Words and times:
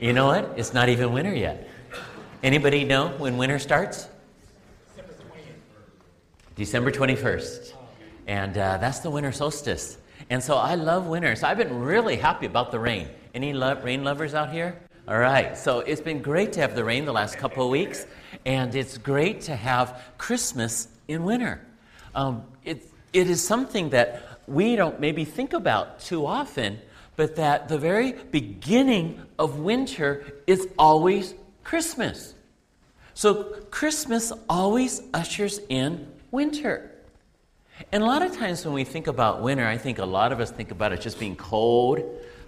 You 0.00 0.12
know 0.12 0.26
what? 0.26 0.54
It's 0.56 0.72
not 0.72 0.88
even 0.88 1.12
winter 1.12 1.34
yet. 1.34 1.68
Anybody 2.44 2.84
know 2.84 3.08
when 3.18 3.36
winter 3.36 3.58
starts? 3.58 4.08
December 6.54 6.92
21st. 6.92 7.72
And 8.28 8.56
uh, 8.56 8.78
that's 8.78 9.00
the 9.00 9.10
winter 9.10 9.32
solstice. 9.32 9.98
And 10.30 10.40
so 10.40 10.56
I 10.56 10.76
love 10.76 11.06
winter. 11.06 11.34
So 11.34 11.48
I've 11.48 11.58
been 11.58 11.80
really 11.80 12.14
happy 12.14 12.46
about 12.46 12.70
the 12.70 12.78
rain. 12.78 13.08
Any 13.34 13.52
lo- 13.52 13.80
rain 13.82 14.04
lovers 14.04 14.34
out 14.34 14.52
here? 14.52 14.78
All 15.08 15.18
right. 15.18 15.58
So 15.58 15.80
it's 15.80 16.00
been 16.00 16.22
great 16.22 16.52
to 16.52 16.60
have 16.60 16.76
the 16.76 16.84
rain 16.84 17.04
the 17.04 17.12
last 17.12 17.36
couple 17.36 17.64
of 17.64 17.70
weeks. 17.70 18.06
And 18.46 18.72
it's 18.76 18.98
great 18.98 19.40
to 19.42 19.56
have 19.56 20.00
Christmas 20.16 20.86
in 21.08 21.24
winter. 21.24 21.60
Um, 22.14 22.44
it, 22.64 22.84
it 23.12 23.28
is 23.28 23.44
something 23.44 23.90
that 23.90 24.42
we 24.46 24.76
don't 24.76 25.00
maybe 25.00 25.24
think 25.24 25.54
about 25.54 25.98
too 25.98 26.24
often, 26.24 26.78
but 27.18 27.34
that 27.34 27.66
the 27.66 27.76
very 27.76 28.12
beginning 28.12 29.20
of 29.40 29.58
winter 29.58 30.24
is 30.46 30.68
always 30.78 31.34
Christmas. 31.64 32.32
So 33.12 33.42
Christmas 33.72 34.32
always 34.48 35.02
ushers 35.12 35.58
in 35.68 36.06
winter. 36.30 36.92
And 37.90 38.04
a 38.04 38.06
lot 38.06 38.22
of 38.22 38.36
times 38.36 38.64
when 38.64 38.72
we 38.72 38.84
think 38.84 39.08
about 39.08 39.42
winter, 39.42 39.66
I 39.66 39.78
think 39.78 39.98
a 39.98 40.04
lot 40.04 40.30
of 40.30 40.38
us 40.38 40.52
think 40.52 40.70
about 40.70 40.92
it 40.92 41.00
just 41.00 41.18
being 41.18 41.34
cold. 41.34 41.98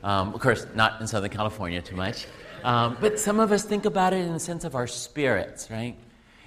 Um, 0.05 0.33
of 0.35 0.41
course, 0.41 0.65
not 0.77 1.01
in 1.01 1.09
Southern 1.09 1.31
California 1.31 1.83
too 1.83 1.97
much. 1.97 2.29
Um, 2.63 2.97
but 3.01 3.19
some 3.19 3.41
of 3.41 3.51
us 3.51 3.65
think 3.65 3.87
about 3.87 4.13
it 4.13 4.25
in 4.25 4.33
the 4.33 4.39
sense 4.39 4.63
of 4.63 4.77
our 4.77 4.87
spirits, 4.87 5.69
right? 5.69 5.97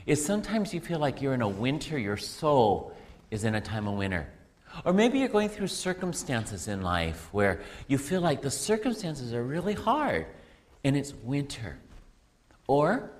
Is 0.05 0.25
sometimes 0.25 0.73
you 0.73 0.79
feel 0.79 0.99
like 0.99 1.21
you're 1.21 1.33
in 1.33 1.41
a 1.41 1.49
winter, 1.49 1.99
your 1.99 2.15
soul 2.15 2.95
is 3.31 3.43
in 3.43 3.53
a 3.53 3.61
time 3.61 3.85
of 3.85 3.95
winter. 3.95 4.29
Or 4.85 4.93
maybe 4.93 5.19
you're 5.19 5.27
going 5.27 5.49
through 5.49 5.67
circumstances 5.67 6.67
in 6.67 6.81
life 6.81 7.29
where 7.31 7.61
you 7.87 7.97
feel 7.97 8.21
like 8.21 8.41
the 8.41 8.51
circumstances 8.51 9.33
are 9.33 9.43
really 9.43 9.73
hard 9.73 10.25
and 10.83 10.97
it's 10.97 11.13
winter. 11.23 11.77
Or, 12.67 13.11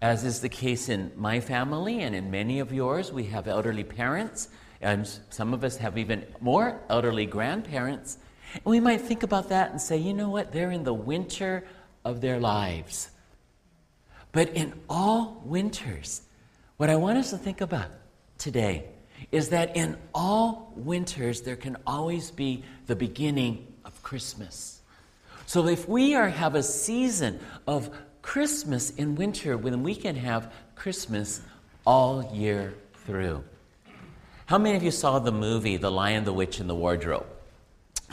as 0.00 0.24
is 0.24 0.40
the 0.40 0.48
case 0.48 0.88
in 0.88 1.12
my 1.16 1.40
family 1.40 2.02
and 2.02 2.14
in 2.14 2.30
many 2.30 2.60
of 2.60 2.72
yours, 2.72 3.12
we 3.12 3.24
have 3.24 3.48
elderly 3.48 3.84
parents, 3.84 4.48
and 4.80 5.08
some 5.30 5.54
of 5.54 5.64
us 5.64 5.76
have 5.78 5.98
even 5.98 6.24
more 6.40 6.80
elderly 6.88 7.26
grandparents. 7.26 8.18
And 8.54 8.64
we 8.64 8.80
might 8.80 9.00
think 9.00 9.22
about 9.22 9.48
that 9.48 9.70
and 9.70 9.80
say, 9.80 9.96
you 9.96 10.14
know 10.14 10.28
what? 10.28 10.52
They're 10.52 10.70
in 10.70 10.84
the 10.84 10.94
winter 10.94 11.64
of 12.04 12.20
their 12.20 12.38
lives. 12.38 13.10
But 14.32 14.50
in 14.50 14.74
all 14.88 15.42
winters, 15.44 16.22
what 16.76 16.90
I 16.90 16.96
want 16.96 17.18
us 17.18 17.30
to 17.30 17.38
think 17.38 17.60
about 17.60 17.90
today 18.36 18.90
is 19.30 19.50
that 19.50 19.76
in 19.76 19.96
all 20.14 20.72
winters, 20.76 21.42
there 21.42 21.56
can 21.56 21.76
always 21.86 22.30
be 22.30 22.62
the 22.86 22.96
beginning 22.96 23.66
of 23.84 24.02
Christmas. 24.02 24.80
So 25.46 25.66
if 25.66 25.88
we 25.88 26.14
are, 26.14 26.28
have 26.28 26.54
a 26.54 26.62
season 26.62 27.40
of 27.66 27.90
Christmas 28.22 28.90
in 28.90 29.14
winter, 29.14 29.56
then 29.56 29.82
we 29.82 29.94
can 29.94 30.16
have 30.16 30.52
Christmas 30.74 31.40
all 31.86 32.30
year 32.34 32.74
through. 33.06 33.42
How 34.46 34.58
many 34.58 34.76
of 34.76 34.82
you 34.82 34.90
saw 34.90 35.18
the 35.18 35.32
movie 35.32 35.76
The 35.76 35.90
Lion, 35.90 36.24
the 36.24 36.32
Witch, 36.32 36.60
and 36.60 36.68
the 36.68 36.74
Wardrobe? 36.74 37.26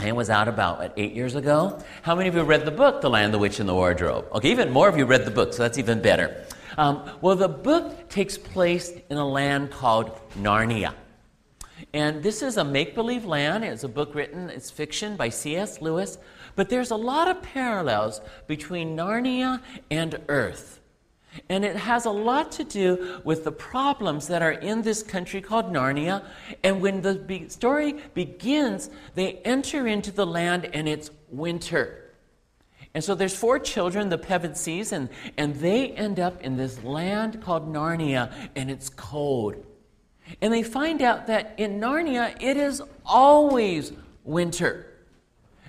It 0.03 0.13
was 0.13 0.29
out 0.29 0.49
about 0.49 0.79
what, 0.79 0.93
eight 0.97 1.13
years 1.13 1.35
ago. 1.35 1.81
How 2.01 2.15
many 2.15 2.27
of 2.27 2.35
you 2.35 2.43
read 2.43 2.65
the 2.65 2.71
book, 2.71 2.99
The 2.99 3.09
Lion, 3.09 3.31
the 3.31 3.37
Witch, 3.37 3.61
and 3.61 3.69
the 3.69 3.73
Wardrobe? 3.73 4.25
Okay, 4.33 4.51
even 4.51 4.69
more 4.69 4.89
of 4.89 4.97
you 4.97 5.05
read 5.05 5.23
the 5.23 5.31
book, 5.31 5.53
so 5.53 5.63
that's 5.63 5.77
even 5.77 6.01
better. 6.01 6.45
Um, 6.77 7.09
well, 7.21 7.37
the 7.37 7.47
book 7.47 8.09
takes 8.09 8.37
place 8.37 8.91
in 9.09 9.15
a 9.15 9.25
land 9.25 9.71
called 9.71 10.11
Narnia. 10.37 10.93
And 11.93 12.23
this 12.23 12.41
is 12.41 12.57
a 12.57 12.63
make 12.63 12.95
believe 12.95 13.25
land. 13.25 13.63
It's 13.63 13.83
a 13.83 13.89
book 13.89 14.15
written, 14.15 14.49
it's 14.49 14.71
fiction 14.71 15.15
by 15.15 15.29
C.S. 15.29 15.81
Lewis. 15.81 16.17
But 16.55 16.69
there's 16.69 16.91
a 16.91 16.95
lot 16.95 17.27
of 17.27 17.41
parallels 17.41 18.21
between 18.47 18.95
Narnia 18.95 19.61
and 19.91 20.19
Earth. 20.29 20.79
And 21.49 21.65
it 21.65 21.75
has 21.75 22.05
a 22.05 22.11
lot 22.11 22.51
to 22.53 22.63
do 22.63 23.21
with 23.25 23.43
the 23.43 23.51
problems 23.51 24.27
that 24.27 24.41
are 24.41 24.53
in 24.53 24.81
this 24.81 25.03
country 25.03 25.41
called 25.41 25.71
Narnia. 25.71 26.23
And 26.63 26.81
when 26.81 27.01
the 27.01 27.15
be- 27.15 27.49
story 27.49 27.97
begins, 28.13 28.89
they 29.15 29.33
enter 29.39 29.85
into 29.85 30.11
the 30.11 30.25
land 30.25 30.69
and 30.73 30.87
it's 30.87 31.11
winter. 31.29 32.13
And 32.93 33.03
so 33.03 33.13
there's 33.13 33.35
four 33.35 33.59
children, 33.59 34.07
the 34.07 34.17
Pevensies, 34.17 34.93
and, 34.93 35.09
and 35.37 35.55
they 35.55 35.89
end 35.91 36.17
up 36.17 36.41
in 36.41 36.55
this 36.55 36.81
land 36.81 37.41
called 37.41 37.67
Narnia, 37.67 38.31
and 38.55 38.71
it's 38.71 38.87
cold. 38.87 39.65
And 40.41 40.51
they 40.51 40.63
find 40.63 41.01
out 41.01 41.27
that 41.27 41.53
in 41.57 41.79
Narnia, 41.79 42.35
it 42.41 42.57
is 42.57 42.81
always 43.05 43.93
winter. 44.23 44.87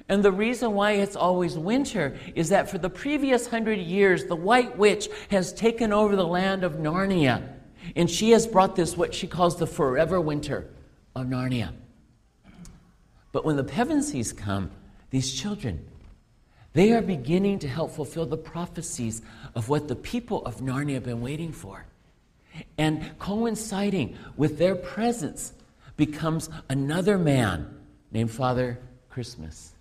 And 0.08 0.22
the 0.22 0.32
reason 0.32 0.72
why 0.72 0.92
it's 0.92 1.16
always 1.16 1.58
winter 1.58 2.16
is 2.34 2.50
that 2.50 2.70
for 2.70 2.78
the 2.78 2.90
previous 2.90 3.48
hundred 3.48 3.78
years, 3.78 4.26
the 4.26 4.36
White 4.36 4.78
Witch 4.78 5.08
has 5.30 5.52
taken 5.52 5.92
over 5.92 6.14
the 6.14 6.26
land 6.26 6.64
of 6.64 6.74
Narnia. 6.74 7.54
And 7.94 8.10
she 8.10 8.30
has 8.30 8.46
brought 8.46 8.76
this, 8.76 8.96
what 8.96 9.14
she 9.14 9.26
calls 9.26 9.56
the 9.56 9.66
forever 9.66 10.20
winter 10.20 10.68
of 11.14 11.26
Narnia. 11.26 11.72
But 13.32 13.44
when 13.44 13.56
the 13.56 13.64
Pevensies 13.64 14.36
come, 14.36 14.70
these 15.10 15.32
children, 15.32 15.84
they 16.72 16.92
are 16.92 17.02
beginning 17.02 17.58
to 17.60 17.68
help 17.68 17.92
fulfill 17.92 18.26
the 18.26 18.36
prophecies 18.36 19.22
of 19.54 19.68
what 19.68 19.88
the 19.88 19.96
people 19.96 20.44
of 20.44 20.56
Narnia 20.58 20.94
have 20.94 21.04
been 21.04 21.20
waiting 21.20 21.52
for. 21.52 21.84
And 22.78 23.18
coinciding 23.18 24.16
with 24.36 24.58
their 24.58 24.74
presence 24.74 25.52
becomes 25.96 26.50
another 26.68 27.18
man 27.18 27.74
named 28.10 28.30
Father 28.30 28.78
Christmas. 29.08 29.72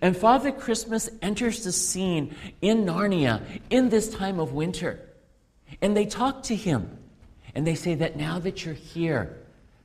And 0.00 0.16
Father 0.16 0.50
Christmas 0.50 1.08
enters 1.22 1.64
the 1.64 1.72
scene 1.72 2.34
in 2.60 2.84
Narnia 2.84 3.42
in 3.70 3.88
this 3.88 4.08
time 4.08 4.40
of 4.40 4.52
winter. 4.52 5.00
And 5.80 5.96
they 5.96 6.06
talk 6.06 6.42
to 6.44 6.56
him. 6.56 6.98
And 7.54 7.66
they 7.66 7.74
say 7.74 7.94
that 7.94 8.16
now 8.16 8.38
that 8.40 8.64
you're 8.64 8.74
here, 8.74 9.38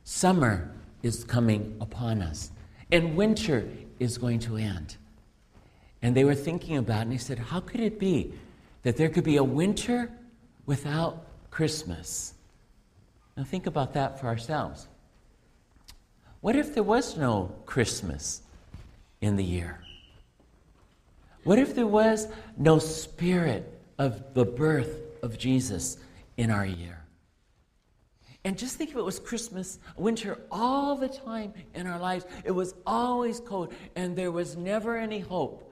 summer 0.04 0.72
is 1.04 1.24
coming 1.24 1.78
upon 1.80 2.22
us. 2.22 2.52
And 2.92 3.16
winter 3.16 3.68
is 4.00 4.18
going 4.18 4.40
to 4.40 4.58
end. 4.58 4.98
And 6.02 6.16
they 6.16 6.24
were 6.24 6.36
thinking 6.36 6.78
about 6.78 7.00
it, 7.00 7.02
and 7.04 7.12
they 7.12 7.18
said, 7.18 7.38
How 7.38 7.60
could 7.60 7.80
it 7.80 8.00
be 8.00 8.34
that 8.82 8.98
there 8.98 9.10
could 9.10 9.24
be 9.24 9.38
a 9.38 9.44
winter 9.44 10.12
without 10.66 11.26
Christmas? 11.52 12.34
Now, 13.38 13.44
think 13.44 13.68
about 13.68 13.94
that 13.94 14.20
for 14.20 14.28
ourselves. 14.28 14.88
What 16.40 16.56
if 16.56 16.74
there 16.74 16.84
was 16.84 17.18
no 17.18 17.54
Christmas 17.66 18.42
in 19.22 19.36
the 19.36 19.44
year? 19.44 19.80
What 21.44 21.60
if 21.60 21.76
there 21.76 21.88
was 21.88 22.28
no 22.58 22.80
spirit 22.80 23.80
of 24.00 24.34
the 24.34 24.46
birth 24.46 25.02
of 25.22 25.38
Jesus 25.38 25.98
in 26.38 26.50
our 26.50 26.66
year? 26.66 27.04
And 28.44 28.58
just 28.58 28.78
think 28.78 28.90
if 28.90 28.96
it 28.96 29.04
was 29.04 29.20
Christmas, 29.20 29.78
winter 29.98 30.40
all 30.52 30.96
the 30.96 31.10
time 31.10 31.54
in 31.76 31.86
our 31.86 32.00
lives. 32.00 32.26
It 32.44 32.52
was 32.52 32.74
always 32.88 33.40
cold, 33.40 33.74
and 33.96 34.16
there 34.16 34.32
was 34.32 34.56
never 34.56 34.98
any 34.98 35.20
hope 35.20 35.72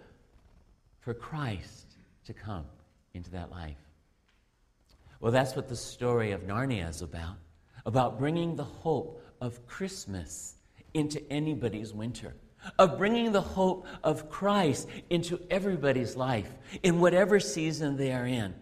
for 1.00 1.16
Christ 1.16 1.95
to 2.25 2.34
come 2.34 2.66
into 3.16 3.31
that 3.31 3.50
life. 3.50 3.88
Well, 5.19 5.31
that's 5.31 5.56
what 5.56 5.68
the 5.68 5.75
story 5.75 6.31
of 6.31 6.41
Narnia 6.41 6.90
is 6.90 7.02
about 7.02 7.35
about 7.85 8.19
bringing 8.19 8.56
the 8.56 8.63
hope 8.63 9.24
of 9.41 9.66
Christmas 9.66 10.56
into 10.94 11.19
anybody's 11.31 11.94
winter, 11.94 12.35
of 12.78 12.97
bringing 12.97 13.31
the 13.31 13.41
hope 13.41 13.85
of 14.03 14.30
Christ 14.30 14.88
into 15.09 15.40
everybody's 15.50 16.16
life 16.16 16.53
in 16.84 17.00
whatever 17.00 17.40
season 17.40 17.97
they 17.97 18.12
are 18.12 18.28
in. 18.28 18.53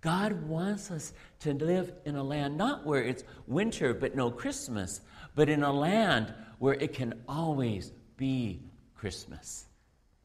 God 0.00 0.42
wants 0.48 0.90
us 0.90 1.12
to 1.40 1.52
live 1.52 1.92
in 2.04 2.16
a 2.16 2.22
land 2.22 2.56
not 2.56 2.86
where 2.86 3.02
it's 3.02 3.24
winter 3.46 3.92
but 3.92 4.14
no 4.14 4.30
Christmas, 4.30 5.00
but 5.34 5.48
in 5.48 5.62
a 5.62 5.72
land 5.72 6.32
where 6.58 6.74
it 6.74 6.92
can 6.92 7.14
always 7.28 7.92
be 8.16 8.62
Christmas. 8.94 9.66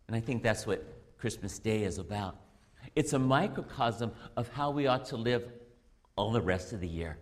And 0.08 0.16
I 0.16 0.20
think 0.20 0.44
that's 0.44 0.66
what 0.66 0.84
Christmas 1.18 1.59
Day 1.59 1.84
is 1.84 1.98
about. 1.98 2.38
It's 2.96 3.14
a 3.14 3.20
microcosm 3.20 4.12
of 4.35 4.50
how 4.50 4.72
we 4.72 4.88
ought 4.88 5.06
to 5.06 5.18
live 5.18 5.47
all 6.16 6.31
the 6.31 6.41
rest 6.41 6.73
of 6.73 6.79
the 6.79 6.87
year. 6.87 7.17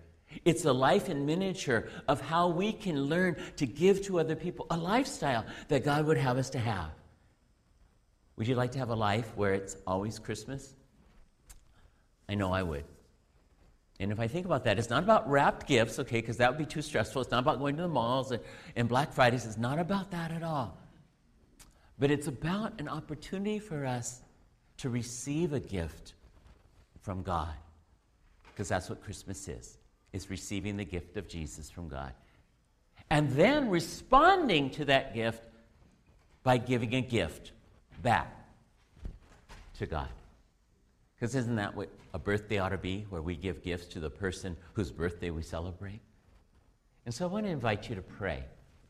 It's 0.46 0.66
a 0.66 0.74
life 0.74 1.10
in 1.10 1.26
miniature 1.26 1.90
of 2.08 2.22
how 2.22 2.50
we 2.50 2.72
can 2.72 3.04
learn 3.04 3.36
to 3.58 3.66
give 3.66 4.04
to 4.04 4.20
other 4.20 4.36
people 4.36 4.68
a 4.70 4.78
lifestyle 4.78 5.46
that 5.70 5.84
God 5.84 6.06
would 6.06 6.18
have 6.18 6.38
us 6.38 6.52
to 6.52 6.60
have. 6.60 6.92
Would 8.36 8.48
you 8.48 8.56
like 8.56 8.72
to 8.74 8.80
have 8.80 8.90
a 8.90 8.96
life 8.96 9.32
where 9.36 9.54
it's 9.54 9.76
always 9.88 10.20
Christmas? 10.20 10.74
I 12.30 12.36
know 12.36 12.54
I 12.54 12.64
would. 12.64 12.86
And 14.00 14.12
if 14.12 14.20
I 14.20 14.28
think 14.28 14.46
about 14.46 14.64
that, 14.64 14.80
it's 14.80 14.90
not 14.90 15.04
about 15.04 15.30
wrapped 15.30 15.68
gifts, 15.68 16.00
okay, 16.00 16.22
because 16.22 16.38
that 16.38 16.50
would 16.50 16.58
be 16.58 16.66
too 16.66 16.82
stressful. 16.82 17.22
It's 17.22 17.32
not 17.32 17.40
about 17.40 17.60
going 17.60 17.76
to 17.76 17.82
the 17.82 17.90
malls 17.90 18.32
and, 18.32 18.42
and 18.76 18.88
Black 18.88 19.12
Fridays. 19.12 19.46
It's 19.46 19.58
not 19.58 19.78
about 19.78 20.12
that 20.12 20.32
at 20.32 20.42
all. 20.42 20.78
But 21.98 22.12
it's 22.12 22.28
about 22.28 22.80
an 22.80 22.88
opportunity 22.88 23.60
for 23.60 23.86
us 23.86 24.22
to 24.78 24.90
receive 24.90 25.52
a 25.52 25.60
gift 25.60 26.14
from 27.02 27.24
God. 27.24 27.54
Because 28.60 28.68
that's 28.68 28.90
what 28.90 29.02
Christmas 29.02 29.48
is. 29.48 29.78
It's 30.12 30.30
receiving 30.30 30.76
the 30.76 30.84
gift 30.84 31.16
of 31.16 31.30
Jesus 31.30 31.70
from 31.70 31.88
God. 31.88 32.12
And 33.10 33.32
then 33.32 33.70
responding 33.70 34.70
to 34.72 34.84
that 34.84 35.16
gift 35.16 35.42
by 36.44 36.58
giving 36.58 36.94
a 36.96 37.00
gift 37.00 37.54
back 38.04 38.36
to 39.78 39.86
God. 39.86 40.10
Because 41.16 41.36
isn't 41.36 41.56
that 41.56 41.74
what 41.74 41.88
a 42.14 42.20
birthday 42.20 42.58
ought 42.58 42.70
to 42.70 42.78
be, 42.78 43.06
where 43.10 43.22
we 43.22 43.38
give 43.38 43.64
gifts 43.64 43.88
to 43.94 44.02
the 44.02 44.10
person 44.10 44.58
whose 44.74 44.92
birthday 44.92 45.30
we 45.30 45.42
celebrate? 45.42 46.02
And 47.06 47.16
so 47.16 47.24
I 47.24 47.30
want 47.30 47.46
to 47.46 47.52
invite 47.54 47.88
you 47.88 47.96
to 47.96 48.02
pray 48.02 48.44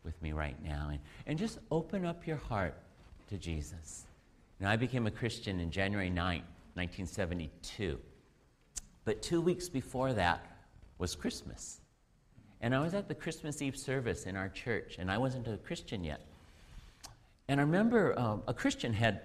with 0.03 0.19
me 0.19 0.31
right 0.31 0.57
now 0.63 0.87
and, 0.89 0.99
and 1.27 1.37
just 1.37 1.59
open 1.69 2.07
up 2.07 2.25
your 2.25 2.37
heart 2.37 2.73
to 3.27 3.37
Jesus. 3.37 4.07
Now, 4.59 4.71
I 4.71 4.77
became 4.77 5.05
a 5.05 5.11
Christian 5.11 5.59
in 5.59 5.69
January 5.69 6.09
9, 6.09 6.41
1972. 6.73 7.99
But 9.09 9.23
two 9.23 9.41
weeks 9.41 9.69
before 9.69 10.13
that 10.13 10.45
was 10.99 11.15
Christmas. 11.15 11.81
And 12.61 12.75
I 12.75 12.79
was 12.79 12.93
at 12.93 13.07
the 13.07 13.15
Christmas 13.15 13.59
Eve 13.59 13.75
service 13.75 14.27
in 14.27 14.35
our 14.35 14.49
church, 14.49 14.97
and 14.99 15.09
I 15.09 15.17
wasn't 15.17 15.47
a 15.47 15.57
Christian 15.57 16.03
yet. 16.03 16.21
And 17.47 17.59
I 17.59 17.63
remember 17.63 18.13
um, 18.19 18.43
a 18.47 18.53
Christian 18.53 18.93
had 18.93 19.21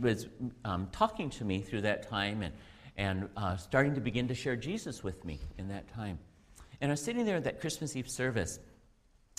was 0.00 0.26
um, 0.64 0.88
talking 0.90 1.28
to 1.28 1.44
me 1.44 1.60
through 1.60 1.82
that 1.82 2.08
time 2.08 2.40
and, 2.40 2.54
and 2.96 3.28
uh, 3.36 3.58
starting 3.58 3.94
to 3.96 4.00
begin 4.00 4.26
to 4.28 4.34
share 4.34 4.56
Jesus 4.56 5.04
with 5.04 5.22
me 5.22 5.38
in 5.58 5.68
that 5.68 5.86
time. 5.92 6.18
And 6.80 6.90
I 6.90 6.94
was 6.94 7.02
sitting 7.02 7.26
there 7.26 7.36
at 7.36 7.44
that 7.44 7.60
Christmas 7.60 7.94
Eve 7.94 8.08
service, 8.08 8.58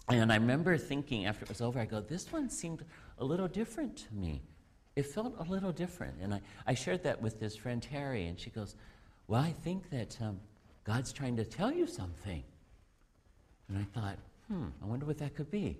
and 0.09 0.31
I 0.31 0.35
remember 0.35 0.77
thinking 0.77 1.25
after 1.25 1.41
it 1.41 1.49
was 1.49 1.59
over, 1.59 1.79
I 1.79 1.85
go, 1.85 2.01
this 2.01 2.31
one 2.31 2.51
seemed 2.51 2.85
a 3.17 3.25
little 3.25 3.47
different 3.47 3.97
to 3.97 4.13
me. 4.13 4.43
It 4.95 5.07
felt 5.07 5.33
a 5.39 5.43
little 5.51 5.71
different. 5.71 6.17
And 6.21 6.35
I, 6.35 6.41
I 6.67 6.75
shared 6.75 7.01
that 7.01 7.19
with 7.19 7.39
this 7.39 7.55
friend 7.55 7.81
Terry, 7.81 8.27
and 8.27 8.39
she 8.39 8.51
goes, 8.51 8.75
Well, 9.27 9.41
I 9.41 9.51
think 9.51 9.89
that 9.89 10.17
um, 10.21 10.39
God's 10.83 11.11
trying 11.11 11.35
to 11.37 11.43
tell 11.43 11.71
you 11.71 11.85
something. 11.85 12.43
And 13.67 13.77
I 13.77 13.99
thought, 13.99 14.17
hmm, 14.47 14.67
I 14.81 14.85
wonder 14.85 15.05
what 15.05 15.17
that 15.17 15.35
could 15.35 15.51
be. 15.51 15.77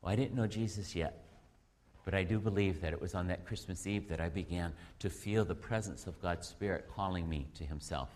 Well, 0.00 0.12
I 0.12 0.16
didn't 0.16 0.34
know 0.34 0.46
Jesus 0.46 0.96
yet. 0.96 1.26
But 2.04 2.14
I 2.14 2.24
do 2.24 2.38
believe 2.38 2.80
that 2.80 2.94
it 2.94 3.00
was 3.00 3.14
on 3.14 3.26
that 3.28 3.44
Christmas 3.44 3.86
Eve 3.86 4.08
that 4.08 4.20
I 4.20 4.30
began 4.30 4.72
to 5.00 5.10
feel 5.10 5.44
the 5.44 5.54
presence 5.54 6.06
of 6.06 6.20
God's 6.22 6.48
Spirit 6.48 6.88
calling 6.88 7.28
me 7.28 7.46
to 7.54 7.64
Himself. 7.64 8.08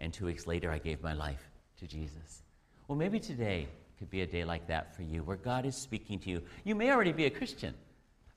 And 0.00 0.12
two 0.12 0.26
weeks 0.26 0.46
later, 0.46 0.70
I 0.72 0.78
gave 0.78 1.02
my 1.02 1.12
life 1.12 1.48
to 1.78 1.86
Jesus. 1.86 2.42
Well, 2.88 2.98
maybe 2.98 3.20
today 3.20 3.68
could 3.98 4.10
be 4.10 4.22
a 4.22 4.26
day 4.26 4.44
like 4.44 4.66
that 4.66 4.94
for 4.96 5.02
you, 5.02 5.22
where 5.22 5.36
God 5.36 5.64
is 5.64 5.76
speaking 5.76 6.18
to 6.20 6.30
you. 6.30 6.42
You 6.64 6.74
may 6.74 6.90
already 6.90 7.12
be 7.12 7.26
a 7.26 7.30
Christian, 7.30 7.74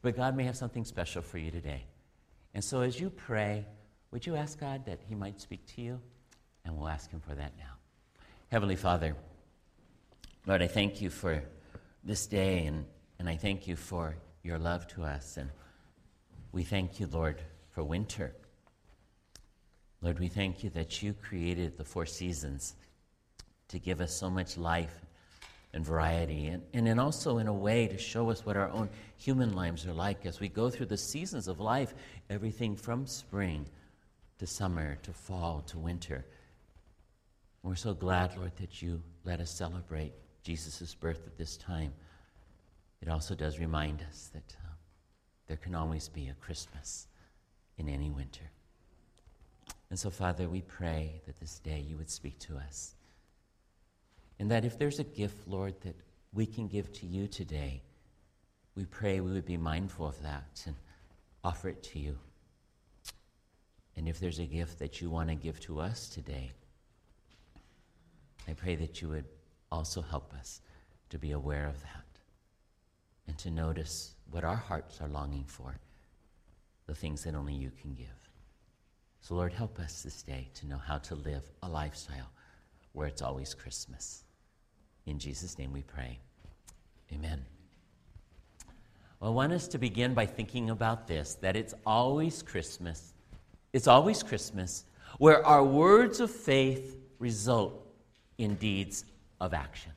but 0.01 0.16
God 0.16 0.36
may 0.36 0.44
have 0.44 0.57
something 0.57 0.86
special 0.86 1.22
for 1.22 1.39
you 1.39 1.50
today. 1.50 1.84
And 2.54 2.63
so 2.63 2.81
as 2.81 3.00
you 3.00 3.10
pray, 3.10 3.66
would 4.12 4.25
you 4.25 4.36
ask 4.36 4.60
God 4.60 4.86
that 4.86 5.00
He 5.08 5.16
might 5.16 5.40
speak 5.40 5.66
to 5.75 5.81
you? 5.81 6.00
And 6.66 6.78
we'll 6.78 6.90
ask 6.90 7.10
Him 7.10 7.22
for 7.22 7.34
that 7.34 7.54
now. 7.58 7.74
Heavenly 8.50 8.75
Father, 8.75 9.16
Lord, 10.46 10.62
I 10.62 10.68
thank 10.68 11.02
you 11.02 11.10
for 11.10 11.42
this 12.04 12.25
day, 12.25 12.66
and, 12.66 12.86
and 13.19 13.30
I 13.30 13.38
thank 13.38 13.68
you 13.68 13.75
for 13.75 14.16
your 14.44 14.58
love 14.58 14.88
to 14.90 15.04
us. 15.04 15.38
And 15.38 15.50
we 16.52 16.63
thank 16.63 17.00
you, 17.00 17.08
Lord, 17.08 17.42
for 17.69 17.84
winter. 17.84 18.36
Lord, 20.02 20.19
we 20.19 20.28
thank 20.28 20.63
you 20.63 20.69
that 20.72 21.02
you 21.02 21.13
created 21.13 21.78
the 21.78 21.86
four 21.86 22.06
seasons 22.06 22.75
to 23.69 23.80
give 23.80 24.02
us 24.02 24.13
so 24.13 24.30
much 24.30 24.58
life 24.58 25.06
and 25.74 25.86
variety, 25.86 26.48
and, 26.48 26.62
and 26.74 26.86
then 26.86 27.00
also 27.00 27.38
in 27.38 27.48
a 27.48 27.54
way 27.54 27.88
to 27.88 27.98
show 27.98 28.30
us 28.30 28.46
what 28.46 28.58
our 28.58 28.69
own 28.72 28.90
human 29.16 29.56
lives 29.56 29.88
are 29.88 29.94
like 29.94 30.25
as 30.25 30.42
we 30.42 30.50
go 30.50 30.69
through 30.69 30.88
the 30.88 30.98
seasons 30.98 31.48
of 31.48 31.62
life, 31.62 31.94
everything 32.30 32.75
from 32.75 33.08
spring 33.08 33.66
to 34.41 34.47
summer 34.47 34.97
to 35.03 35.13
fall 35.13 35.61
to 35.67 35.77
winter. 35.77 36.25
We're 37.61 37.75
so 37.75 37.93
glad, 37.93 38.35
Lord, 38.35 38.53
that 38.55 38.81
you 38.81 38.99
let 39.23 39.39
us 39.39 39.51
celebrate 39.51 40.13
Jesus' 40.41 40.95
birth 40.95 41.27
at 41.27 41.38
this 41.38 41.57
time. 41.57 41.93
It 43.03 43.07
also 43.07 43.35
does 43.35 43.59
remind 43.59 44.01
us 44.09 44.31
that 44.33 44.57
uh, 44.65 44.73
there 45.45 45.57
can 45.57 45.75
always 45.75 46.09
be 46.09 46.29
a 46.29 46.33
Christmas 46.43 47.05
in 47.77 47.88
any 47.88 48.09
winter. 48.09 48.49
And 49.91 49.99
so, 49.99 50.09
Father, 50.09 50.49
we 50.49 50.61
pray 50.61 51.21
that 51.27 51.39
this 51.39 51.59
day 51.59 51.85
you 51.88 51.95
would 51.97 52.09
speak 52.09 52.39
to 52.39 52.57
us. 52.57 52.95
And 54.39 54.49
that 54.49 54.65
if 54.65 54.79
there's 54.79 54.97
a 54.97 55.03
gift, 55.03 55.47
Lord, 55.47 55.75
that 55.81 55.95
we 56.33 56.47
can 56.47 56.67
give 56.67 56.91
to 56.93 57.05
you 57.05 57.27
today, 57.27 57.83
we 58.73 58.85
pray 58.85 59.19
we 59.19 59.33
would 59.33 59.45
be 59.45 59.57
mindful 59.57 60.07
of 60.07 60.19
that 60.23 60.63
and 60.65 60.75
offer 61.43 61.69
it 61.69 61.83
to 61.83 61.99
you. 61.99 62.17
And 63.95 64.07
if 64.07 64.19
there's 64.19 64.39
a 64.39 64.45
gift 64.45 64.79
that 64.79 65.01
you 65.01 65.09
want 65.09 65.29
to 65.29 65.35
give 65.35 65.59
to 65.61 65.79
us 65.79 66.07
today, 66.07 66.51
I 68.47 68.53
pray 68.53 68.75
that 68.75 69.01
you 69.01 69.09
would 69.09 69.25
also 69.71 70.01
help 70.01 70.33
us 70.33 70.61
to 71.09 71.17
be 71.17 71.31
aware 71.31 71.67
of 71.67 71.79
that 71.81 72.05
and 73.27 73.38
to 73.38 73.51
notice 73.51 74.15
what 74.29 74.43
our 74.43 74.55
hearts 74.55 75.01
are 75.01 75.07
longing 75.07 75.45
for, 75.45 75.77
the 76.88 76.95
things 76.95 77.23
that 77.23 77.35
only 77.35 77.53
you 77.53 77.71
can 77.81 77.93
give. 77.93 78.07
So, 79.21 79.35
Lord, 79.35 79.53
help 79.53 79.79
us 79.79 80.01
this 80.01 80.23
day 80.23 80.47
to 80.55 80.67
know 80.67 80.77
how 80.77 80.97
to 80.99 81.15
live 81.15 81.43
a 81.61 81.69
lifestyle 81.69 82.31
where 82.93 83.07
it's 83.07 83.21
always 83.21 83.53
Christmas. 83.53 84.23
In 85.05 85.19
Jesus' 85.19 85.57
name 85.57 85.71
we 85.71 85.83
pray. 85.83 86.19
Amen. 87.13 87.45
Well, 89.19 89.31
I 89.31 89.33
want 89.33 89.53
us 89.53 89.67
to 89.69 89.77
begin 89.77 90.13
by 90.13 90.25
thinking 90.25 90.71
about 90.71 91.07
this 91.07 91.35
that 91.35 91.55
it's 91.55 91.75
always 91.85 92.41
Christmas. 92.41 93.13
It's 93.73 93.88
always 93.88 94.23
Christmas 94.23 94.85
where 95.18 95.45
our 95.45 95.63
words 95.63 96.19
of 96.19 96.31
faith 96.31 96.97
result 97.19 97.85
in 98.38 98.56
deeds 98.56 99.06
of 99.39 99.53
action. 99.53 99.91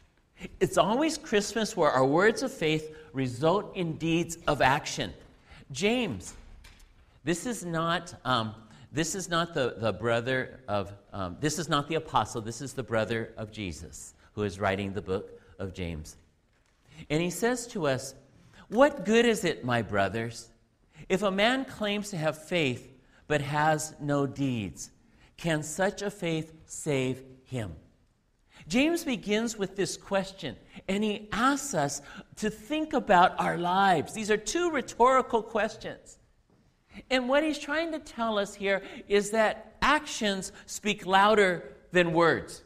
It's 0.61 0.77
always 0.77 1.17
Christmas 1.17 1.77
where 1.77 1.91
our 1.91 2.05
words 2.05 2.43
of 2.43 2.53
faith 2.53 2.95
result 3.13 3.75
in 3.77 3.97
deeds 3.97 4.37
of 4.47 4.61
action. 4.61 5.13
James, 5.73 6.35
this 7.25 7.47
is 7.47 7.65
not, 7.65 8.15
um, 8.25 8.55
this 8.93 9.15
is 9.15 9.29
not 9.29 9.55
the, 9.55 9.75
the 9.79 9.93
brother 9.93 10.61
of, 10.69 10.93
um, 11.13 11.37
this 11.41 11.59
is 11.59 11.69
not 11.69 11.89
the 11.89 11.95
apostle, 11.95 12.41
this 12.41 12.61
is 12.61 12.75
the 12.75 12.83
brother 12.83 13.33
of 13.37 13.51
Jesus 13.51 14.15
who 14.35 14.43
is 14.43 14.61
writing 14.61 14.93
the 14.93 15.03
book 15.03 15.41
of 15.59 15.73
James. 15.73 16.17
And 17.09 17.23
he 17.23 17.31
says 17.31 17.67
to 17.69 17.87
us, 17.87 18.15
What 18.69 19.05
good 19.05 19.25
is 19.25 19.45
it, 19.45 19.65
my 19.65 19.83
brothers, 19.83 20.51
if 21.09 21.23
a 21.23 21.31
man 21.31 21.65
claims 21.65 22.11
to 22.11 22.17
have 22.17 22.37
faith 22.37 22.94
but 23.27 23.41
has 23.41 23.95
no 24.01 24.27
deeds? 24.27 24.91
Can 25.37 25.63
such 25.63 26.03
a 26.03 26.11
faith 26.11 26.53
save 26.67 27.23
him? 27.45 27.75
James 28.67 29.05
begins 29.05 29.59
with 29.59 29.77
this 29.77 29.97
question, 29.97 30.57
and 30.89 31.05
he 31.05 31.29
asks 31.33 31.75
us 31.75 32.01
to 32.37 32.49
think 32.49 32.95
about 32.95 33.39
our 33.39 33.59
lives. 33.59 34.15
These 34.15 34.31
are 34.31 34.37
two 34.37 34.71
rhetorical 34.71 35.43
questions. 35.43 36.19
And 37.11 37.29
what 37.29 37.43
he's 37.43 37.59
trying 37.59 37.93
to 37.93 37.99
tell 37.99 38.39
us 38.39 38.55
here 38.55 38.83
is 39.09 39.31
that 39.31 39.77
actions 39.83 40.53
speak 40.67 41.05
louder 41.05 41.73
than 41.93 42.13
words. 42.13 42.63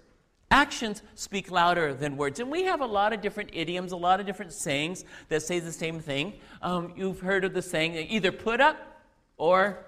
Actions 0.50 1.02
speak 1.14 1.50
louder 1.50 1.92
than 1.94 2.16
words. 2.16 2.40
And 2.40 2.50
we 2.50 2.62
have 2.62 2.80
a 2.80 2.86
lot 2.86 3.12
of 3.12 3.20
different 3.20 3.50
idioms, 3.52 3.92
a 3.92 3.96
lot 3.96 4.20
of 4.20 4.26
different 4.26 4.52
sayings 4.52 5.04
that 5.28 5.42
say 5.42 5.58
the 5.60 5.72
same 5.72 6.00
thing. 6.00 6.34
Um, 6.62 6.92
you've 6.96 7.20
heard 7.20 7.44
of 7.44 7.54
the 7.54 7.62
saying 7.62 7.94
either 8.08 8.32
put 8.32 8.60
up 8.60 9.02
or 9.36 9.84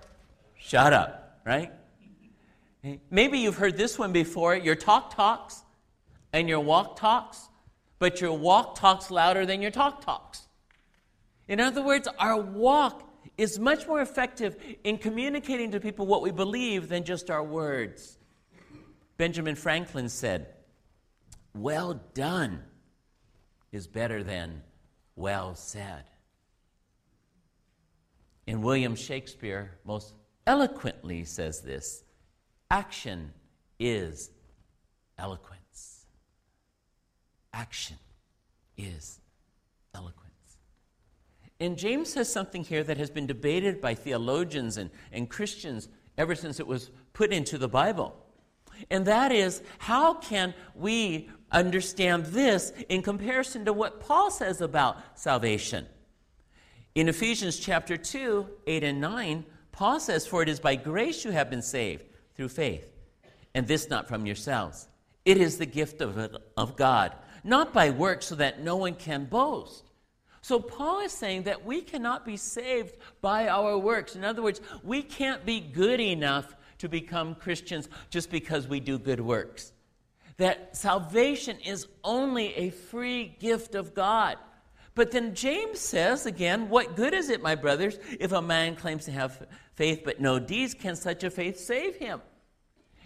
shut 0.61 0.93
up, 0.93 1.41
right? 1.45 1.73
Maybe 3.11 3.39
you've 3.39 3.57
heard 3.57 3.77
this 3.77 3.99
one 3.99 4.13
before 4.13 4.55
your 4.55 4.75
talk 4.75 5.15
talks 5.15 5.63
and 6.33 6.49
your 6.49 6.61
walk 6.61 6.97
talks, 6.97 7.49
but 7.99 8.21
your 8.21 8.33
walk 8.37 8.79
talks 8.79 9.11
louder 9.11 9.45
than 9.45 9.61
your 9.61 9.71
talk 9.71 10.05
talks. 10.05 10.47
In 11.49 11.61
other 11.61 11.83
words, 11.83 12.09
our 12.19 12.41
walk 12.41 13.11
is 13.37 13.59
much 13.59 13.87
more 13.87 14.01
effective 14.01 14.57
in 14.85 14.99
communicating 14.99 15.73
to 15.73 15.81
people 15.81 16.07
what 16.07 16.23
we 16.23 16.31
believe 16.31 16.89
than 16.89 17.05
just 17.05 17.31
our 17.31 17.43
words. 17.43 18.19
Benjamin 19.17 19.57
Franklin 19.57 20.09
said, 20.09 20.47
Well 21.55 22.01
done 22.15 22.63
is 23.73 23.87
better 23.87 24.23
than 24.23 24.63
well 25.17 25.55
said. 25.55 26.05
And 28.47 28.63
William 28.63 28.97
Shakespeare 28.97 29.79
most 29.85 30.15
eloquently 30.53 31.25
says 31.25 31.61
this 31.61 32.03
action 32.71 33.33
is 33.79 34.31
eloquence 35.19 35.61
action 37.53 37.97
is 38.77 39.21
eloquence. 39.95 40.57
And 41.59 41.77
James 41.77 42.13
says 42.13 42.33
something 42.33 42.65
here 42.65 42.83
that 42.85 42.97
has 42.97 43.11
been 43.11 43.27
debated 43.27 43.81
by 43.81 43.95
theologians 43.95 44.77
and, 44.77 44.91
and 45.13 45.29
Christians 45.29 45.89
ever 46.17 46.35
since 46.35 46.59
it 46.59 46.67
was 46.67 46.91
put 47.13 47.33
into 47.33 47.59
the 47.59 47.69
Bible. 47.69 48.17
And 48.91 49.05
that 49.07 49.31
is, 49.31 49.63
how 49.79 50.15
can 50.15 50.55
we 50.75 51.29
understand 51.53 52.27
this 52.27 52.73
in 52.89 53.03
comparison 53.03 53.67
to 53.67 53.73
what 53.75 54.01
Paul 54.01 54.31
says 54.31 54.63
about 54.63 55.19
salvation? 55.19 55.87
In 56.95 57.09
Ephesians 57.09 57.59
chapter 57.59 57.97
2, 57.97 58.49
8 58.67 58.85
and 58.85 59.01
9, 59.01 59.45
Paul 59.81 59.99
says, 59.99 60.27
For 60.27 60.43
it 60.43 60.49
is 60.51 60.61
by 60.61 60.77
grace 60.77 61.25
you 61.25 61.31
have 61.31 61.49
been 61.49 61.63
saved 61.63 62.05
through 62.35 62.51
faith, 62.51 62.87
and 63.55 63.67
this 63.67 63.89
not 63.89 64.09
from 64.09 64.27
yourselves. 64.27 64.87
It 65.25 65.39
is 65.39 65.57
the 65.57 65.65
gift 65.65 66.03
of, 66.03 66.37
of 66.55 66.77
God 66.77 67.15
not 67.45 67.73
by 67.73 67.89
works, 67.89 68.27
so 68.27 68.35
that 68.35 68.63
no 68.63 68.77
one 68.77 68.95
can 68.95 69.25
boast. 69.25 69.85
So, 70.43 70.61
Paul 70.61 71.01
is 71.01 71.13
saying 71.13 71.45
that 71.45 71.65
we 71.65 71.81
cannot 71.81 72.27
be 72.27 72.37
saved 72.37 72.99
by 73.23 73.49
our 73.49 73.79
works. 73.79 74.15
In 74.15 74.23
other 74.23 74.43
words, 74.43 74.61
we 74.85 75.01
can't 75.01 75.47
be 75.47 75.61
good 75.61 75.99
enough 75.99 76.55
to 76.77 76.87
become 76.87 77.35
Christians 77.35 77.89
just 78.11 78.31
because 78.31 78.69
we 78.69 78.81
do 78.81 78.99
good 78.99 79.23
works. 79.23 79.73
That 80.37 80.77
salvation 80.77 81.57
is 81.65 81.87
only 82.05 82.55
a 82.55 82.69
free 82.69 83.35
gift 83.41 83.75
of 83.75 83.95
God. 83.95 84.37
But 85.01 85.13
then 85.13 85.35
James 85.35 85.81
says 85.81 86.27
again, 86.27 86.69
What 86.69 86.95
good 86.95 87.15
is 87.15 87.31
it, 87.31 87.41
my 87.41 87.55
brothers, 87.55 87.99
if 88.21 88.33
a 88.33 88.43
man 88.43 88.77
claims 88.77 89.07
to 89.07 89.13
have 89.13 89.47
faith 89.73 90.03
but 90.05 90.21
no 90.21 90.39
deeds? 90.39 90.75
Can 90.75 90.95
such 90.95 91.25
a 91.25 91.31
faith 91.31 91.59
save 91.59 91.97
him? 91.97 92.21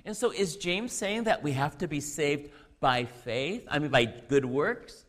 And 0.05 0.17
so 0.17 0.33
is 0.33 0.57
James 0.57 0.93
saying 0.93 1.23
that 1.23 1.45
we 1.45 1.53
have 1.53 1.79
to 1.79 1.87
be 1.87 2.01
saved 2.01 2.51
by 2.81 3.05
faith? 3.05 3.65
I 3.71 3.79
mean, 3.79 3.93
by 3.93 4.07
good 4.07 4.45
works? 4.45 5.05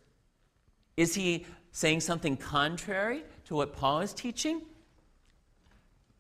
Is 0.96 1.15
he 1.15 1.48
saying 1.72 2.01
something 2.01 2.38
contrary 2.38 3.24
to 3.46 3.56
what 3.56 3.75
Paul 3.75 4.01
is 4.01 4.13
teaching? 4.13 4.62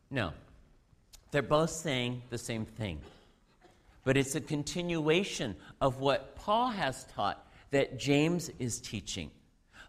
No. 0.09 0.33
They're 1.29 1.43
both 1.43 1.69
saying 1.69 2.23
the 2.31 2.39
same 2.39 2.65
thing. 2.65 3.01
But 4.03 4.17
it's 4.17 4.33
a 4.33 4.41
continuation 4.41 5.57
of 5.79 5.99
what 5.99 6.35
Paul 6.35 6.69
has 6.69 7.03
taught 7.13 7.45
that 7.69 7.99
James 7.99 8.49
is 8.57 8.79
teaching. 8.79 9.29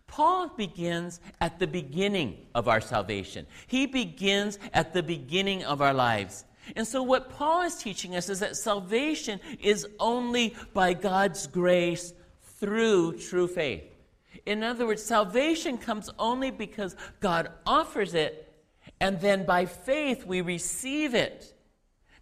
Paul 0.06 0.48
begins 0.48 1.20
at 1.40 1.58
the 1.58 1.66
beginning 1.66 2.46
of 2.54 2.68
our 2.68 2.80
salvation. 2.80 3.46
He 3.66 3.86
begins 3.86 4.58
at 4.72 4.92
the 4.92 5.02
beginning 5.02 5.64
of 5.64 5.82
our 5.82 5.94
lives. 5.94 6.44
And 6.74 6.86
so, 6.86 7.02
what 7.02 7.30
Paul 7.30 7.62
is 7.62 7.76
teaching 7.76 8.16
us 8.16 8.28
is 8.28 8.40
that 8.40 8.56
salvation 8.56 9.40
is 9.60 9.86
only 10.00 10.56
by 10.74 10.94
God's 10.94 11.46
grace 11.46 12.12
through 12.42 13.18
true 13.18 13.46
faith. 13.46 13.84
In 14.46 14.62
other 14.62 14.86
words, 14.86 15.02
salvation 15.02 15.78
comes 15.78 16.10
only 16.18 16.50
because 16.50 16.96
God 17.20 17.50
offers 17.66 18.14
it, 18.14 18.52
and 19.00 19.20
then 19.20 19.44
by 19.44 19.66
faith 19.66 20.24
we 20.26 20.40
receive 20.40 21.14
it. 21.14 21.52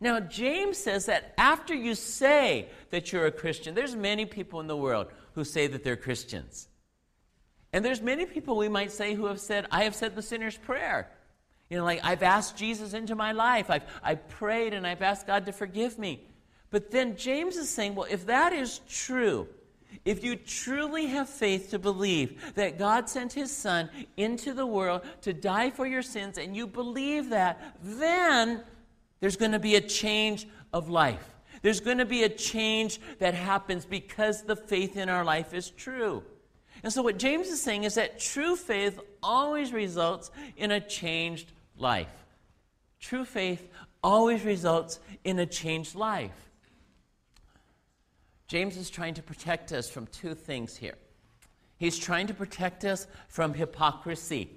Now, 0.00 0.20
James 0.20 0.76
says 0.76 1.06
that 1.06 1.32
after 1.38 1.74
you 1.74 1.94
say 1.94 2.68
that 2.90 3.12
you're 3.12 3.26
a 3.26 3.32
Christian, 3.32 3.74
there's 3.74 3.94
many 3.94 4.26
people 4.26 4.60
in 4.60 4.66
the 4.66 4.76
world 4.76 5.06
who 5.34 5.44
say 5.44 5.66
that 5.68 5.84
they're 5.84 5.96
Christians. 5.96 6.68
And 7.74 7.84
there's 7.84 8.00
many 8.00 8.24
people 8.24 8.56
we 8.56 8.68
might 8.68 8.92
say 8.92 9.14
who 9.14 9.26
have 9.26 9.40
said, 9.40 9.66
I 9.68 9.82
have 9.82 9.96
said 9.96 10.14
the 10.14 10.22
sinner's 10.22 10.56
prayer. 10.56 11.10
You 11.68 11.78
know, 11.78 11.84
like 11.84 11.98
I've 12.04 12.22
asked 12.22 12.56
Jesus 12.56 12.94
into 12.94 13.16
my 13.16 13.32
life. 13.32 13.68
I've, 13.68 13.82
I've 14.00 14.28
prayed 14.28 14.74
and 14.74 14.86
I've 14.86 15.02
asked 15.02 15.26
God 15.26 15.44
to 15.46 15.52
forgive 15.52 15.98
me. 15.98 16.24
But 16.70 16.92
then 16.92 17.16
James 17.16 17.56
is 17.56 17.68
saying, 17.68 17.96
well, 17.96 18.06
if 18.08 18.26
that 18.26 18.52
is 18.52 18.80
true, 18.88 19.48
if 20.04 20.22
you 20.22 20.36
truly 20.36 21.06
have 21.06 21.28
faith 21.28 21.70
to 21.70 21.80
believe 21.80 22.54
that 22.54 22.78
God 22.78 23.08
sent 23.08 23.32
his 23.32 23.50
son 23.50 23.90
into 24.16 24.54
the 24.54 24.66
world 24.66 25.02
to 25.22 25.32
die 25.32 25.70
for 25.70 25.84
your 25.84 26.02
sins, 26.02 26.38
and 26.38 26.54
you 26.54 26.68
believe 26.68 27.30
that, 27.30 27.76
then 27.82 28.62
there's 29.18 29.36
going 29.36 29.50
to 29.50 29.58
be 29.58 29.74
a 29.74 29.80
change 29.80 30.46
of 30.72 30.90
life. 30.90 31.28
There's 31.62 31.80
going 31.80 31.98
to 31.98 32.04
be 32.04 32.22
a 32.22 32.28
change 32.28 33.00
that 33.18 33.34
happens 33.34 33.84
because 33.84 34.42
the 34.42 34.54
faith 34.54 34.96
in 34.96 35.08
our 35.08 35.24
life 35.24 35.52
is 35.52 35.70
true. 35.70 36.22
And 36.84 36.92
so, 36.92 37.02
what 37.02 37.18
James 37.18 37.48
is 37.48 37.62
saying 37.62 37.84
is 37.84 37.94
that 37.94 38.20
true 38.20 38.56
faith 38.56 39.00
always 39.22 39.72
results 39.72 40.30
in 40.58 40.70
a 40.70 40.80
changed 40.80 41.50
life. 41.78 42.12
True 43.00 43.24
faith 43.24 43.66
always 44.02 44.44
results 44.44 45.00
in 45.24 45.38
a 45.38 45.46
changed 45.46 45.94
life. 45.94 46.50
James 48.48 48.76
is 48.76 48.90
trying 48.90 49.14
to 49.14 49.22
protect 49.22 49.72
us 49.72 49.88
from 49.88 50.06
two 50.08 50.34
things 50.34 50.76
here. 50.76 50.96
He's 51.78 51.98
trying 51.98 52.26
to 52.26 52.34
protect 52.34 52.84
us 52.84 53.06
from 53.28 53.54
hypocrisy. 53.54 54.50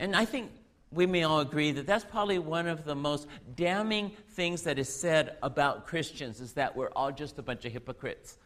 And 0.00 0.16
I 0.16 0.24
think 0.24 0.50
we 0.90 1.06
may 1.06 1.22
all 1.22 1.38
agree 1.38 1.70
that 1.70 1.86
that's 1.86 2.04
probably 2.04 2.40
one 2.40 2.66
of 2.66 2.84
the 2.84 2.96
most 2.96 3.28
damning 3.54 4.10
things 4.30 4.62
that 4.62 4.80
is 4.80 4.88
said 4.92 5.36
about 5.44 5.86
Christians 5.86 6.40
is 6.40 6.54
that 6.54 6.74
we're 6.74 6.90
all 6.96 7.12
just 7.12 7.38
a 7.38 7.42
bunch 7.42 7.64
of 7.64 7.72
hypocrites. 7.72 8.36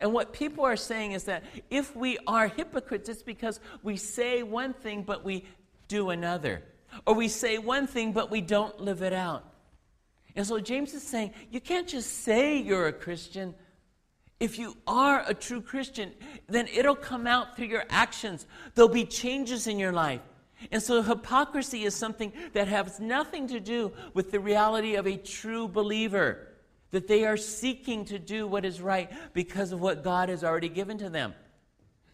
And 0.00 0.12
what 0.12 0.32
people 0.32 0.64
are 0.64 0.76
saying 0.76 1.12
is 1.12 1.24
that 1.24 1.44
if 1.70 1.96
we 1.96 2.18
are 2.26 2.48
hypocrites, 2.48 3.08
it's 3.08 3.22
because 3.22 3.60
we 3.82 3.96
say 3.96 4.42
one 4.42 4.74
thing 4.74 5.02
but 5.02 5.24
we 5.24 5.44
do 5.88 6.10
another. 6.10 6.62
Or 7.06 7.14
we 7.14 7.28
say 7.28 7.58
one 7.58 7.86
thing 7.86 8.12
but 8.12 8.30
we 8.30 8.40
don't 8.40 8.78
live 8.80 9.02
it 9.02 9.12
out. 9.12 9.44
And 10.34 10.46
so 10.46 10.60
James 10.60 10.92
is 10.92 11.02
saying 11.02 11.32
you 11.50 11.60
can't 11.60 11.88
just 11.88 12.24
say 12.24 12.58
you're 12.58 12.88
a 12.88 12.92
Christian. 12.92 13.54
If 14.38 14.58
you 14.58 14.76
are 14.86 15.24
a 15.26 15.32
true 15.32 15.62
Christian, 15.62 16.12
then 16.46 16.68
it'll 16.68 16.94
come 16.94 17.26
out 17.26 17.56
through 17.56 17.68
your 17.68 17.84
actions. 17.88 18.46
There'll 18.74 18.90
be 18.90 19.06
changes 19.06 19.66
in 19.66 19.78
your 19.78 19.92
life. 19.92 20.20
And 20.70 20.82
so 20.82 21.00
hypocrisy 21.00 21.84
is 21.84 21.94
something 21.94 22.32
that 22.52 22.68
has 22.68 23.00
nothing 23.00 23.48
to 23.48 23.60
do 23.60 23.92
with 24.12 24.30
the 24.30 24.40
reality 24.40 24.96
of 24.96 25.06
a 25.06 25.16
true 25.16 25.68
believer 25.68 26.48
that 26.90 27.08
they 27.08 27.24
are 27.24 27.36
seeking 27.36 28.04
to 28.06 28.18
do 28.18 28.46
what 28.46 28.64
is 28.64 28.80
right 28.80 29.10
because 29.32 29.72
of 29.72 29.80
what 29.80 30.04
God 30.04 30.28
has 30.28 30.44
already 30.44 30.68
given 30.68 30.98
to 30.98 31.10
them. 31.10 31.34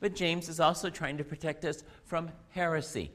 But 0.00 0.14
James 0.14 0.48
is 0.48 0.60
also 0.60 0.90
trying 0.90 1.18
to 1.18 1.24
protect 1.24 1.64
us 1.64 1.84
from 2.04 2.30
heresy. 2.50 3.10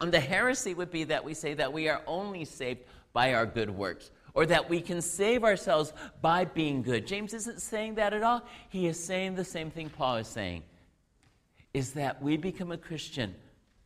And 0.00 0.12
the 0.12 0.20
heresy 0.20 0.72
would 0.72 0.90
be 0.90 1.04
that 1.04 1.24
we 1.24 1.34
say 1.34 1.54
that 1.54 1.72
we 1.72 1.88
are 1.88 2.02
only 2.06 2.44
saved 2.44 2.84
by 3.12 3.34
our 3.34 3.44
good 3.44 3.70
works, 3.70 4.10
or 4.34 4.46
that 4.46 4.70
we 4.70 4.80
can 4.80 5.02
save 5.02 5.44
ourselves 5.44 5.92
by 6.22 6.44
being 6.44 6.82
good. 6.82 7.06
James 7.06 7.34
isn't 7.34 7.60
saying 7.60 7.96
that 7.96 8.14
at 8.14 8.22
all. 8.22 8.42
He 8.68 8.86
is 8.86 9.02
saying 9.02 9.34
the 9.34 9.44
same 9.44 9.70
thing 9.70 9.90
Paul 9.90 10.16
is 10.16 10.28
saying 10.28 10.62
is 11.74 11.92
that 11.92 12.22
we 12.22 12.36
become 12.36 12.72
a 12.72 12.76
Christian 12.76 13.34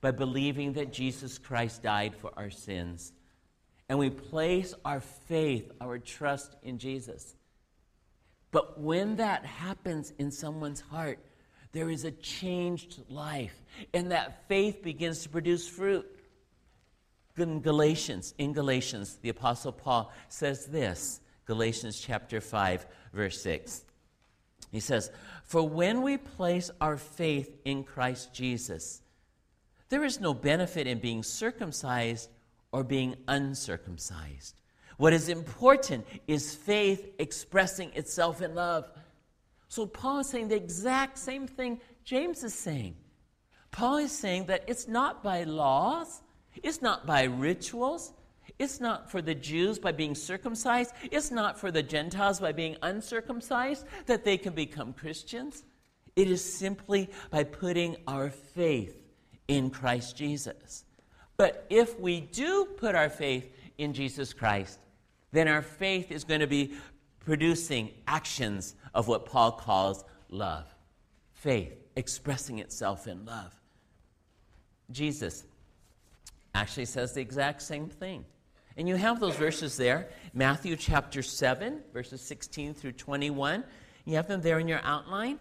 by 0.00 0.10
believing 0.10 0.74
that 0.74 0.92
Jesus 0.92 1.38
Christ 1.38 1.82
died 1.82 2.14
for 2.14 2.30
our 2.36 2.50
sins 2.50 3.12
and 3.88 3.98
we 3.98 4.10
place 4.10 4.74
our 4.84 5.00
faith, 5.00 5.70
our 5.80 5.98
trust 5.98 6.56
in 6.62 6.78
Jesus. 6.78 7.34
But 8.50 8.80
when 8.80 9.16
that 9.16 9.44
happens 9.44 10.12
in 10.18 10.30
someone's 10.30 10.80
heart, 10.80 11.18
there 11.72 11.90
is 11.90 12.04
a 12.04 12.12
changed 12.12 13.00
life, 13.08 13.64
and 13.92 14.12
that 14.12 14.46
faith 14.48 14.82
begins 14.82 15.24
to 15.24 15.28
produce 15.28 15.66
fruit. 15.66 16.06
In 17.36 17.60
Galatians, 17.60 18.32
in 18.38 18.52
Galatians, 18.52 19.18
the 19.20 19.28
Apostle 19.28 19.72
Paul 19.72 20.12
says 20.28 20.66
this 20.66 21.20
Galatians 21.46 22.00
chapter 22.00 22.40
5, 22.40 22.86
verse 23.12 23.42
6. 23.42 23.84
He 24.70 24.80
says, 24.80 25.10
For 25.44 25.68
when 25.68 26.02
we 26.02 26.16
place 26.16 26.70
our 26.80 26.96
faith 26.96 27.56
in 27.64 27.82
Christ 27.82 28.32
Jesus, 28.32 29.02
there 29.88 30.04
is 30.04 30.20
no 30.20 30.32
benefit 30.32 30.86
in 30.86 30.98
being 31.00 31.22
circumcised 31.22 32.28
or 32.74 32.82
being 32.82 33.14
uncircumcised. 33.28 34.56
What 34.96 35.12
is 35.12 35.28
important 35.28 36.04
is 36.26 36.56
faith 36.56 37.08
expressing 37.20 37.92
itself 37.92 38.42
in 38.42 38.56
love. 38.56 38.90
So 39.68 39.86
Paul 39.86 40.18
is 40.18 40.28
saying 40.28 40.48
the 40.48 40.56
exact 40.56 41.16
same 41.18 41.46
thing 41.46 41.80
James 42.02 42.42
is 42.42 42.52
saying. 42.52 42.96
Paul 43.70 43.98
is 43.98 44.10
saying 44.10 44.46
that 44.46 44.64
it's 44.66 44.88
not 44.88 45.22
by 45.22 45.44
laws, 45.44 46.20
it's 46.64 46.82
not 46.82 47.06
by 47.06 47.22
rituals, 47.22 48.12
it's 48.58 48.80
not 48.80 49.08
for 49.08 49.22
the 49.22 49.36
Jews 49.36 49.78
by 49.78 49.92
being 49.92 50.16
circumcised, 50.16 50.94
it's 51.12 51.30
not 51.30 51.60
for 51.60 51.70
the 51.70 51.82
Gentiles 51.82 52.40
by 52.40 52.50
being 52.50 52.76
uncircumcised 52.82 53.86
that 54.06 54.24
they 54.24 54.36
can 54.36 54.52
become 54.52 54.92
Christians. 54.92 55.62
It 56.16 56.28
is 56.28 56.42
simply 56.42 57.08
by 57.30 57.44
putting 57.44 57.98
our 58.08 58.30
faith 58.30 59.00
in 59.46 59.70
Christ 59.70 60.16
Jesus. 60.16 60.83
But 61.36 61.66
if 61.68 61.98
we 61.98 62.20
do 62.20 62.66
put 62.76 62.94
our 62.94 63.08
faith 63.08 63.50
in 63.78 63.92
Jesus 63.92 64.32
Christ, 64.32 64.78
then 65.32 65.48
our 65.48 65.62
faith 65.62 66.10
is 66.12 66.24
going 66.24 66.40
to 66.40 66.46
be 66.46 66.74
producing 67.20 67.90
actions 68.06 68.74
of 68.94 69.08
what 69.08 69.26
Paul 69.26 69.52
calls 69.52 70.04
love. 70.28 70.66
Faith 71.32 71.72
expressing 71.96 72.58
itself 72.58 73.06
in 73.06 73.24
love. 73.24 73.52
Jesus 74.90 75.44
actually 76.54 76.84
says 76.84 77.12
the 77.12 77.20
exact 77.20 77.62
same 77.62 77.88
thing. 77.88 78.24
And 78.76 78.88
you 78.88 78.96
have 78.96 79.20
those 79.20 79.36
verses 79.36 79.76
there 79.76 80.08
Matthew 80.32 80.76
chapter 80.76 81.22
7, 81.22 81.80
verses 81.92 82.20
16 82.20 82.74
through 82.74 82.92
21. 82.92 83.64
You 84.04 84.16
have 84.16 84.28
them 84.28 84.40
there 84.40 84.58
in 84.58 84.68
your 84.68 84.80
outline. 84.82 85.38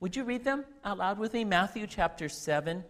Would 0.00 0.16
you 0.16 0.24
read 0.24 0.44
them 0.44 0.64
out 0.84 0.98
loud 0.98 1.18
with 1.18 1.34
me? 1.34 1.44
Matthew 1.44 1.86
chapter 1.86 2.28
7, 2.28 2.84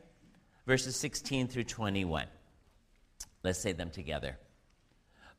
verses 0.70 0.94
16 0.94 1.48
through 1.48 1.64
21. 1.64 2.26
Let's 3.42 3.58
say 3.58 3.72
them 3.72 3.90
together. 3.90 4.38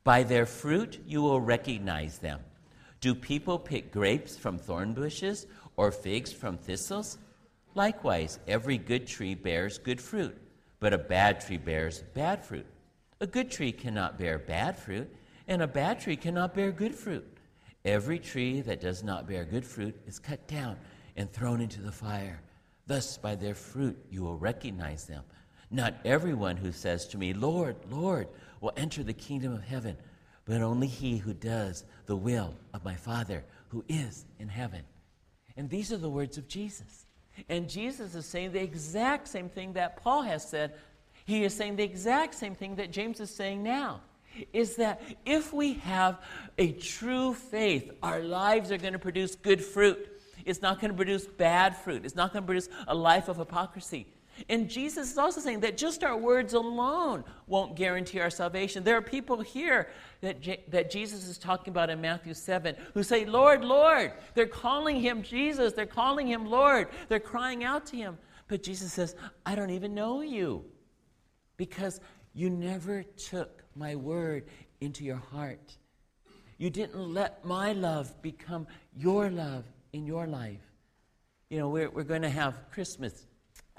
By 0.03 0.23
their 0.23 0.45
fruit 0.45 0.99
you 1.07 1.21
will 1.21 1.39
recognize 1.39 2.17
them. 2.17 2.41
Do 2.99 3.15
people 3.15 3.57
pick 3.57 3.93
grapes 3.93 4.37
from 4.37 4.57
thorn 4.57 4.91
bushes 4.91 5.47
or 5.77 5.89
figs 5.93 6.33
from 6.33 6.57
thistles? 6.57 7.17
Likewise, 7.75 8.39
every 8.45 8.77
good 8.77 9.07
tree 9.07 9.33
bears 9.33 9.77
good 9.77 10.01
fruit, 10.01 10.37
but 10.81 10.91
a 10.91 10.97
bad 10.97 11.39
tree 11.39 11.55
bears 11.55 12.03
bad 12.13 12.43
fruit. 12.43 12.65
A 13.21 13.25
good 13.25 13.49
tree 13.49 13.71
cannot 13.71 14.19
bear 14.19 14.37
bad 14.37 14.77
fruit, 14.77 15.09
and 15.47 15.61
a 15.61 15.67
bad 15.81 16.01
tree 16.01 16.17
cannot 16.17 16.53
bear 16.53 16.73
good 16.73 16.93
fruit. 16.93 17.25
Every 17.85 18.19
tree 18.19 18.59
that 18.59 18.81
does 18.81 19.01
not 19.01 19.29
bear 19.29 19.45
good 19.45 19.63
fruit 19.63 19.95
is 20.05 20.19
cut 20.19 20.45
down 20.49 20.75
and 21.15 21.31
thrown 21.31 21.61
into 21.61 21.81
the 21.81 21.93
fire. 21.93 22.41
Thus, 22.91 23.17
by 23.17 23.35
their 23.35 23.55
fruit, 23.55 23.97
you 24.09 24.21
will 24.21 24.35
recognize 24.35 25.05
them. 25.05 25.23
Not 25.69 25.95
everyone 26.03 26.57
who 26.57 26.73
says 26.73 27.07
to 27.07 27.17
me, 27.17 27.31
Lord, 27.31 27.77
Lord, 27.89 28.27
will 28.59 28.73
enter 28.75 29.01
the 29.01 29.13
kingdom 29.13 29.53
of 29.53 29.63
heaven, 29.63 29.95
but 30.43 30.61
only 30.61 30.87
he 30.87 31.15
who 31.15 31.33
does 31.33 31.85
the 32.05 32.17
will 32.17 32.53
of 32.73 32.83
my 32.83 32.95
Father 32.95 33.45
who 33.69 33.85
is 33.87 34.25
in 34.39 34.49
heaven. 34.49 34.81
And 35.55 35.69
these 35.69 35.93
are 35.93 35.97
the 35.97 36.09
words 36.09 36.37
of 36.37 36.49
Jesus. 36.49 37.05
And 37.47 37.69
Jesus 37.69 38.13
is 38.13 38.25
saying 38.25 38.51
the 38.51 38.61
exact 38.61 39.29
same 39.29 39.47
thing 39.47 39.71
that 39.71 39.95
Paul 39.95 40.23
has 40.23 40.45
said. 40.45 40.73
He 41.23 41.45
is 41.45 41.53
saying 41.53 41.77
the 41.77 41.83
exact 41.83 42.35
same 42.35 42.55
thing 42.55 42.75
that 42.75 42.91
James 42.91 43.21
is 43.21 43.33
saying 43.33 43.63
now. 43.63 44.01
Is 44.51 44.75
that 44.75 45.01
if 45.25 45.53
we 45.53 45.75
have 45.75 46.19
a 46.57 46.73
true 46.73 47.35
faith, 47.35 47.89
our 48.03 48.19
lives 48.19 48.69
are 48.69 48.77
going 48.77 48.91
to 48.91 48.99
produce 48.99 49.35
good 49.35 49.63
fruit. 49.63 50.09
It's 50.45 50.61
not 50.61 50.79
going 50.79 50.91
to 50.91 50.97
produce 50.97 51.25
bad 51.25 51.75
fruit. 51.75 52.05
It's 52.05 52.15
not 52.15 52.33
going 52.33 52.43
to 52.43 52.47
produce 52.47 52.69
a 52.87 52.95
life 52.95 53.27
of 53.27 53.37
hypocrisy. 53.37 54.07
And 54.49 54.69
Jesus 54.69 55.11
is 55.11 55.17
also 55.17 55.41
saying 55.41 55.59
that 55.61 55.77
just 55.77 56.03
our 56.03 56.17
words 56.17 56.53
alone 56.53 57.23
won't 57.47 57.75
guarantee 57.75 58.19
our 58.19 58.29
salvation. 58.29 58.83
There 58.83 58.97
are 58.97 59.01
people 59.01 59.41
here 59.41 59.89
that, 60.21 60.41
Je- 60.41 60.63
that 60.69 60.89
Jesus 60.89 61.27
is 61.27 61.37
talking 61.37 61.71
about 61.71 61.89
in 61.89 62.01
Matthew 62.01 62.33
7 62.33 62.75
who 62.93 63.03
say, 63.03 63.25
Lord, 63.25 63.63
Lord. 63.63 64.13
They're 64.33 64.47
calling 64.47 64.99
him 64.99 65.21
Jesus. 65.21 65.73
They're 65.73 65.85
calling 65.85 66.27
him 66.27 66.45
Lord. 66.45 66.87
They're 67.07 67.19
crying 67.19 67.63
out 67.63 67.85
to 67.87 67.97
him. 67.97 68.17
But 68.47 68.63
Jesus 68.63 68.93
says, 68.93 69.15
I 69.45 69.55
don't 69.55 69.69
even 69.69 69.93
know 69.93 70.21
you 70.21 70.65
because 71.57 71.99
you 72.33 72.49
never 72.49 73.03
took 73.03 73.63
my 73.75 73.95
word 73.95 74.45
into 74.79 75.03
your 75.03 75.17
heart. 75.17 75.77
You 76.57 76.69
didn't 76.69 77.13
let 77.13 77.45
my 77.45 77.73
love 77.73 78.21
become 78.21 78.67
your 78.95 79.29
love 79.29 79.65
in 79.93 80.05
your 80.05 80.27
life. 80.27 80.61
You 81.49 81.59
know, 81.59 81.69
we're, 81.69 81.89
we're 81.89 82.03
going 82.03 82.21
to 82.21 82.29
have 82.29 82.69
Christmas 82.71 83.25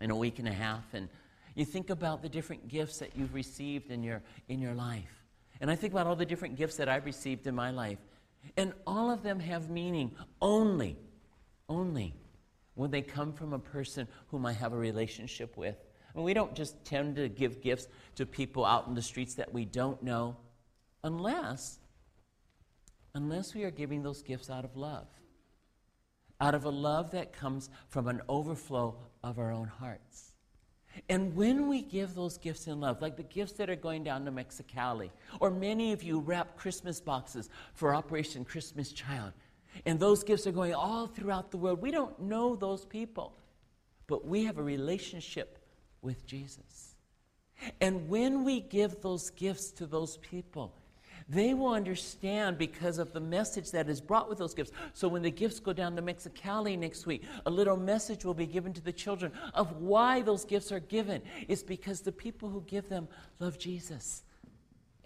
in 0.01 0.11
a 0.11 0.17
week 0.17 0.39
and 0.39 0.49
a 0.49 0.53
half, 0.53 0.85
and 0.93 1.09
you 1.55 1.65
think 1.65 1.91
about 1.91 2.23
the 2.23 2.29
different 2.29 2.69
gifts 2.69 2.99
that 2.99 3.17
you've 3.17 3.35
received 3.35 3.91
in 3.91 4.03
your, 4.03 4.23
in 4.49 4.61
your 4.61 4.75
life. 4.75 5.25
And 5.61 5.71
I 5.71 5.77
think 5.77 5.93
about 5.93 6.07
all 6.07 6.17
the 6.17 6.27
different 6.27 6.57
gifts 6.57 6.77
that 6.77 6.89
I've 6.89 7.05
received 7.05 7.47
in 7.47 7.55
my 7.55 7.71
life. 7.71 7.99
And 8.57 8.73
all 8.87 9.11
of 9.11 9.23
them 9.23 9.39
have 9.39 9.71
meaning 9.71 10.13
only, 10.41 10.97
only 11.69 12.15
when 12.75 12.91
they 12.91 13.03
come 13.03 13.33
from 13.33 13.53
a 13.53 13.59
person 13.59 14.09
whom 14.29 14.45
I 14.45 14.53
have 14.53 14.73
a 14.73 14.77
relationship 14.77 15.57
with. 15.57 15.77
I 16.13 16.19
mean, 16.19 16.25
we 16.25 16.35
don't 16.35 16.55
just 16.55 16.85
tend 16.85 17.17
to 17.17 17.29
give 17.29 17.63
gifts 17.63 17.87
to 18.17 18.27
people 18.27 18.65
out 18.65 18.87
in 18.89 18.95
the 18.95 19.03
streets 19.03 19.35
that 19.35 19.53
we 19.53 19.65
don't 19.65 20.03
know 20.03 20.37
unless 21.05 21.79
unless 23.15 23.55
we 23.55 23.65
are 23.65 23.71
giving 23.71 24.03
those 24.03 24.23
gifts 24.23 24.49
out 24.49 24.65
of 24.65 24.77
love 24.77 25.07
out 26.43 26.57
of 26.57 26.65
a 26.65 26.71
love 26.71 27.13
that 27.13 27.33
comes 27.33 27.71
from 27.89 28.09
an 28.09 28.21
overflow 28.29 28.97
of 29.23 29.39
our 29.39 29.53
own 29.53 29.69
hearts. 29.69 30.33
And 31.09 31.37
when 31.37 31.69
we 31.69 31.83
give 31.83 32.17
those 32.17 32.37
gifts 32.37 32.67
in 32.67 32.81
love, 32.81 33.01
like 33.01 33.17
the 33.17 33.23
gifts 33.23 33.53
that 33.53 33.71
are 33.71 33.77
going 33.77 34.03
down 34.03 34.25
to 34.25 34.33
Mexicali, 34.33 35.11
or 35.39 35.53
many 35.53 35.93
of 35.93 36.03
you 36.03 36.19
wrap 36.19 36.57
Christmas 36.57 37.01
boxes 37.01 37.49
for 37.75 37.95
Operation 37.95 38.45
Christmas 38.45 38.93
Child, 38.93 39.33
and 39.87 40.01
those 40.01 40.25
gifts 40.25 40.47
are 40.49 40.53
going 40.53 40.75
all 40.75 41.07
throughout 41.07 41.53
the 41.53 41.57
world. 41.57 41.81
We 41.81 41.93
don't 41.93 42.21
know 42.21 42.57
those 42.57 42.85
people, 42.85 43.35
but 44.09 44.27
we 44.27 44.45
have 44.45 44.59
a 44.59 44.63
relationship 44.63 45.59
with 46.03 46.27
Jesus. 46.27 46.97
And 47.81 48.09
when 48.09 48.43
we 48.43 48.61
give 48.61 49.01
those 49.01 49.31
gifts 49.31 49.71
to 49.73 49.87
those 49.87 50.17
people, 50.17 50.75
they 51.33 51.55
will 51.55 51.73
understand 51.73 52.59
because 52.59 52.99
of 52.99 53.13
the 53.13 53.21
message 53.21 53.71
that 53.71 53.89
is 53.89 54.03
brought 54.03 54.29
with 54.29 54.37
those 54.39 54.53
gifts. 54.53 54.71
So 54.93 55.09
when 55.09 55.23
the 55.23 55.31
gifts 55.31 55.61
go 55.61 55.73
down 55.73 55.97
to 55.97 56.03
Mexicali 56.03 56.79
next 56.79 57.07
week, 57.07 57.25
a 57.47 57.51
little 57.51 57.77
message 57.77 58.25
will 58.25 58.35
be 58.35 58.47
given 58.47 58.75
to 58.75 58.83
the 58.83 58.93
children 58.93 59.33
of 59.55 59.81
why 59.81 60.21
those 60.21 60.45
gifts 60.45 60.71
are 60.71 60.81
given. 60.81 61.23
It's 61.49 61.63
because 61.63 62.03
the 62.03 62.13
people 62.13 62.51
who 62.51 62.61
give 62.63 62.89
them 62.91 63.09
love 63.39 63.59
Jesus. 63.59 64.25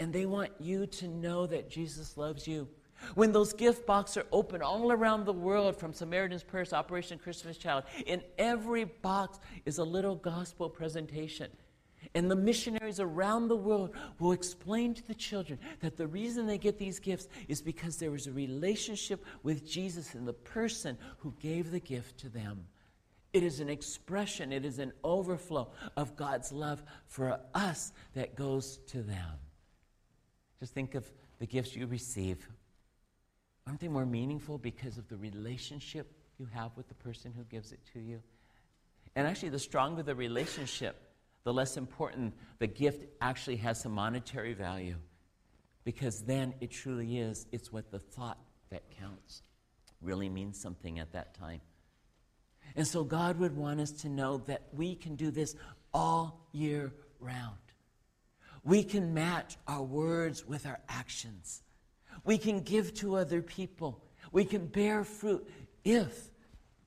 And 0.00 0.12
they 0.12 0.26
want 0.26 0.50
you 0.58 0.86
to 0.86 1.06
know 1.06 1.46
that 1.46 1.70
Jesus 1.70 2.16
loves 2.16 2.48
you. 2.48 2.66
When 3.14 3.30
those 3.30 3.52
gift 3.52 3.86
boxes 3.86 4.18
are 4.18 4.26
open 4.32 4.62
all 4.62 4.90
around 4.90 5.26
the 5.26 5.32
world, 5.32 5.78
from 5.78 5.92
Samaritan's 5.92 6.42
Purse, 6.42 6.72
Operation 6.72 7.18
Christmas 7.18 7.56
Child, 7.56 7.84
in 8.04 8.22
every 8.36 8.84
box 8.84 9.38
is 9.64 9.78
a 9.78 9.84
little 9.84 10.16
gospel 10.16 10.68
presentation. 10.68 11.50
And 12.14 12.30
the 12.30 12.36
missionaries 12.36 13.00
around 13.00 13.48
the 13.48 13.56
world 13.56 13.94
will 14.18 14.32
explain 14.32 14.94
to 14.94 15.06
the 15.06 15.14
children 15.14 15.58
that 15.80 15.96
the 15.96 16.06
reason 16.06 16.46
they 16.46 16.58
get 16.58 16.78
these 16.78 16.98
gifts 16.98 17.28
is 17.48 17.60
because 17.60 17.96
there 17.96 18.10
was 18.10 18.26
a 18.26 18.32
relationship 18.32 19.24
with 19.42 19.66
Jesus 19.66 20.14
and 20.14 20.26
the 20.26 20.32
person 20.32 20.96
who 21.18 21.34
gave 21.40 21.70
the 21.70 21.80
gift 21.80 22.18
to 22.18 22.28
them. 22.28 22.66
It 23.32 23.42
is 23.42 23.60
an 23.60 23.68
expression, 23.68 24.52
it 24.52 24.64
is 24.64 24.78
an 24.78 24.92
overflow 25.04 25.70
of 25.96 26.16
God's 26.16 26.52
love 26.52 26.82
for 27.06 27.38
us 27.54 27.92
that 28.14 28.34
goes 28.34 28.78
to 28.88 29.02
them. 29.02 29.38
Just 30.58 30.72
think 30.72 30.94
of 30.94 31.10
the 31.38 31.46
gifts 31.46 31.76
you 31.76 31.86
receive. 31.86 32.48
Aren't 33.66 33.80
they 33.80 33.88
more 33.88 34.06
meaningful 34.06 34.58
because 34.58 34.96
of 34.96 35.08
the 35.08 35.16
relationship 35.16 36.10
you 36.38 36.46
have 36.52 36.70
with 36.76 36.88
the 36.88 36.94
person 36.94 37.32
who 37.36 37.44
gives 37.44 37.72
it 37.72 37.80
to 37.92 38.00
you? 38.00 38.22
And 39.14 39.26
actually, 39.26 39.48
the 39.48 39.58
stronger 39.58 40.02
the 40.02 40.14
relationship, 40.14 41.05
the 41.46 41.54
less 41.54 41.76
important 41.76 42.34
the 42.58 42.66
gift 42.66 43.06
actually 43.20 43.54
has 43.54 43.80
some 43.80 43.92
monetary 43.92 44.52
value. 44.52 44.96
Because 45.84 46.22
then 46.22 46.52
it 46.60 46.72
truly 46.72 47.18
is, 47.18 47.46
it's 47.52 47.72
what 47.72 47.92
the 47.92 48.00
thought 48.00 48.38
that 48.70 48.90
counts 48.98 49.42
really 50.02 50.28
means 50.28 50.60
something 50.60 50.98
at 50.98 51.12
that 51.12 51.34
time. 51.34 51.60
And 52.74 52.84
so 52.84 53.04
God 53.04 53.38
would 53.38 53.56
want 53.56 53.78
us 53.78 53.92
to 53.92 54.08
know 54.08 54.38
that 54.48 54.62
we 54.72 54.96
can 54.96 55.14
do 55.14 55.30
this 55.30 55.54
all 55.94 56.48
year 56.50 56.92
round. 57.20 57.54
We 58.64 58.82
can 58.82 59.14
match 59.14 59.56
our 59.68 59.84
words 59.84 60.44
with 60.44 60.66
our 60.66 60.80
actions. 60.88 61.62
We 62.24 62.38
can 62.38 62.62
give 62.62 62.92
to 62.94 63.14
other 63.14 63.40
people. 63.40 64.02
We 64.32 64.44
can 64.46 64.66
bear 64.66 65.04
fruit 65.04 65.48
if 65.84 66.28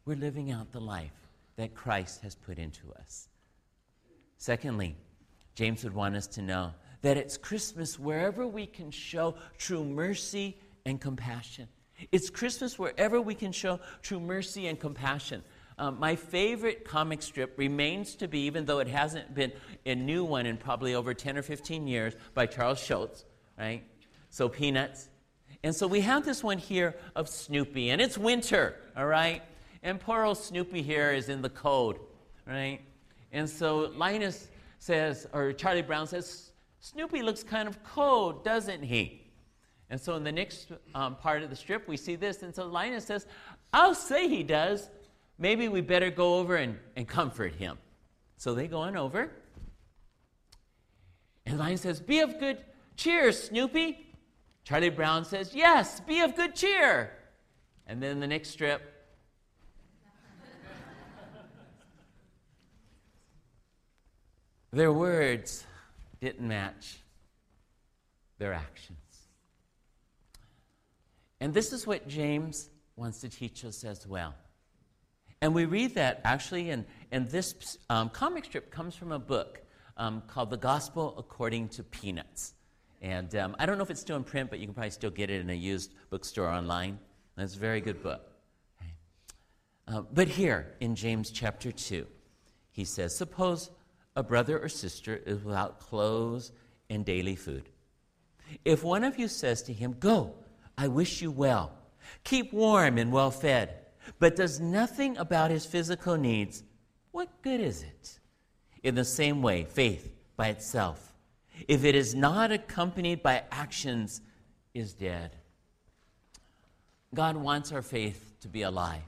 we're 0.03 0.17
living 0.17 0.51
out 0.51 0.73
the 0.73 0.81
life 0.81 1.13
that 1.55 1.75
Christ 1.75 2.23
has 2.23 2.35
put 2.35 2.59
into 2.59 2.91
us. 2.99 3.29
Secondly, 4.39 4.95
James 5.53 5.83
would 5.83 5.93
want 5.93 6.15
us 6.15 6.25
to 6.27 6.41
know 6.41 6.71
that 7.01 7.17
it's 7.17 7.37
Christmas 7.37 7.99
wherever 7.99 8.47
we 8.47 8.65
can 8.65 8.89
show 8.89 9.35
true 9.57 9.83
mercy 9.83 10.57
and 10.85 10.99
compassion. 10.99 11.67
It's 12.13 12.29
Christmas 12.29 12.79
wherever 12.79 13.19
we 13.21 13.35
can 13.35 13.51
show 13.51 13.81
true 14.01 14.21
mercy 14.21 14.67
and 14.67 14.79
compassion. 14.79 15.43
Um, 15.77 15.99
my 15.99 16.15
favorite 16.15 16.85
comic 16.85 17.21
strip 17.21 17.57
remains 17.57 18.15
to 18.15 18.29
be, 18.29 18.39
even 18.41 18.65
though 18.65 18.79
it 18.79 18.87
hasn't 18.87 19.35
been 19.35 19.51
a 19.85 19.95
new 19.95 20.23
one 20.23 20.45
in 20.45 20.55
probably 20.55 20.95
over 20.95 21.13
10 21.13 21.37
or 21.37 21.41
15 21.41 21.85
years, 21.85 22.15
by 22.33 22.45
Charles 22.45 22.79
Schulz, 22.79 23.25
right? 23.57 23.83
So, 24.29 24.47
Peanuts. 24.47 25.09
And 25.63 25.75
so 25.75 25.85
we 25.87 26.01
have 26.01 26.23
this 26.23 26.41
one 26.41 26.57
here 26.57 26.95
of 27.15 27.27
Snoopy, 27.27 27.89
and 27.89 28.01
it's 28.01 28.17
winter, 28.17 28.77
all 28.95 29.05
right? 29.05 29.41
And 29.83 29.99
poor 29.99 30.23
old 30.23 30.37
Snoopy 30.37 30.81
here 30.81 31.11
is 31.11 31.27
in 31.27 31.41
the 31.41 31.49
cold, 31.49 31.99
right? 32.45 32.79
And 33.31 33.49
so 33.49 33.91
Linus 33.95 34.47
says, 34.79 35.27
or 35.33 35.53
Charlie 35.53 35.81
Brown 35.81 36.07
says, 36.07 36.51
Snoopy 36.79 37.21
looks 37.21 37.43
kind 37.43 37.67
of 37.67 37.83
cold, 37.83 38.43
doesn't 38.43 38.83
he? 38.83 39.21
And 39.89 39.99
so 39.99 40.15
in 40.15 40.23
the 40.23 40.31
next 40.31 40.71
um, 40.93 41.15
part 41.15 41.43
of 41.43 41.49
the 41.49 41.55
strip, 41.55 41.87
we 41.87 41.97
see 41.97 42.15
this. 42.15 42.43
And 42.43 42.53
so 42.53 42.67
Linus 42.67 43.05
says, 43.05 43.25
I'll 43.73 43.95
say 43.95 44.27
he 44.27 44.43
does. 44.43 44.89
Maybe 45.37 45.67
we 45.67 45.81
better 45.81 46.11
go 46.11 46.37
over 46.37 46.55
and, 46.55 46.77
and 46.95 47.07
comfort 47.07 47.55
him. 47.55 47.77
So 48.37 48.53
they 48.53 48.67
go 48.67 48.79
on 48.79 48.95
over. 48.95 49.31
And 51.45 51.57
Linus 51.57 51.81
says, 51.81 51.99
Be 51.99 52.19
of 52.19 52.39
good 52.39 52.59
cheer, 52.95 53.31
Snoopy. 53.31 54.05
Charlie 54.63 54.89
Brown 54.89 55.25
says, 55.25 55.55
Yes, 55.55 55.99
be 55.99 56.21
of 56.21 56.35
good 56.35 56.55
cheer. 56.55 57.11
And 57.87 58.01
then 58.01 58.19
the 58.19 58.27
next 58.27 58.49
strip, 58.49 58.98
Their 64.71 64.93
words 64.93 65.65
didn't 66.21 66.47
match 66.47 66.97
their 68.37 68.53
actions. 68.53 68.97
And 71.39 71.53
this 71.53 71.73
is 71.73 71.87
what 71.87 72.07
James 72.07 72.69
wants 72.95 73.21
to 73.21 73.29
teach 73.29 73.63
us 73.65 73.83
as 73.83 74.05
well. 74.05 74.35
And 75.41 75.55
we 75.55 75.65
read 75.65 75.95
that 75.95 76.21
actually, 76.23 76.69
and, 76.69 76.85
and 77.11 77.27
this 77.29 77.77
um, 77.89 78.09
comic 78.09 78.45
strip 78.45 78.71
comes 78.71 78.95
from 78.95 79.11
a 79.11 79.19
book 79.19 79.61
um, 79.97 80.21
called 80.27 80.49
The 80.49 80.57
Gospel 80.57 81.15
According 81.17 81.69
to 81.69 81.83
Peanuts. 81.83 82.53
And 83.01 83.33
um, 83.35 83.55
I 83.57 83.65
don't 83.65 83.77
know 83.77 83.83
if 83.83 83.89
it's 83.89 84.01
still 84.01 84.17
in 84.17 84.23
print, 84.23 84.49
but 84.49 84.59
you 84.59 84.65
can 84.65 84.73
probably 84.73 84.91
still 84.91 85.09
get 85.09 85.29
it 85.29 85.39
in 85.39 85.49
a 85.49 85.53
used 85.53 85.93
bookstore 86.09 86.49
online. 86.49 86.99
And 87.37 87.43
it's 87.45 87.55
a 87.55 87.59
very 87.59 87.79
good 87.79 88.03
book. 88.03 88.21
Uh, 89.87 90.01
but 90.13 90.27
here 90.27 90.73
in 90.81 90.95
James 90.95 91.31
chapter 91.31 91.71
2, 91.71 92.05
he 92.71 92.83
says, 92.83 93.15
Suppose 93.15 93.71
a 94.15 94.23
brother 94.23 94.59
or 94.59 94.69
sister 94.69 95.21
is 95.25 95.43
without 95.43 95.79
clothes 95.79 96.51
and 96.89 97.05
daily 97.05 97.35
food. 97.35 97.69
If 98.65 98.83
one 98.83 99.03
of 99.03 99.19
you 99.19 99.27
says 99.27 99.61
to 99.63 99.73
him, 99.73 99.95
Go, 99.99 100.33
I 100.77 100.87
wish 100.87 101.21
you 101.21 101.31
well, 101.31 101.71
keep 102.23 102.51
warm 102.51 102.97
and 102.97 103.11
well 103.11 103.31
fed, 103.31 103.75
but 104.17 104.35
does 104.35 104.59
nothing 104.59 105.17
about 105.17 105.51
his 105.51 105.65
physical 105.65 106.17
needs, 106.17 106.63
what 107.11 107.41
good 107.41 107.59
is 107.59 107.83
it? 107.83 108.19
In 108.83 108.95
the 108.95 109.05
same 109.05 109.41
way, 109.41 109.65
faith 109.65 110.11
by 110.35 110.47
itself, 110.47 111.13
if 111.67 111.83
it 111.83 111.95
is 111.95 112.15
not 112.15 112.51
accompanied 112.51 113.21
by 113.21 113.43
actions, 113.51 114.21
is 114.73 114.93
dead. 114.93 115.35
God 117.13 117.35
wants 117.35 117.71
our 117.71 117.81
faith 117.81 118.35
to 118.41 118.47
be 118.47 118.61
alive. 118.61 119.01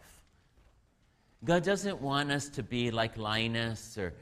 God 1.44 1.64
doesn't 1.64 2.02
want 2.02 2.32
us 2.32 2.50
to 2.50 2.64
be 2.64 2.92
like 2.92 3.18
Linus 3.18 3.98
or 3.98 4.14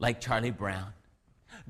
like 0.00 0.20
Charlie 0.20 0.50
Brown. 0.50 0.92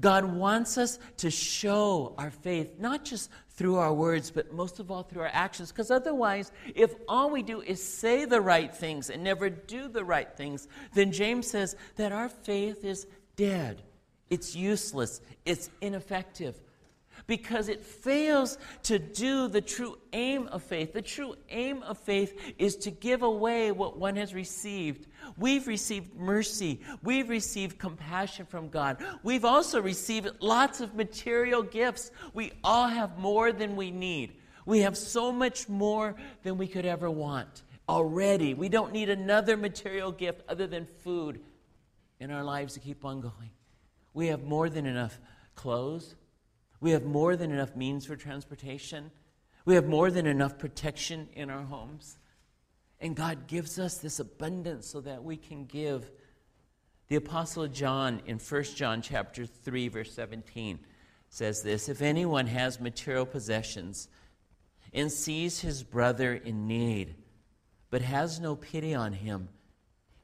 God 0.01 0.25
wants 0.25 0.79
us 0.79 0.99
to 1.19 1.31
show 1.31 2.15
our 2.17 2.31
faith, 2.31 2.79
not 2.79 3.05
just 3.05 3.31
through 3.51 3.77
our 3.77 3.93
words, 3.93 4.31
but 4.31 4.55
most 4.55 4.81
of 4.81 4.91
all 4.91 5.03
through 5.03 5.23
our 5.23 5.31
actions. 5.33 5.71
Because 5.71 5.91
otherwise, 5.91 6.53
if 6.75 6.95
all 7.07 7.29
we 7.29 7.43
do 7.43 7.61
is 7.61 7.83
say 7.83 8.25
the 8.25 8.41
right 8.41 8.75
things 8.75 9.11
and 9.11 9.23
never 9.23 9.51
do 9.51 9.89
the 9.89 10.05
right 10.05 10.35
things, 10.35 10.69
then 10.95 11.13
James 11.13 11.51
says 11.51 11.77
that 11.97 12.13
our 12.13 12.31
faith 12.31 12.85
is 12.85 13.07
dead. 13.37 13.83
It's 14.31 14.57
useless. 14.57 15.21
It's 15.45 15.69
ineffective 15.83 16.59
because 17.27 17.69
it 17.69 17.85
fails 17.85 18.59
to 18.85 18.99
do 18.99 19.49
the 19.49 19.61
true 19.61 19.99
aim 20.13 20.47
of 20.49 20.63
faith. 20.63 20.93
The 20.93 21.03
true 21.03 21.35
aim 21.49 21.83
of 21.83 21.99
faith 21.99 22.55
is 22.59 22.77
to 22.77 22.91
give 22.91 23.23
away 23.23 23.73
what 23.73 23.99
one 23.99 24.17
has 24.17 24.35
received. 24.35 25.07
We've 25.37 25.67
received 25.67 26.15
mercy, 26.15 26.81
we've 27.03 27.29
received 27.29 27.79
compassion 27.79 28.47
from 28.47 28.69
God, 28.69 28.99
we've 29.23 29.45
also 29.45 29.81
received 29.81 30.29
lots 30.41 30.81
of 30.81 30.95
material 30.95 31.63
gifts. 31.63 32.11
We 32.35 32.53
all 32.65 32.89
have 32.89 33.19
more 33.19 33.53
than 33.53 33.77
we 33.77 33.91
need. 33.91 34.37
We 34.67 34.81
have 34.81 34.97
so 34.97 35.33
much 35.33 35.69
more 35.69 36.15
than 36.43 36.59
we 36.59 36.67
could 36.67 36.87
ever 36.87 37.11
want 37.11 37.63
already. 37.89 38.55
We 38.55 38.69
don't 38.69 38.93
need 38.93 39.11
another 39.11 39.57
material 39.57 40.13
gift 40.13 40.43
other 40.49 40.67
than 40.67 40.87
food 41.03 41.41
in 42.21 42.31
our 42.31 42.45
lives 42.45 42.75
to 42.75 42.81
keep 42.81 43.05
on 43.05 43.21
going. 43.21 43.51
We 44.15 44.29
have 44.29 44.45
more 44.45 44.69
than 44.69 44.87
enough 44.87 45.19
clothes. 45.55 46.15
We 46.81 46.93
have 46.93 47.05
more 47.05 47.37
than 47.37 47.53
enough 47.53 47.77
means 47.77 48.07
for 48.07 48.17
transportation. 48.17 49.11
We 49.65 49.75
have 49.75 49.87
more 49.87 50.11
than 50.11 50.27
enough 50.27 50.59
protection 50.59 51.29
in 51.35 51.51
our 51.51 51.63
homes. 51.63 52.19
And 53.01 53.15
God 53.15 53.47
gives 53.47 53.79
us 53.79 53.99
this 53.99 54.19
abundance 54.19 54.87
so 54.87 55.01
that 55.03 55.23
we 55.23 55.37
can 55.37 55.67
give. 55.67 56.11
The 57.09 57.17
apostle 57.17 57.67
John 57.67 58.23
in 58.27 58.39
1 58.39 58.63
John 58.77 59.03
chapter 59.03 59.45
3 59.45 59.89
verse 59.89 60.13
17 60.13 60.79
says 61.29 61.63
this, 61.63 61.89
if 61.89 62.03
anyone 62.03 62.47
has 62.47 62.81
material 62.81 63.27
possessions 63.27 64.09
and 64.93 65.11
sees 65.11 65.61
his 65.61 65.83
brother 65.83 66.35
in 66.35 66.67
need 66.67 67.15
but 67.91 68.03
has 68.03 68.41
no 68.41 68.55
pity 68.55 68.95
on 68.95 69.13
him, 69.13 69.49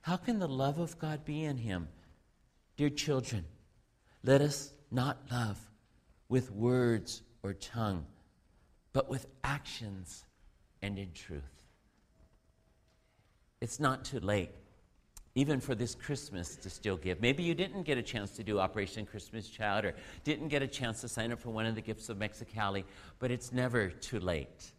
how 0.02 0.16
can 0.16 0.38
the 0.38 0.48
love 0.48 0.78
of 0.78 0.98
God 0.98 1.24
be 1.24 1.44
in 1.44 1.58
him? 1.58 1.88
Dear 2.76 2.90
children, 2.90 3.44
let 4.22 4.40
us 4.40 4.72
not 4.90 5.18
love 5.30 5.58
with 6.28 6.50
words 6.50 7.22
or 7.42 7.54
tongue, 7.54 8.04
but 8.92 9.08
with 9.08 9.26
actions 9.44 10.24
and 10.82 10.98
in 10.98 11.12
truth. 11.12 11.42
It's 13.60 13.80
not 13.80 14.04
too 14.04 14.20
late, 14.20 14.50
even 15.34 15.60
for 15.60 15.74
this 15.74 15.94
Christmas, 15.94 16.56
to 16.56 16.70
still 16.70 16.96
give. 16.96 17.20
Maybe 17.20 17.42
you 17.42 17.54
didn't 17.54 17.84
get 17.84 17.96
a 17.98 18.02
chance 18.02 18.32
to 18.32 18.42
do 18.42 18.58
Operation 18.58 19.06
Christmas 19.06 19.48
Child 19.48 19.86
or 19.86 19.94
didn't 20.24 20.48
get 20.48 20.62
a 20.62 20.66
chance 20.66 21.00
to 21.00 21.08
sign 21.08 21.32
up 21.32 21.40
for 21.40 21.50
one 21.50 21.66
of 21.66 21.74
the 21.74 21.80
gifts 21.80 22.08
of 22.08 22.18
Mexicali, 22.18 22.84
but 23.18 23.30
it's 23.30 23.52
never 23.52 23.88
too 23.88 24.20
late. 24.20 24.72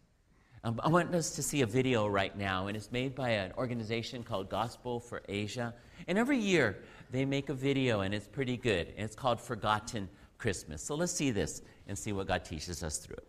Um, 0.64 0.80
I 0.82 0.88
want 0.88 1.14
us 1.14 1.30
to 1.36 1.42
see 1.42 1.62
a 1.62 1.66
video 1.66 2.06
right 2.08 2.36
now, 2.36 2.66
and 2.66 2.76
it's 2.76 2.90
made 2.90 3.14
by 3.14 3.30
an 3.30 3.52
organization 3.56 4.24
called 4.24 4.48
Gospel 4.48 4.98
for 4.98 5.22
Asia. 5.28 5.72
And 6.08 6.18
every 6.18 6.38
year 6.38 6.78
they 7.10 7.24
make 7.24 7.48
a 7.48 7.54
video, 7.54 8.00
and 8.00 8.12
it's 8.12 8.26
pretty 8.26 8.56
good. 8.56 8.88
And 8.96 9.04
it's 9.04 9.14
called 9.14 9.40
Forgotten 9.40 10.08
Christmas. 10.38 10.82
So 10.82 10.94
let's 10.94 11.12
see 11.12 11.30
this 11.30 11.62
and 11.86 11.98
see 11.98 12.12
what 12.12 12.28
God 12.28 12.44
teaches 12.44 12.82
us 12.82 12.98
through 12.98 13.16
it. 13.16 13.28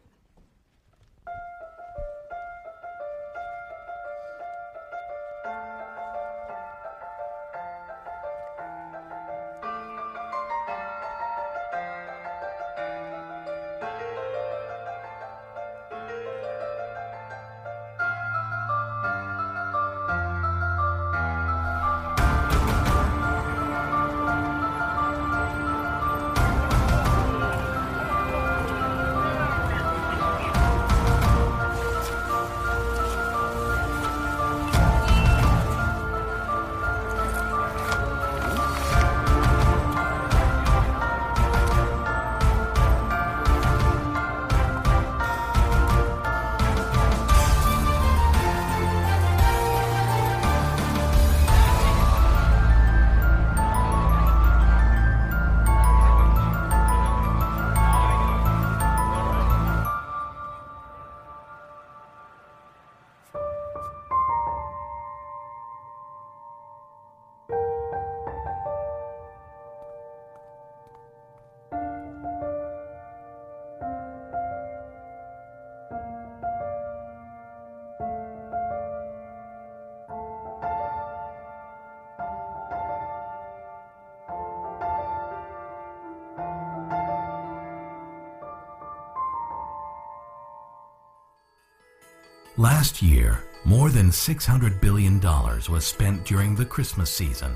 Last 92.59 93.01
year, 93.01 93.41
more 93.63 93.89
than 93.89 94.09
$600 94.09 94.81
billion 94.81 95.17
was 95.21 95.85
spent 95.85 96.25
during 96.25 96.55
the 96.55 96.65
Christmas 96.65 97.09
season, 97.09 97.55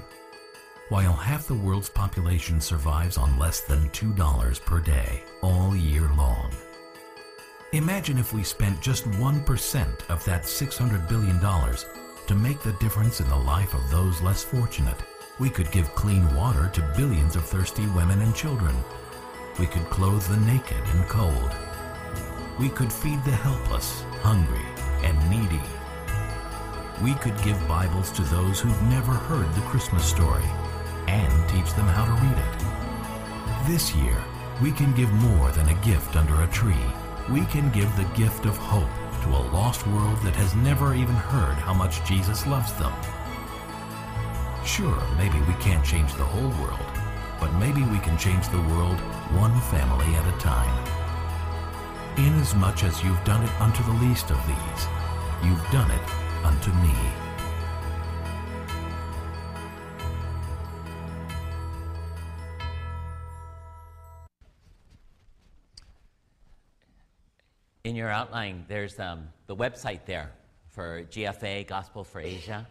while 0.88 1.12
half 1.12 1.46
the 1.46 1.54
world's 1.54 1.90
population 1.90 2.62
survives 2.62 3.18
on 3.18 3.38
less 3.38 3.60
than 3.60 3.90
$2 3.90 4.64
per 4.64 4.80
day 4.80 5.24
all 5.42 5.76
year 5.76 6.10
long. 6.16 6.54
Imagine 7.74 8.18
if 8.18 8.32
we 8.32 8.44
spent 8.44 8.80
just 8.80 9.04
1% 9.04 10.10
of 10.10 10.24
that 10.24 10.44
$600 10.44 11.10
billion 11.10 11.38
to 11.42 12.36
make 12.36 12.62
the 12.62 12.78
difference 12.80 13.20
in 13.20 13.28
the 13.28 13.36
life 13.36 13.74
of 13.74 13.92
those 13.92 14.22
less 14.22 14.42
fortunate. 14.42 15.02
We 15.38 15.50
could 15.50 15.70
give 15.72 15.94
clean 15.96 16.34
water 16.34 16.72
to 16.76 16.94
billions 16.96 17.36
of 17.36 17.44
thirsty 17.44 17.88
women 17.88 18.22
and 18.22 18.34
children. 18.34 18.74
We 19.60 19.66
could 19.66 19.84
clothe 19.90 20.24
the 20.28 20.38
naked 20.38 20.82
and 20.96 21.06
cold. 21.10 21.52
We 22.58 22.70
could 22.70 22.94
feed 22.94 23.22
the 23.26 23.32
helpless, 23.32 24.04
hungry, 24.22 24.73
and 25.04 25.18
needy. 25.30 25.62
We 27.02 27.14
could 27.16 27.38
give 27.44 27.68
Bibles 27.68 28.12
to 28.12 28.22
those 28.24 28.60
who've 28.60 28.82
never 28.84 29.12
heard 29.12 29.54
the 29.54 29.62
Christmas 29.62 30.06
story 30.06 30.46
and 31.08 31.50
teach 31.50 31.74
them 31.74 31.88
how 31.88 32.06
to 32.06 32.22
read 32.22 32.38
it. 32.38 33.68
This 33.68 33.94
year, 33.96 34.18
we 34.62 34.72
can 34.72 34.94
give 34.94 35.12
more 35.14 35.52
than 35.52 35.70
a 35.70 35.86
gift 35.86 36.16
under 36.16 36.42
a 36.42 36.48
tree. 36.48 36.86
We 37.30 37.46
can 37.46 37.72
give 37.72 37.94
the 37.96 38.10
gift 38.16 38.46
of 38.46 38.58
hope 38.58 38.90
to 39.24 39.30
a 39.30 39.48
lost 39.52 39.88
world 39.88 40.18
that 40.24 40.36
has 40.36 40.56
never 40.56 40.94
even 40.94 41.16
heard 41.16 41.56
how 41.56 41.74
much 41.74 42.04
Jesus 42.06 42.46
loves 42.46 42.74
them. 42.74 42.94
Sure, 44.66 45.02
maybe 45.18 45.40
we 45.42 45.54
can't 45.56 45.86
change 45.86 46.14
the 46.14 46.24
whole 46.24 46.50
world, 46.64 46.80
but 47.40 47.54
maybe 47.54 47.84
we 47.84 48.00
can 48.00 48.18
change 48.18 48.48
the 48.50 48.62
world 48.62 49.00
one 49.32 49.60
family 49.62 50.14
at 50.16 50.28
a 50.28 50.38
time. 50.40 50.83
Inasmuch 52.16 52.84
as 52.84 53.04
you've 53.04 53.24
done 53.24 53.44
it 53.44 53.50
unto 53.60 53.84
the 53.84 53.94
least 53.94 54.30
of 54.30 54.38
these, 54.46 54.88
you've 55.44 55.72
done 55.72 55.90
it 55.90 56.46
unto 56.46 56.72
me. 56.74 56.94
In 67.84 67.96
your 67.96 68.10
outline, 68.10 68.64
there's 68.68 69.00
um, 69.00 69.28
the 69.48 69.56
website 69.56 70.06
there 70.06 70.32
for 70.70 71.06
GFA, 71.06 71.66
Gospel 71.66 72.04
for 72.04 72.22
Asia. 72.22 72.68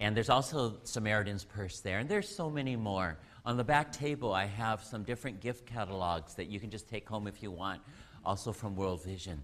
And 0.00 0.14
there's 0.14 0.28
also 0.28 0.76
Samaritan's 0.84 1.44
Purse 1.44 1.80
there. 1.80 1.98
And 1.98 2.08
there's 2.08 2.28
so 2.28 2.50
many 2.50 2.76
more. 2.76 3.16
On 3.46 3.56
the 3.56 3.64
back 3.64 3.90
table, 3.90 4.34
I 4.34 4.44
have 4.44 4.84
some 4.84 5.02
different 5.02 5.40
gift 5.40 5.64
catalogs 5.64 6.34
that 6.34 6.48
you 6.48 6.60
can 6.60 6.68
just 6.68 6.88
take 6.88 7.08
home 7.08 7.26
if 7.26 7.42
you 7.42 7.50
want, 7.50 7.80
also 8.24 8.52
from 8.52 8.76
World 8.76 9.02
Vision. 9.04 9.42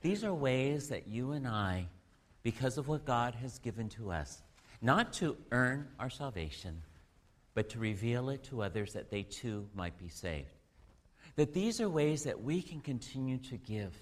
These 0.00 0.24
are 0.24 0.34
ways 0.34 0.88
that 0.88 1.08
you 1.08 1.32
and 1.32 1.46
I, 1.46 1.86
because 2.42 2.78
of 2.78 2.88
what 2.88 3.04
God 3.04 3.34
has 3.36 3.58
given 3.58 3.88
to 3.90 4.10
us, 4.10 4.42
not 4.80 5.12
to 5.14 5.36
earn 5.50 5.88
our 5.98 6.10
salvation, 6.10 6.82
but 7.54 7.68
to 7.70 7.78
reveal 7.78 8.30
it 8.30 8.44
to 8.44 8.62
others 8.62 8.92
that 8.92 9.10
they 9.10 9.22
too 9.22 9.68
might 9.74 9.98
be 9.98 10.08
saved. 10.08 10.54
That 11.36 11.52
these 11.52 11.80
are 11.80 11.88
ways 11.88 12.24
that 12.24 12.42
we 12.42 12.62
can 12.62 12.80
continue 12.80 13.38
to 13.38 13.56
give. 13.56 13.94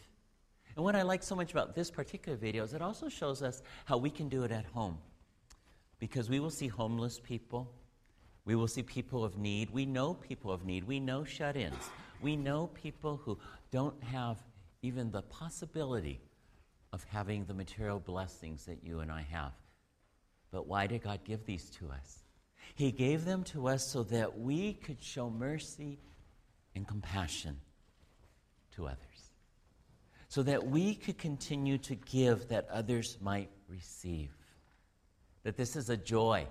And 0.74 0.85
what 0.85 0.94
I 0.94 1.02
like 1.02 1.22
so 1.22 1.35
much 1.35 1.52
about 1.52 1.74
this 1.74 1.90
particular 1.90 2.37
video 2.37 2.64
is 2.64 2.74
it 2.74 2.83
also 2.83 3.09
shows 3.09 3.42
us 3.42 3.62
how 3.87 3.96
we 3.96 4.11
can 4.11 4.29
do 4.29 4.44
it 4.44 4.52
at 4.52 4.66
home. 4.66 4.98
Because 5.98 6.29
we 6.29 6.40
will 6.40 6.50
see 6.50 6.68
homeless 6.68 7.18
people, 7.18 7.72
we 8.44 8.55
will 8.55 8.68
see 8.68 8.83
people 8.83 9.24
of 9.24 9.37
need. 9.37 9.70
We 9.70 9.87
know 9.87 10.14
people 10.14 10.52
of 10.52 10.64
need. 10.64 10.85
We 10.85 11.00
know 11.00 11.24
shut 11.24 11.57
ins. 11.57 11.74
We 12.22 12.37
know 12.37 12.68
people 12.68 13.20
who 13.24 13.38
don't 13.70 14.02
have 14.02 14.38
even 14.83 15.11
the 15.11 15.22
possibility 15.22 16.20
of 16.92 17.05
having 17.05 17.44
the 17.44 17.55
material 17.55 17.98
blessings 17.98 18.66
that 18.66 18.83
you 18.83 19.00
and 19.00 19.11
I 19.11 19.22
have. 19.31 19.52
But 20.50 20.66
why 20.66 20.87
did 20.87 21.02
God 21.02 21.20
give 21.24 21.44
these 21.44 21.68
to 21.70 21.90
us? 21.90 22.24
He 22.74 22.90
gave 22.90 23.24
them 23.24 23.44
to 23.44 23.68
us 23.68 23.87
so 23.87 24.02
that 24.05 24.38
we 24.38 24.74
could 24.74 25.02
show 25.02 25.31
mercy 25.31 25.98
and 26.74 26.87
compassion 26.87 27.61
to 28.74 28.87
others. 28.87 29.00
So 30.29 30.42
that 30.42 30.66
we 30.66 30.94
could 30.94 31.18
continue 31.18 31.79
to 31.79 31.94
give 31.94 32.48
that 32.48 32.68
others 32.70 33.16
might 33.20 33.50
receive. 33.68 34.31
That 35.42 35.57
this 35.57 35.76
is 35.76 35.90
a 35.90 35.96
joy 35.96 36.46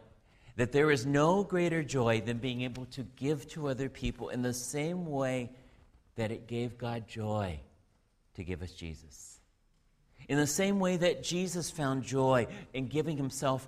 that 0.56 0.72
there 0.72 0.92
is 0.92 1.06
no 1.06 1.44
greater 1.44 1.84
joy 1.84 2.22
than 2.22 2.38
being 2.38 2.62
able 2.62 2.86
to 2.86 3.04
give 3.16 3.48
to 3.50 3.68
other 3.68 3.90
people 3.90 4.30
in 4.30 4.42
the 4.42 4.54
same 4.54 5.06
way 5.06 5.52
that 6.16 6.32
it 6.32 6.48
gave 6.48 6.78
God 6.78 7.08
joy 7.08 7.60
to 8.36 8.44
give 8.44 8.62
us 8.62 8.72
Jesus. 8.72 9.40
In 10.28 10.38
the 10.38 10.48
same 10.48 10.80
way 10.80 10.98
that 10.98 11.24
Jesus 11.24 11.70
found 11.70 12.04
joy 12.04 12.48
in 12.74 12.88
giving 12.88 13.18
himself 13.18 13.68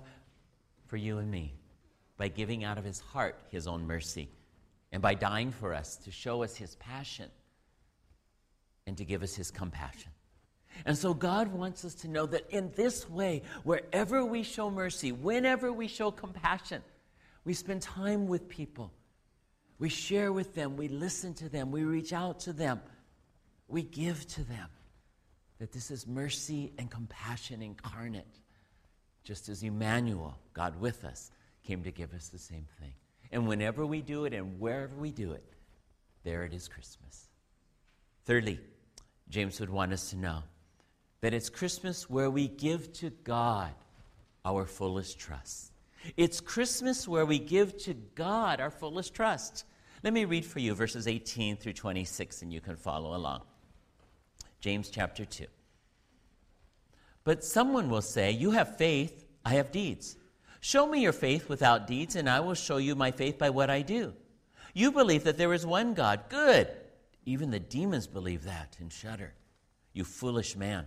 for 0.86 0.96
you 0.96 1.18
and 1.18 1.30
me, 1.30 1.54
by 2.16 2.28
giving 2.28 2.64
out 2.64 2.78
of 2.78 2.84
his 2.84 3.00
heart 3.00 3.38
his 3.50 3.66
own 3.66 3.86
mercy, 3.86 4.28
and 4.90 5.02
by 5.02 5.14
dying 5.14 5.52
for 5.52 5.74
us 5.74 5.96
to 5.96 6.10
show 6.10 6.42
us 6.42 6.56
his 6.56 6.74
passion 6.76 7.30
and 8.86 8.96
to 8.96 9.04
give 9.04 9.22
us 9.22 9.34
his 9.34 9.50
compassion. 9.50 10.10
And 10.84 10.96
so 10.96 11.14
God 11.14 11.48
wants 11.48 11.84
us 11.84 11.94
to 11.96 12.08
know 12.08 12.26
that 12.26 12.50
in 12.50 12.72
this 12.76 13.08
way, 13.08 13.42
wherever 13.64 14.24
we 14.24 14.42
show 14.42 14.70
mercy, 14.70 15.12
whenever 15.12 15.72
we 15.72 15.88
show 15.88 16.10
compassion, 16.10 16.82
we 17.44 17.54
spend 17.54 17.82
time 17.82 18.26
with 18.26 18.48
people. 18.48 18.92
We 19.78 19.88
share 19.88 20.32
with 20.32 20.54
them, 20.54 20.76
we 20.76 20.88
listen 20.88 21.34
to 21.34 21.48
them, 21.48 21.70
we 21.70 21.84
reach 21.84 22.12
out 22.12 22.40
to 22.40 22.52
them, 22.52 22.80
we 23.68 23.82
give 23.82 24.26
to 24.28 24.42
them. 24.42 24.68
That 25.58 25.72
this 25.72 25.90
is 25.90 26.06
mercy 26.06 26.72
and 26.78 26.90
compassion 26.90 27.62
incarnate, 27.62 28.40
just 29.24 29.48
as 29.48 29.62
Emmanuel, 29.62 30.38
God 30.52 30.80
with 30.80 31.04
us, 31.04 31.30
came 31.64 31.82
to 31.84 31.90
give 31.90 32.12
us 32.12 32.28
the 32.28 32.38
same 32.38 32.66
thing. 32.80 32.92
And 33.30 33.46
whenever 33.46 33.84
we 33.86 34.02
do 34.02 34.24
it 34.24 34.32
and 34.32 34.58
wherever 34.58 34.96
we 34.96 35.12
do 35.12 35.32
it, 35.32 35.44
there 36.24 36.44
it 36.44 36.52
is 36.52 36.66
Christmas. 36.66 37.28
Thirdly, 38.24 38.60
James 39.28 39.60
would 39.60 39.70
want 39.70 39.92
us 39.92 40.10
to 40.10 40.16
know 40.16 40.42
that 41.20 41.34
it's 41.34 41.50
Christmas 41.50 42.08
where 42.08 42.30
we 42.30 42.48
give 42.48 42.92
to 42.94 43.10
God 43.24 43.72
our 44.44 44.66
fullest 44.66 45.18
trust. 45.18 45.72
It's 46.16 46.40
Christmas 46.40 47.08
where 47.08 47.26
we 47.26 47.38
give 47.38 47.76
to 47.78 47.94
God 48.14 48.60
our 48.60 48.70
fullest 48.70 49.14
trust. 49.14 49.64
Let 50.02 50.12
me 50.12 50.24
read 50.24 50.44
for 50.44 50.60
you 50.60 50.74
verses 50.74 51.08
18 51.08 51.56
through 51.56 51.72
26, 51.72 52.42
and 52.42 52.52
you 52.52 52.60
can 52.60 52.76
follow 52.76 53.16
along. 53.16 53.42
James 54.60 54.90
chapter 54.90 55.24
2. 55.24 55.46
But 57.24 57.44
someone 57.44 57.90
will 57.90 58.02
say, 58.02 58.30
You 58.30 58.52
have 58.52 58.76
faith, 58.76 59.26
I 59.44 59.54
have 59.54 59.72
deeds. 59.72 60.16
Show 60.60 60.86
me 60.86 61.00
your 61.00 61.12
faith 61.12 61.48
without 61.48 61.86
deeds, 61.86 62.16
and 62.16 62.28
I 62.28 62.40
will 62.40 62.54
show 62.54 62.78
you 62.78 62.94
my 62.94 63.10
faith 63.10 63.38
by 63.38 63.50
what 63.50 63.70
I 63.70 63.82
do. 63.82 64.14
You 64.72 64.92
believe 64.92 65.24
that 65.24 65.36
there 65.36 65.52
is 65.52 65.66
one 65.66 65.94
God. 65.94 66.24
Good. 66.28 66.68
Even 67.24 67.50
the 67.50 67.60
demons 67.60 68.06
believe 68.06 68.44
that 68.44 68.76
and 68.80 68.92
shudder. 68.92 69.34
You 69.92 70.04
foolish 70.04 70.56
man. 70.56 70.86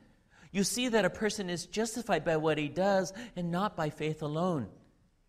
You 0.51 0.63
see 0.63 0.89
that 0.89 1.05
a 1.05 1.09
person 1.09 1.49
is 1.49 1.65
justified 1.65 2.25
by 2.25 2.37
what 2.37 2.57
he 2.57 2.67
does 2.67 3.13
and 3.35 3.51
not 3.51 3.75
by 3.75 3.89
faith 3.89 4.21
alone. 4.21 4.67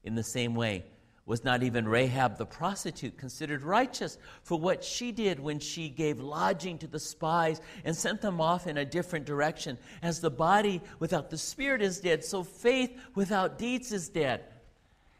In 0.02 0.16
the 0.16 0.24
same 0.24 0.54
way, 0.54 0.84
was 1.24 1.44
not 1.44 1.62
even 1.62 1.86
Rahab 1.86 2.36
the 2.36 2.46
prostitute 2.46 3.16
considered 3.16 3.62
righteous 3.62 4.18
for 4.42 4.58
what 4.58 4.82
she 4.82 5.12
did 5.12 5.38
when 5.38 5.60
she 5.60 5.88
gave 5.88 6.18
lodging 6.18 6.78
to 6.78 6.88
the 6.88 6.98
spies 6.98 7.60
and 7.84 7.96
sent 7.96 8.20
them 8.20 8.40
off 8.40 8.66
in 8.66 8.76
a 8.76 8.84
different 8.84 9.24
direction? 9.24 9.78
As 10.02 10.20
the 10.20 10.30
body 10.30 10.80
without 10.98 11.30
the 11.30 11.38
spirit 11.38 11.80
is 11.80 12.00
dead, 12.00 12.24
so 12.24 12.42
faith 12.42 12.98
without 13.14 13.56
deeds 13.56 13.92
is 13.92 14.08
dead. 14.08 14.42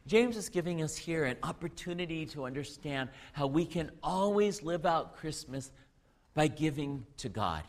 James 0.09 0.37
is 0.37 0.49
giving 0.49 0.83
us 0.83 0.97
here 0.97 1.25
an 1.25 1.37
opportunity 1.45 2.27
to 2.27 2.45
understand 2.45 3.09
how 3.33 3.47
we 3.47 3.65
can 3.65 3.93
always 4.03 4.65
live 4.65 4.85
out 4.85 5.17
Christmas 5.17 5.71
by 6.35 6.49
giving 6.49 7.07
to 7.19 7.29
God 7.29 7.63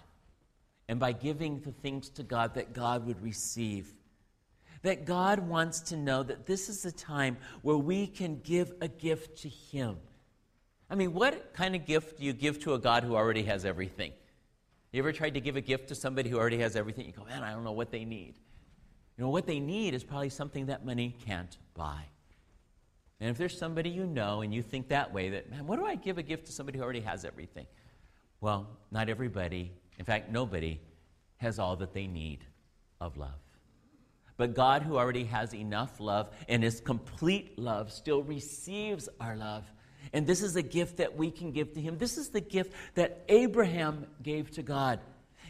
and 0.87 0.99
by 0.99 1.11
giving 1.11 1.59
the 1.61 1.71
things 1.71 2.09
to 2.09 2.23
God 2.23 2.55
that 2.55 2.73
God 2.73 3.05
would 3.05 3.21
receive. 3.21 3.93
That 4.81 5.05
God 5.05 5.39
wants 5.39 5.79
to 5.81 5.97
know 5.97 6.23
that 6.23 6.45
this 6.45 6.67
is 6.67 6.85
a 6.85 6.91
time 6.91 7.37
where 7.61 7.77
we 7.77 8.05
can 8.05 8.41
give 8.41 8.73
a 8.81 8.87
gift 8.87 9.41
to 9.43 9.49
Him. 9.49 9.97
I 10.89 10.95
mean, 10.95 11.13
what 11.13 11.53
kind 11.53 11.75
of 11.75 11.85
gift 11.85 12.19
do 12.19 12.25
you 12.25 12.33
give 12.33 12.59
to 12.61 12.73
a 12.73 12.79
God 12.79 13.03
who 13.03 13.15
already 13.15 13.43
has 13.43 13.63
everything? 13.65 14.11
You 14.91 14.99
ever 14.99 15.11
tried 15.11 15.33
to 15.35 15.41
give 15.41 15.55
a 15.55 15.61
gift 15.61 15.87
to 15.87 15.95
somebody 15.95 16.29
who 16.29 16.37
already 16.37 16.59
has 16.59 16.75
everything? 16.75 17.05
You 17.05 17.13
go, 17.13 17.23
man, 17.23 17.43
I 17.43 17.51
don't 17.51 17.63
know 17.63 17.71
what 17.71 17.91
they 17.91 18.05
need. 18.05 18.35
You 19.17 19.23
know, 19.23 19.29
what 19.29 19.47
they 19.47 19.59
need 19.59 19.93
is 19.93 20.03
probably 20.03 20.29
something 20.29 20.67
that 20.67 20.85
money 20.85 21.15
can't 21.25 21.57
buy. 21.73 22.03
And 23.19 23.29
if 23.29 23.37
there's 23.37 23.57
somebody 23.57 23.89
you 23.89 24.05
know 24.05 24.41
and 24.41 24.53
you 24.53 24.61
think 24.61 24.89
that 24.89 25.13
way, 25.13 25.29
that, 25.29 25.49
man, 25.49 25.65
what 25.65 25.79
do 25.79 25.85
I 25.85 25.95
give 25.95 26.17
a 26.17 26.23
gift 26.23 26.45
to 26.47 26.51
somebody 26.51 26.77
who 26.77 26.83
already 26.83 26.99
has 27.01 27.23
everything? 27.23 27.65
Well, 28.41 28.67
not 28.91 29.07
everybody 29.07 29.71
in 29.99 30.05
fact, 30.05 30.31
nobody 30.31 30.79
has 31.37 31.59
all 31.59 31.75
that 31.77 31.93
they 31.93 32.07
need 32.07 32.39
of 32.99 33.17
love. 33.17 33.31
But 34.37 34.55
God, 34.55 34.81
who 34.81 34.97
already 34.97 35.25
has 35.25 35.53
enough 35.53 35.99
love 35.99 36.29
and 36.49 36.63
is 36.63 36.81
complete 36.81 37.57
love, 37.59 37.91
still 37.91 38.23
receives 38.23 39.07
our 39.19 39.35
love. 39.35 39.63
And 40.11 40.25
this 40.25 40.41
is 40.41 40.55
a 40.55 40.61
gift 40.61 40.97
that 40.97 41.15
we 41.15 41.31
can 41.31 41.51
give 41.51 41.73
to 41.73 41.81
Him. 41.81 41.97
This 41.97 42.17
is 42.17 42.29
the 42.29 42.41
gift 42.41 42.73
that 42.95 43.23
Abraham 43.29 44.05
gave 44.21 44.51
to 44.51 44.63
God. 44.63 44.99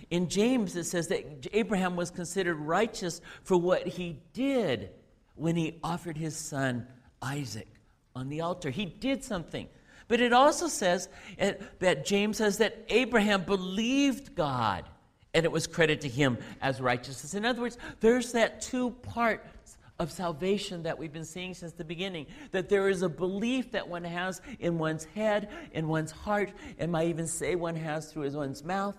In 0.09 0.29
James, 0.29 0.75
it 0.75 0.83
says 0.83 1.07
that 1.07 1.47
Abraham 1.53 1.95
was 1.95 2.11
considered 2.11 2.55
righteous 2.55 3.21
for 3.43 3.57
what 3.57 3.87
he 3.87 4.19
did 4.33 4.89
when 5.35 5.55
he 5.55 5.79
offered 5.83 6.17
his 6.17 6.35
son 6.35 6.85
Isaac 7.21 7.67
on 8.15 8.29
the 8.29 8.41
altar. 8.41 8.69
He 8.69 8.85
did 8.85 9.23
something. 9.23 9.67
But 10.07 10.21
it 10.21 10.33
also 10.33 10.67
says 10.67 11.09
eh, 11.37 11.53
that 11.79 12.05
James 12.05 12.37
says 12.37 12.57
that 12.57 12.85
Abraham 12.89 13.43
believed 13.43 14.35
God 14.35 14.85
and 15.33 15.45
it 15.45 15.51
was 15.51 15.67
credited 15.67 16.01
to 16.01 16.09
him 16.09 16.37
as 16.61 16.79
righteousness. 16.79 17.33
In 17.33 17.45
other 17.45 17.61
words, 17.61 17.77
there's 17.99 18.33
that 18.33 18.61
two 18.61 18.91
parts 18.91 19.77
of 19.99 20.11
salvation 20.11 20.83
that 20.83 20.97
we've 20.97 21.13
been 21.13 21.25
seeing 21.25 21.53
since 21.53 21.73
the 21.73 21.83
beginning. 21.83 22.27
That 22.51 22.69
there 22.69 22.89
is 22.89 23.01
a 23.01 23.09
belief 23.09 23.71
that 23.71 23.87
one 23.87 24.03
has 24.03 24.41
in 24.59 24.77
one's 24.77 25.05
head, 25.05 25.49
in 25.71 25.87
one's 25.87 26.11
heart, 26.11 26.51
and 26.77 26.91
might 26.91 27.07
even 27.07 27.27
say 27.27 27.55
one 27.55 27.75
has 27.75 28.11
through 28.11 28.23
his 28.23 28.35
one's 28.35 28.63
mouth. 28.63 28.97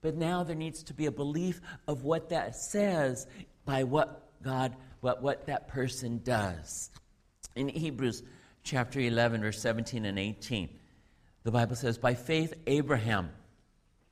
But 0.00 0.16
now 0.16 0.42
there 0.42 0.56
needs 0.56 0.82
to 0.84 0.94
be 0.94 1.06
a 1.06 1.12
belief 1.12 1.60
of 1.88 2.04
what 2.04 2.28
that 2.28 2.56
says 2.56 3.26
by 3.64 3.84
what 3.84 4.28
God, 4.42 4.76
what, 5.00 5.22
what 5.22 5.46
that 5.46 5.68
person 5.68 6.20
does. 6.22 6.90
In 7.56 7.68
Hebrews 7.68 8.22
chapter 8.64 8.98
11, 8.98 9.42
verse 9.42 9.60
17 9.60 10.04
and 10.06 10.18
18. 10.18 10.68
The 11.44 11.50
Bible 11.50 11.76
says, 11.76 11.98
By 11.98 12.14
faith, 12.14 12.54
Abraham, 12.66 13.30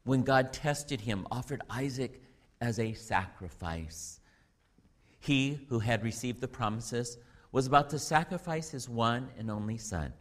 when 0.05 0.23
God 0.23 0.53
tested 0.53 1.01
him, 1.01 1.27
offered 1.31 1.63
Isaac 1.71 2.23
as 2.61 2.79
a 2.79 2.93
sacrifice. 2.93 4.21
He 5.19 5.61
who 5.69 5.79
had 5.79 6.05
received 6.05 6.41
the 6.41 6.49
promises 6.49 7.17
was 7.51 7.67
about 7.67 7.91
to 7.91 7.99
sacrifice 7.99 8.71
his 8.71 8.89
one 8.89 9.29
and 9.39 9.51
only 9.51 9.79
son, 9.79 10.13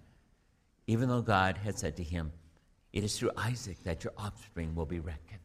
even 0.87 1.09
though 1.09 1.21
God 1.21 1.57
had 1.57 1.77
said 1.77 1.97
to 1.97 2.03
him, 2.03 2.31
It 2.93 3.03
is 3.03 3.17
through 3.17 3.31
Isaac 3.35 3.83
that 3.83 4.03
your 4.03 4.13
offspring 4.17 4.75
will 4.75 4.85
be 4.85 4.99
reckoned. 4.99 5.39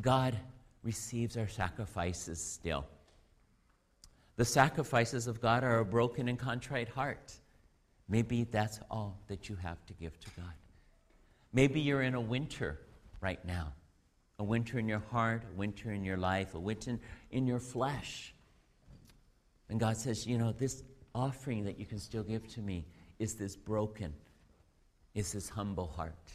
God 0.00 0.36
receives 0.82 1.36
our 1.36 1.48
sacrifices 1.48 2.42
still. 2.42 2.86
The 4.40 4.46
sacrifices 4.46 5.26
of 5.26 5.42
God 5.42 5.64
are 5.64 5.80
a 5.80 5.84
broken 5.84 6.26
and 6.26 6.38
contrite 6.38 6.88
heart. 6.88 7.34
Maybe 8.08 8.44
that's 8.44 8.80
all 8.90 9.20
that 9.26 9.50
you 9.50 9.56
have 9.56 9.84
to 9.84 9.92
give 9.92 10.18
to 10.18 10.30
God. 10.30 10.54
Maybe 11.52 11.78
you're 11.78 12.00
in 12.00 12.14
a 12.14 12.20
winter 12.22 12.80
right 13.20 13.44
now 13.44 13.74
a 14.38 14.42
winter 14.42 14.78
in 14.78 14.88
your 14.88 15.02
heart, 15.10 15.42
a 15.44 15.58
winter 15.58 15.92
in 15.92 16.04
your 16.04 16.16
life, 16.16 16.54
a 16.54 16.58
winter 16.58 16.98
in 17.30 17.46
your 17.46 17.58
flesh. 17.58 18.34
And 19.68 19.78
God 19.78 19.98
says, 19.98 20.26
you 20.26 20.38
know, 20.38 20.52
this 20.52 20.84
offering 21.14 21.62
that 21.64 21.78
you 21.78 21.84
can 21.84 21.98
still 21.98 22.22
give 22.22 22.48
to 22.54 22.62
me 22.62 22.86
is 23.18 23.34
this 23.34 23.56
broken, 23.56 24.14
is 25.14 25.34
this 25.34 25.50
humble 25.50 25.88
heart. 25.88 26.32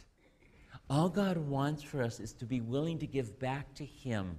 All 0.88 1.08
God 1.08 1.38
wants 1.38 1.82
for 1.82 2.04
us 2.04 2.20
is 2.20 2.32
to 2.34 2.44
be 2.44 2.60
willing 2.60 3.00
to 3.00 3.06
give 3.08 3.40
back 3.40 3.74
to 3.74 3.84
Him 3.84 4.38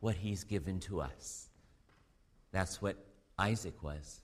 what 0.00 0.14
He's 0.14 0.44
given 0.44 0.78
to 0.80 1.00
us. 1.00 1.49
That's 2.52 2.82
what 2.82 2.96
Isaac 3.38 3.82
was. 3.82 4.20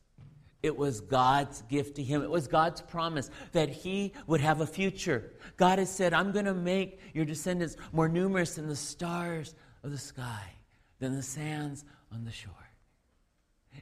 It 0.63 0.77
was 0.77 1.01
God's 1.01 1.63
gift 1.63 1.97
to 1.97 2.03
him. 2.03 2.23
It 2.23 2.31
was 2.31 2.49
God's 2.49 2.81
promise 2.81 3.31
that 3.53 3.69
he 3.69 4.13
would 4.27 4.41
have 4.41 4.61
a 4.61 4.67
future. 4.67 5.33
God 5.57 5.79
has 5.79 5.95
said, 5.95 6.13
I'm 6.13 6.33
going 6.33 6.47
to 6.47 6.55
make 6.55 7.01
your 7.15 7.25
descendants 7.25 7.77
more 7.93 8.09
numerous 8.09 8.57
than 8.57 8.67
the 8.67 8.75
stars 8.75 9.55
of 9.85 9.93
the 9.93 9.99
sky, 9.99 10.43
than 10.99 11.15
the 11.15 11.23
sands 11.23 11.85
on 12.13 12.25
the 12.25 12.33
shore. 12.33 12.53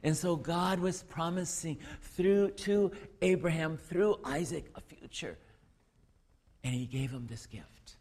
And 0.03 0.15
so 0.15 0.35
God 0.35 0.79
was 0.79 1.01
promising 1.03 1.79
through 2.01 2.51
to 2.51 2.91
Abraham, 3.21 3.77
through 3.77 4.19
Isaac, 4.23 4.65
a 4.75 4.81
future. 4.81 5.37
And 6.63 6.73
he 6.73 6.85
gave 6.85 7.09
him 7.09 7.25
this 7.27 7.45
gift. 7.45 7.95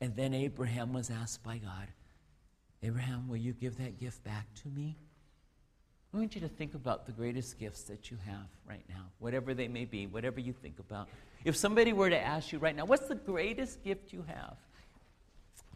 And 0.00 0.16
then 0.16 0.34
Abraham 0.34 0.92
was 0.92 1.10
asked 1.10 1.42
by 1.42 1.58
God, 1.58 1.88
Abraham, 2.82 3.28
will 3.28 3.36
you 3.36 3.52
give 3.52 3.76
that 3.78 4.00
gift 4.00 4.24
back 4.24 4.46
to 4.62 4.68
me? 4.68 4.96
I 6.12 6.16
want 6.16 6.34
you 6.34 6.40
to 6.40 6.48
think 6.48 6.74
about 6.74 7.06
the 7.06 7.12
greatest 7.12 7.58
gifts 7.58 7.82
that 7.84 8.10
you 8.10 8.16
have 8.26 8.48
right 8.66 8.84
now, 8.88 9.06
whatever 9.18 9.54
they 9.54 9.68
may 9.68 9.84
be, 9.84 10.06
whatever 10.06 10.40
you 10.40 10.52
think 10.52 10.78
about. 10.80 11.08
If 11.44 11.56
somebody 11.56 11.92
were 11.92 12.10
to 12.10 12.18
ask 12.18 12.52
you 12.52 12.58
right 12.58 12.74
now, 12.74 12.84
what's 12.84 13.06
the 13.06 13.14
greatest 13.14 13.84
gift 13.84 14.12
you 14.12 14.24
have? 14.26 14.56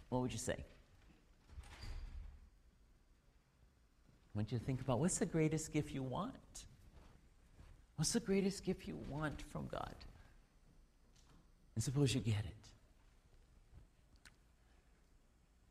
What 0.09 0.23
would 0.23 0.33
you 0.33 0.39
say? 0.39 0.57
I 4.35 4.39
want 4.39 4.51
you 4.51 4.59
to 4.59 4.65
think 4.65 4.81
about 4.81 4.99
what's 4.99 5.19
the 5.19 5.27
greatest 5.27 5.73
gift 5.73 5.93
you 5.93 6.03
want? 6.03 6.35
What's 7.97 8.13
the 8.13 8.21
greatest 8.21 8.65
gift 8.65 8.89
you 8.89 8.99
want 9.09 9.43
from 9.53 9.69
God? 9.71 9.95
And 11.77 11.85
suppose 11.85 12.13
you 12.13 12.21
get 12.21 12.41
it. 12.45 12.64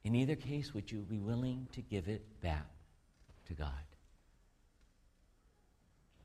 In 0.04 0.16
either 0.16 0.36
case, 0.36 0.74
would 0.74 0.92
you 0.92 1.00
be 1.00 1.20
willing 1.20 1.68
to 1.72 1.82
give 1.82 2.08
it 2.08 2.24
back 2.42 2.68
to 3.48 3.54
God? 3.54 3.70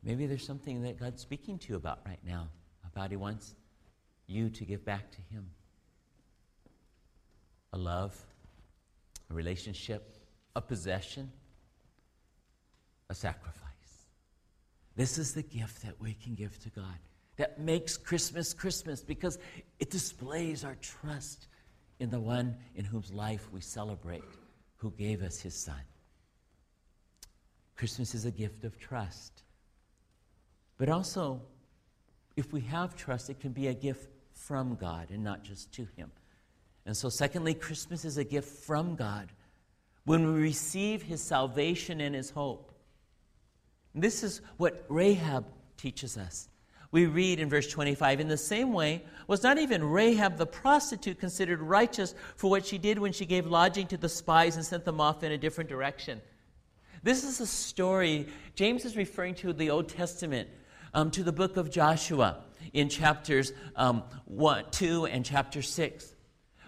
Maybe 0.02 0.26
there's 0.26 0.46
something 0.46 0.82
that 0.82 0.98
God's 0.98 1.22
speaking 1.22 1.58
to 1.58 1.68
you 1.70 1.76
about 1.76 2.00
right 2.06 2.20
now, 2.24 2.48
about 2.84 3.10
He 3.10 3.16
wants 3.16 3.54
you 4.26 4.50
to 4.50 4.64
give 4.64 4.84
back 4.84 5.10
to 5.12 5.18
Him 5.32 5.50
a 7.72 7.78
love, 7.78 8.16
a 9.30 9.34
relationship, 9.34 10.16
a 10.56 10.60
possession, 10.60 11.30
a 13.10 13.14
sacrifice. 13.14 13.62
This 14.96 15.18
is 15.18 15.34
the 15.34 15.42
gift 15.42 15.82
that 15.82 16.00
we 16.00 16.14
can 16.14 16.34
give 16.34 16.58
to 16.60 16.70
God 16.70 16.98
that 17.36 17.60
makes 17.60 17.96
Christmas 17.96 18.52
Christmas 18.52 19.00
because 19.00 19.38
it 19.78 19.90
displays 19.90 20.64
our 20.64 20.74
trust 20.76 21.46
in 22.00 22.10
the 22.10 22.20
one 22.20 22.56
in 22.74 22.84
whose 22.84 23.12
life 23.12 23.48
we 23.52 23.60
celebrate, 23.60 24.22
who 24.76 24.90
gave 24.92 25.22
us 25.22 25.40
his 25.40 25.54
son. 25.54 25.80
Christmas 27.76 28.14
is 28.14 28.24
a 28.24 28.30
gift 28.30 28.64
of 28.64 28.78
trust. 28.78 29.44
But 30.78 30.88
also, 30.88 31.40
if 32.36 32.52
we 32.52 32.60
have 32.62 32.96
trust, 32.96 33.30
it 33.30 33.40
can 33.40 33.52
be 33.52 33.68
a 33.68 33.74
gift 33.74 34.08
from 34.32 34.76
God 34.76 35.10
and 35.10 35.22
not 35.22 35.42
just 35.42 35.72
to 35.72 35.86
Him. 35.96 36.10
And 36.86 36.96
so, 36.96 37.08
secondly, 37.08 37.54
Christmas 37.54 38.04
is 38.04 38.16
a 38.16 38.24
gift 38.24 38.64
from 38.64 38.94
God 38.94 39.28
when 40.04 40.32
we 40.32 40.40
receive 40.40 41.02
His 41.02 41.22
salvation 41.22 42.00
and 42.00 42.14
His 42.14 42.30
hope. 42.30 42.72
And 43.92 44.02
this 44.02 44.22
is 44.22 44.40
what 44.56 44.84
Rahab 44.88 45.46
teaches 45.76 46.16
us. 46.16 46.48
We 46.90 47.06
read 47.06 47.38
in 47.38 47.50
verse 47.50 47.70
25 47.70 48.20
In 48.20 48.28
the 48.28 48.36
same 48.36 48.72
way, 48.72 49.04
was 49.26 49.42
not 49.42 49.58
even 49.58 49.84
Rahab 49.84 50.38
the 50.38 50.46
prostitute 50.46 51.20
considered 51.20 51.60
righteous 51.60 52.14
for 52.36 52.50
what 52.50 52.64
she 52.64 52.78
did 52.78 52.98
when 52.98 53.12
she 53.12 53.26
gave 53.26 53.46
lodging 53.46 53.86
to 53.88 53.96
the 53.96 54.08
spies 54.08 54.56
and 54.56 54.64
sent 54.64 54.84
them 54.84 55.00
off 55.00 55.22
in 55.22 55.32
a 55.32 55.38
different 55.38 55.68
direction? 55.68 56.20
This 57.02 57.24
is 57.24 57.40
a 57.40 57.46
story 57.46 58.26
James 58.54 58.84
is 58.84 58.96
referring 58.96 59.34
to 59.36 59.52
the 59.52 59.70
Old 59.70 59.88
Testament 59.88 60.48
um, 60.94 61.10
to 61.12 61.22
the 61.22 61.32
book 61.32 61.56
of 61.56 61.70
Joshua 61.70 62.44
in 62.72 62.88
chapters 62.88 63.52
um, 63.76 64.02
1, 64.24 64.64
2 64.70 65.06
and 65.06 65.24
chapter 65.24 65.62
6 65.62 66.14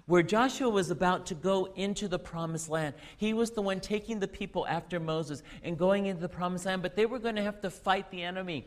where 0.06 0.22
Joshua 0.24 0.68
was 0.68 0.90
about 0.90 1.26
to 1.26 1.36
go 1.36 1.66
into 1.76 2.08
the 2.08 2.18
promised 2.18 2.68
land. 2.68 2.96
He 3.16 3.32
was 3.32 3.52
the 3.52 3.62
one 3.62 3.78
taking 3.78 4.18
the 4.18 4.26
people 4.26 4.66
after 4.66 4.98
Moses 4.98 5.44
and 5.62 5.78
going 5.78 6.06
into 6.06 6.20
the 6.20 6.28
promised 6.28 6.66
land, 6.66 6.82
but 6.82 6.96
they 6.96 7.06
were 7.06 7.20
going 7.20 7.36
to 7.36 7.42
have 7.44 7.60
to 7.60 7.70
fight 7.70 8.10
the 8.10 8.24
enemy. 8.24 8.66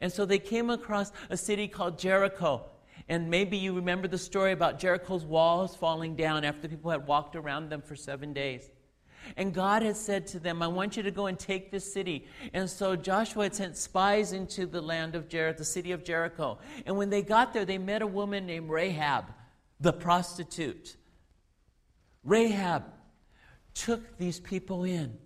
And 0.00 0.12
so 0.12 0.26
they 0.26 0.38
came 0.38 0.70
across 0.70 1.12
a 1.30 1.36
city 1.36 1.68
called 1.68 1.98
Jericho. 1.98 2.64
And 3.08 3.30
maybe 3.30 3.56
you 3.56 3.74
remember 3.74 4.08
the 4.08 4.18
story 4.18 4.52
about 4.52 4.78
Jericho's 4.78 5.24
walls 5.24 5.74
falling 5.74 6.16
down 6.16 6.44
after 6.44 6.62
the 6.62 6.68
people 6.68 6.90
had 6.90 7.06
walked 7.06 7.36
around 7.36 7.70
them 7.70 7.80
for 7.80 7.96
seven 7.96 8.32
days. 8.32 8.68
And 9.36 9.52
God 9.52 9.82
had 9.82 9.96
said 9.96 10.26
to 10.28 10.38
them, 10.38 10.62
I 10.62 10.68
want 10.68 10.96
you 10.96 11.02
to 11.02 11.10
go 11.10 11.26
and 11.26 11.38
take 11.38 11.70
this 11.70 11.90
city. 11.90 12.26
And 12.52 12.68
so 12.68 12.96
Joshua 12.96 13.44
had 13.44 13.54
sent 13.54 13.76
spies 13.76 14.32
into 14.32 14.66
the 14.66 14.80
land 14.80 15.14
of 15.14 15.28
Jericho, 15.28 15.58
the 15.58 15.64
city 15.64 15.92
of 15.92 16.04
Jericho. 16.04 16.58
And 16.86 16.96
when 16.96 17.10
they 17.10 17.22
got 17.22 17.52
there, 17.52 17.64
they 17.64 17.78
met 17.78 18.02
a 18.02 18.06
woman 18.06 18.46
named 18.46 18.70
Rahab, 18.70 19.24
the 19.80 19.92
prostitute. 19.92 20.96
Rahab 22.24 22.84
took 23.74 24.18
these 24.18 24.40
people 24.40 24.84
in 24.84 25.18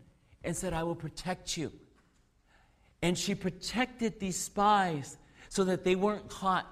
and 0.44 0.56
said, 0.56 0.72
I 0.72 0.82
will 0.82 0.94
protect 0.96 1.56
you. 1.56 1.72
And 3.02 3.18
she 3.18 3.34
protected 3.34 4.20
these 4.20 4.36
spies 4.36 5.18
so 5.48 5.64
that 5.64 5.84
they 5.84 5.96
weren't 5.96 6.28
caught. 6.28 6.66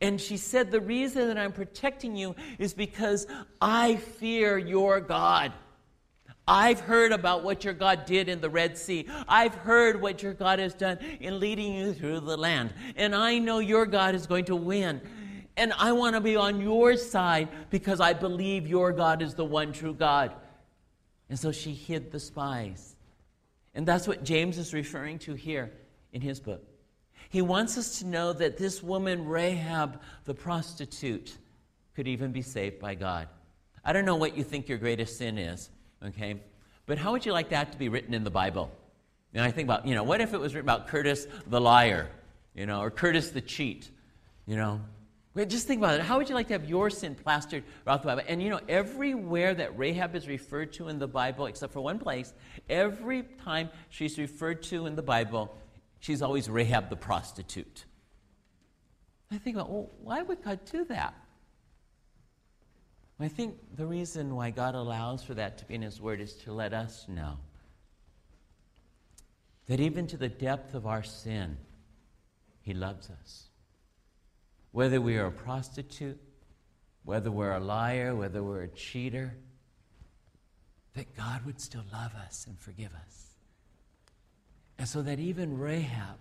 And 0.00 0.20
she 0.20 0.36
said, 0.36 0.70
The 0.70 0.80
reason 0.80 1.28
that 1.28 1.38
I'm 1.38 1.52
protecting 1.52 2.16
you 2.16 2.34
is 2.58 2.74
because 2.74 3.26
I 3.60 3.96
fear 3.96 4.58
your 4.58 5.00
God. 5.00 5.52
I've 6.46 6.80
heard 6.80 7.12
about 7.12 7.44
what 7.44 7.64
your 7.64 7.72
God 7.72 8.04
did 8.04 8.28
in 8.28 8.40
the 8.40 8.50
Red 8.50 8.76
Sea. 8.76 9.06
I've 9.28 9.54
heard 9.54 10.00
what 10.00 10.22
your 10.22 10.34
God 10.34 10.58
has 10.58 10.74
done 10.74 10.98
in 11.20 11.38
leading 11.38 11.72
you 11.74 11.94
through 11.94 12.20
the 12.20 12.36
land. 12.36 12.72
And 12.96 13.14
I 13.14 13.38
know 13.38 13.60
your 13.60 13.86
God 13.86 14.14
is 14.14 14.26
going 14.26 14.46
to 14.46 14.56
win. 14.56 15.00
And 15.56 15.72
I 15.78 15.92
want 15.92 16.16
to 16.16 16.20
be 16.20 16.34
on 16.34 16.60
your 16.60 16.96
side 16.96 17.48
because 17.70 18.00
I 18.00 18.12
believe 18.12 18.66
your 18.66 18.90
God 18.92 19.22
is 19.22 19.34
the 19.34 19.44
one 19.44 19.72
true 19.72 19.94
God. 19.94 20.32
And 21.28 21.38
so 21.38 21.52
she 21.52 21.72
hid 21.72 22.10
the 22.10 22.18
spies. 22.18 22.91
And 23.74 23.86
that's 23.86 24.06
what 24.06 24.24
James 24.24 24.58
is 24.58 24.74
referring 24.74 25.18
to 25.20 25.34
here 25.34 25.72
in 26.12 26.20
his 26.20 26.40
book. 26.40 26.62
He 27.30 27.40
wants 27.40 27.78
us 27.78 28.00
to 28.00 28.06
know 28.06 28.32
that 28.34 28.58
this 28.58 28.82
woman, 28.82 29.26
Rahab 29.26 30.00
the 30.24 30.34
prostitute, 30.34 31.36
could 31.94 32.06
even 32.06 32.32
be 32.32 32.42
saved 32.42 32.78
by 32.78 32.94
God. 32.94 33.28
I 33.84 33.92
don't 33.92 34.04
know 34.04 34.16
what 34.16 34.36
you 34.36 34.44
think 34.44 34.68
your 34.68 34.78
greatest 34.78 35.16
sin 35.16 35.38
is. 35.38 35.70
Okay? 36.04 36.40
But 36.86 36.98
how 36.98 37.12
would 37.12 37.24
you 37.24 37.32
like 37.32 37.50
that 37.50 37.72
to 37.72 37.78
be 37.78 37.88
written 37.88 38.12
in 38.12 38.24
the 38.24 38.30
Bible? 38.30 38.70
And 39.34 39.42
I 39.42 39.50
think 39.50 39.66
about, 39.66 39.86
you 39.86 39.94
know, 39.94 40.02
what 40.02 40.20
if 40.20 40.34
it 40.34 40.40
was 40.40 40.54
written 40.54 40.68
about 40.68 40.88
Curtis 40.88 41.26
the 41.46 41.60
liar, 41.60 42.08
you 42.54 42.66
know, 42.66 42.80
or 42.82 42.90
Curtis 42.90 43.30
the 43.30 43.40
cheat, 43.40 43.90
you 44.46 44.56
know? 44.56 44.80
Just 45.34 45.66
think 45.66 45.80
about 45.80 45.94
it. 45.94 46.02
How 46.02 46.18
would 46.18 46.28
you 46.28 46.34
like 46.34 46.48
to 46.48 46.52
have 46.52 46.68
your 46.68 46.90
sin 46.90 47.14
plastered 47.14 47.64
throughout 47.84 48.02
the 48.02 48.08
Bible? 48.08 48.22
And 48.28 48.42
you 48.42 48.50
know, 48.50 48.60
everywhere 48.68 49.54
that 49.54 49.78
Rahab 49.78 50.14
is 50.14 50.28
referred 50.28 50.74
to 50.74 50.88
in 50.88 50.98
the 50.98 51.08
Bible, 51.08 51.46
except 51.46 51.72
for 51.72 51.80
one 51.80 51.98
place, 51.98 52.34
every 52.68 53.22
time 53.42 53.70
she's 53.88 54.18
referred 54.18 54.62
to 54.64 54.86
in 54.86 54.94
the 54.94 55.02
Bible, 55.02 55.56
she's 56.00 56.20
always 56.20 56.50
Rahab 56.50 56.90
the 56.90 56.96
prostitute. 56.96 57.86
I 59.30 59.38
think 59.38 59.56
about, 59.56 59.70
well, 59.70 59.90
why 60.02 60.20
would 60.20 60.42
God 60.42 60.60
do 60.70 60.84
that? 60.86 61.14
I 63.18 63.28
think 63.28 63.56
the 63.76 63.86
reason 63.86 64.34
why 64.34 64.50
God 64.50 64.74
allows 64.74 65.22
for 65.22 65.32
that 65.34 65.56
to 65.58 65.64
be 65.64 65.76
in 65.76 65.82
His 65.82 66.00
Word 66.00 66.20
is 66.20 66.34
to 66.38 66.52
let 66.52 66.74
us 66.74 67.06
know 67.08 67.38
that 69.66 69.80
even 69.80 70.06
to 70.08 70.16
the 70.18 70.28
depth 70.28 70.74
of 70.74 70.86
our 70.86 71.02
sin, 71.02 71.56
He 72.60 72.74
loves 72.74 73.08
us. 73.08 73.48
Whether 74.72 75.00
we 75.00 75.16
are 75.18 75.26
a 75.26 75.32
prostitute, 75.32 76.20
whether 77.04 77.30
we're 77.30 77.52
a 77.52 77.60
liar, 77.60 78.14
whether 78.14 78.42
we're 78.42 78.62
a 78.62 78.68
cheater, 78.68 79.34
that 80.94 81.16
God 81.16 81.44
would 81.46 81.60
still 81.60 81.84
love 81.92 82.12
us 82.14 82.46
and 82.46 82.58
forgive 82.58 82.90
us. 83.06 83.36
And 84.78 84.88
so 84.88 85.02
that 85.02 85.18
even 85.18 85.58
Rahab 85.58 86.18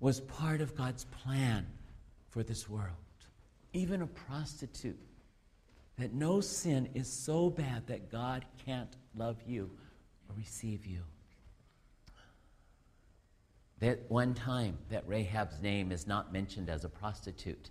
was 0.00 0.20
part 0.20 0.60
of 0.60 0.76
God's 0.76 1.04
plan 1.04 1.66
for 2.28 2.42
this 2.42 2.68
world. 2.68 2.96
Even 3.72 4.02
a 4.02 4.06
prostitute 4.06 4.98
that 5.98 6.12
no 6.12 6.40
sin 6.40 6.88
is 6.94 7.10
so 7.10 7.50
bad 7.50 7.86
that 7.86 8.10
God 8.10 8.44
can't 8.64 8.94
love 9.16 9.36
you 9.46 9.70
or 10.28 10.36
receive 10.36 10.86
you. 10.86 11.02
That 13.82 14.08
one 14.08 14.32
time 14.34 14.78
that 14.90 15.08
Rahab's 15.08 15.60
name 15.60 15.90
is 15.90 16.06
not 16.06 16.32
mentioned 16.32 16.70
as 16.70 16.84
a 16.84 16.88
prostitute 16.88 17.70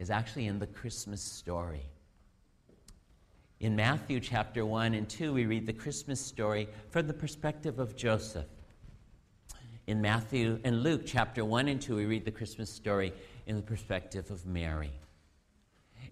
is 0.00 0.10
actually 0.10 0.48
in 0.48 0.58
the 0.58 0.66
Christmas 0.66 1.22
story. 1.22 1.86
In 3.60 3.76
Matthew 3.76 4.18
chapter 4.18 4.66
1 4.66 4.94
and 4.94 5.08
2, 5.08 5.32
we 5.32 5.46
read 5.46 5.64
the 5.64 5.72
Christmas 5.72 6.20
story 6.20 6.68
from 6.90 7.06
the 7.06 7.14
perspective 7.14 7.78
of 7.78 7.94
Joseph. 7.94 8.48
In 9.86 10.00
Matthew 10.00 10.58
and 10.64 10.82
Luke 10.82 11.02
chapter 11.06 11.44
1 11.44 11.68
and 11.68 11.80
2, 11.80 11.94
we 11.94 12.04
read 12.04 12.24
the 12.24 12.32
Christmas 12.32 12.68
story 12.68 13.12
in 13.46 13.54
the 13.54 13.62
perspective 13.62 14.28
of 14.32 14.44
Mary. 14.44 14.90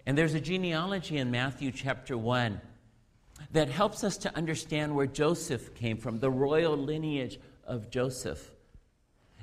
And 0.05 0.17
there's 0.17 0.35
a 0.35 0.39
genealogy 0.39 1.17
in 1.17 1.29
Matthew 1.31 1.73
chapter 1.73 2.17
1 2.17 2.61
that 3.51 3.67
helps 3.67 4.05
us 4.05 4.15
to 4.19 4.33
understand 4.37 4.95
where 4.95 5.05
Joseph 5.05 5.75
came 5.75 5.97
from, 5.97 6.21
the 6.21 6.31
royal 6.31 6.77
lineage 6.77 7.41
of 7.65 7.89
Joseph. 7.89 8.51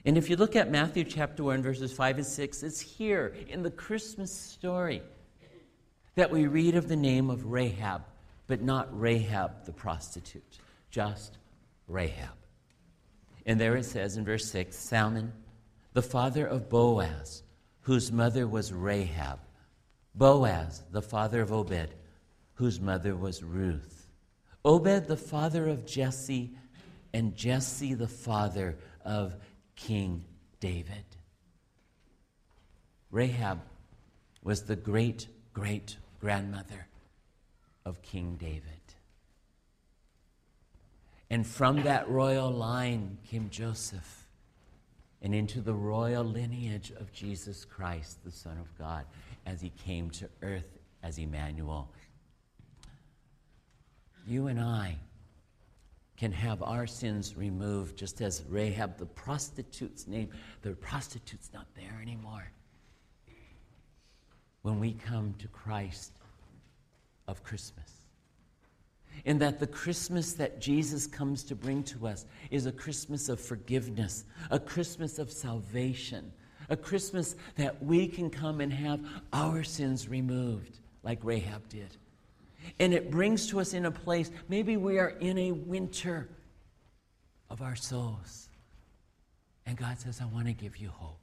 And 0.08 0.16
if 0.16 0.30
you 0.30 0.36
look 0.36 0.56
at 0.56 0.70
Matthew 0.70 1.04
chapter 1.04 1.44
1, 1.44 1.62
verses 1.62 1.92
5 1.92 2.16
and 2.16 2.26
6, 2.26 2.62
it's 2.62 2.80
here 2.80 3.34
in 3.50 3.62
the 3.62 3.70
Christmas 3.70 4.32
story 4.32 5.02
that 6.14 6.30
we 6.30 6.46
read 6.46 6.76
of 6.76 6.88
the 6.88 6.96
name 6.96 7.28
of 7.28 7.44
Rahab, 7.44 8.04
but 8.46 8.62
not 8.62 8.88
Rahab 8.98 9.66
the 9.66 9.72
prostitute, 9.72 10.60
just 10.90 11.36
Rahab. 11.88 12.32
And 13.44 13.60
there 13.60 13.76
it 13.76 13.84
says 13.84 14.16
in 14.16 14.24
verse 14.24 14.50
6 14.50 14.74
Salmon, 14.74 15.30
the 15.92 16.00
father 16.00 16.46
of 16.46 16.70
Boaz, 16.70 17.42
whose 17.82 18.10
mother 18.10 18.48
was 18.48 18.72
Rahab. 18.72 19.40
Boaz, 20.14 20.84
the 20.90 21.02
father 21.02 21.42
of 21.42 21.52
Obed, 21.52 21.90
whose 22.54 22.80
mother 22.80 23.14
was 23.14 23.44
Ruth. 23.44 24.08
Obed, 24.64 25.06
the 25.06 25.18
father 25.18 25.68
of 25.68 25.84
Jesse, 25.84 26.56
and 27.12 27.36
Jesse, 27.36 27.92
the 27.92 28.08
father 28.08 28.78
of 29.04 29.34
King 29.78 30.24
David. 30.60 31.04
Rahab 33.10 33.60
was 34.42 34.64
the 34.64 34.76
great 34.76 35.28
great 35.54 35.96
grandmother 36.20 36.86
of 37.84 38.02
King 38.02 38.36
David. 38.38 38.62
And 41.30 41.46
from 41.46 41.82
that 41.82 42.08
royal 42.08 42.50
line 42.50 43.18
came 43.28 43.50
Joseph, 43.50 44.26
and 45.20 45.34
into 45.34 45.60
the 45.60 45.74
royal 45.74 46.24
lineage 46.24 46.92
of 46.92 47.12
Jesus 47.12 47.64
Christ, 47.64 48.24
the 48.24 48.30
Son 48.30 48.56
of 48.58 48.76
God, 48.78 49.04
as 49.46 49.60
he 49.60 49.70
came 49.70 50.10
to 50.10 50.28
earth 50.42 50.78
as 51.02 51.18
Emmanuel. 51.18 51.90
You 54.26 54.46
and 54.46 54.60
I 54.60 54.98
can 56.18 56.32
have 56.32 56.62
our 56.62 56.86
sins 56.86 57.36
removed, 57.36 57.96
just 57.96 58.20
as 58.20 58.44
Rahab, 58.48 58.98
the 58.98 59.06
prostitute's 59.06 60.08
name, 60.08 60.28
the 60.62 60.72
prostitute's 60.72 61.50
not 61.54 61.66
there 61.76 62.00
anymore. 62.02 62.50
When 64.62 64.80
we 64.80 64.94
come 64.94 65.34
to 65.38 65.46
Christ 65.48 66.12
of 67.28 67.44
Christmas. 67.44 67.92
In 69.24 69.38
that 69.38 69.60
the 69.60 69.66
Christmas 69.66 70.32
that 70.34 70.60
Jesus 70.60 71.06
comes 71.06 71.44
to 71.44 71.54
bring 71.54 71.84
to 71.84 72.08
us 72.08 72.26
is 72.50 72.66
a 72.66 72.72
Christmas 72.72 73.28
of 73.28 73.40
forgiveness, 73.40 74.24
a 74.50 74.58
Christmas 74.58 75.18
of 75.18 75.30
salvation, 75.30 76.32
a 76.68 76.76
Christmas 76.76 77.36
that 77.56 77.82
we 77.82 78.08
can 78.08 78.28
come 78.28 78.60
and 78.60 78.72
have 78.72 79.00
our 79.32 79.62
sins 79.62 80.08
removed, 80.08 80.80
like 81.02 81.20
Rahab 81.22 81.68
did. 81.68 81.96
And 82.78 82.92
it 82.92 83.10
brings 83.10 83.46
to 83.48 83.60
us 83.60 83.74
in 83.74 83.86
a 83.86 83.90
place, 83.90 84.30
maybe 84.48 84.76
we 84.76 84.98
are 84.98 85.10
in 85.20 85.38
a 85.38 85.52
winter 85.52 86.28
of 87.50 87.62
our 87.62 87.76
souls. 87.76 88.48
And 89.66 89.76
God 89.76 89.98
says, 89.98 90.20
I 90.20 90.26
want 90.26 90.46
to 90.46 90.52
give 90.52 90.78
you 90.78 90.90
hope. 90.90 91.18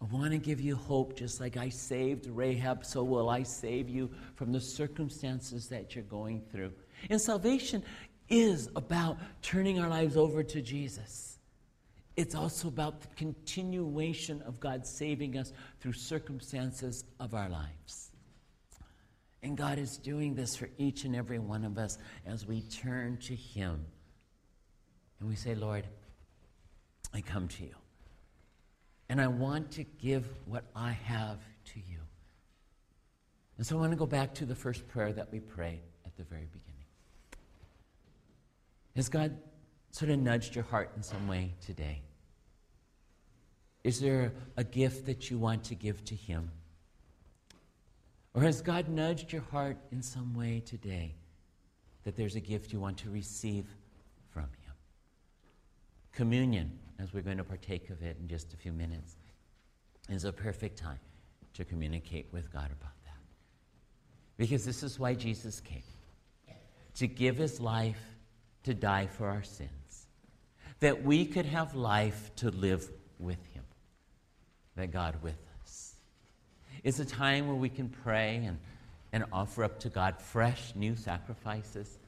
I 0.00 0.04
want 0.04 0.32
to 0.32 0.38
give 0.38 0.60
you 0.60 0.76
hope 0.76 1.16
just 1.16 1.40
like 1.40 1.56
I 1.56 1.68
saved 1.68 2.26
Rahab, 2.26 2.84
so 2.84 3.02
will 3.02 3.28
I 3.28 3.42
save 3.42 3.88
you 3.88 4.10
from 4.36 4.52
the 4.52 4.60
circumstances 4.60 5.68
that 5.68 5.94
you're 5.94 6.04
going 6.04 6.42
through. 6.52 6.72
And 7.10 7.20
salvation 7.20 7.82
is 8.28 8.68
about 8.76 9.18
turning 9.42 9.80
our 9.80 9.88
lives 9.88 10.16
over 10.16 10.42
to 10.44 10.62
Jesus. 10.62 11.38
It's 12.16 12.34
also 12.34 12.68
about 12.68 13.00
the 13.00 13.08
continuation 13.16 14.42
of 14.42 14.60
God 14.60 14.86
saving 14.86 15.36
us 15.36 15.52
through 15.80 15.92
circumstances 15.92 17.04
of 17.20 17.34
our 17.34 17.48
lives. 17.48 18.07
And 19.42 19.56
God 19.56 19.78
is 19.78 19.96
doing 19.96 20.34
this 20.34 20.56
for 20.56 20.68
each 20.78 21.04
and 21.04 21.14
every 21.14 21.38
one 21.38 21.64
of 21.64 21.78
us 21.78 21.98
as 22.26 22.46
we 22.46 22.62
turn 22.62 23.18
to 23.18 23.34
Him. 23.34 23.84
And 25.20 25.28
we 25.28 25.36
say, 25.36 25.54
Lord, 25.54 25.86
I 27.14 27.20
come 27.20 27.48
to 27.48 27.64
you. 27.64 27.74
And 29.08 29.20
I 29.20 29.28
want 29.28 29.72
to 29.72 29.84
give 29.84 30.26
what 30.44 30.64
I 30.74 30.90
have 30.90 31.38
to 31.72 31.80
you. 31.80 31.98
And 33.56 33.66
so 33.66 33.76
I 33.76 33.80
want 33.80 33.92
to 33.92 33.96
go 33.96 34.06
back 34.06 34.34
to 34.34 34.44
the 34.44 34.54
first 34.54 34.86
prayer 34.88 35.12
that 35.12 35.32
we 35.32 35.40
prayed 35.40 35.80
at 36.04 36.16
the 36.16 36.24
very 36.24 36.46
beginning. 36.52 36.84
Has 38.96 39.08
God 39.08 39.36
sort 39.90 40.10
of 40.10 40.18
nudged 40.18 40.54
your 40.54 40.64
heart 40.64 40.90
in 40.96 41.02
some 41.02 41.26
way 41.28 41.54
today? 41.64 42.02
Is 43.84 44.00
there 44.00 44.32
a 44.56 44.64
gift 44.64 45.06
that 45.06 45.30
you 45.30 45.38
want 45.38 45.64
to 45.64 45.74
give 45.74 46.04
to 46.06 46.14
Him? 46.14 46.50
Or 48.34 48.42
has 48.42 48.60
God 48.60 48.88
nudged 48.88 49.32
your 49.32 49.42
heart 49.42 49.76
in 49.90 50.02
some 50.02 50.34
way 50.34 50.62
today 50.64 51.14
that 52.04 52.16
there's 52.16 52.36
a 52.36 52.40
gift 52.40 52.72
you 52.72 52.80
want 52.80 52.98
to 52.98 53.10
receive 53.10 53.66
from 54.30 54.44
Him? 54.44 54.74
Communion 56.12 56.78
as 56.98 57.12
we're 57.12 57.22
going 57.22 57.38
to 57.38 57.44
partake 57.44 57.90
of 57.90 58.02
it 58.02 58.16
in 58.20 58.28
just 58.28 58.52
a 58.52 58.56
few 58.56 58.72
minutes, 58.72 59.16
is 60.08 60.24
a 60.24 60.32
perfect 60.32 60.76
time 60.76 60.98
to 61.54 61.64
communicate 61.64 62.26
with 62.32 62.52
God 62.52 62.66
about 62.66 62.94
that. 63.04 63.20
Because 64.36 64.64
this 64.64 64.82
is 64.82 64.98
why 64.98 65.14
Jesus 65.14 65.60
came 65.60 65.82
to 66.96 67.06
give 67.06 67.36
his 67.36 67.60
life 67.60 68.02
to 68.64 68.74
die 68.74 69.06
for 69.06 69.28
our 69.28 69.42
sins, 69.42 70.08
that 70.80 71.04
we 71.04 71.24
could 71.24 71.46
have 71.46 71.74
life 71.76 72.30
to 72.36 72.50
live 72.50 72.90
with 73.18 73.44
him, 73.52 73.62
that 74.74 74.90
God 74.90 75.14
with 75.22 75.34
us. 75.34 75.47
It's 76.84 76.98
a 77.00 77.04
time 77.04 77.46
where 77.46 77.56
we 77.56 77.68
can 77.68 77.88
pray 77.88 78.42
and, 78.44 78.58
and 79.12 79.24
offer 79.32 79.64
up 79.64 79.78
to 79.80 79.88
God 79.88 80.20
fresh, 80.20 80.74
new 80.74 80.96
sacrifices. 80.96 81.98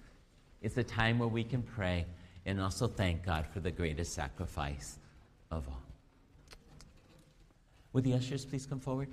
It's 0.62 0.76
a 0.76 0.84
time 0.84 1.18
where 1.18 1.28
we 1.28 1.44
can 1.44 1.62
pray 1.62 2.06
and 2.46 2.60
also 2.60 2.86
thank 2.86 3.24
God 3.24 3.46
for 3.52 3.60
the 3.60 3.70
greatest 3.70 4.14
sacrifice 4.14 4.98
of 5.50 5.68
all. 5.68 5.82
Would 7.92 8.04
the 8.04 8.14
ushers 8.14 8.44
please 8.44 8.66
come 8.66 8.80
forward? 8.80 9.08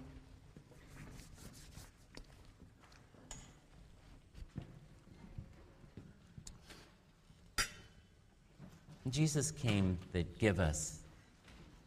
Jesus 9.10 9.52
came 9.52 9.98
to 10.14 10.24
give 10.38 10.60
us 10.60 11.00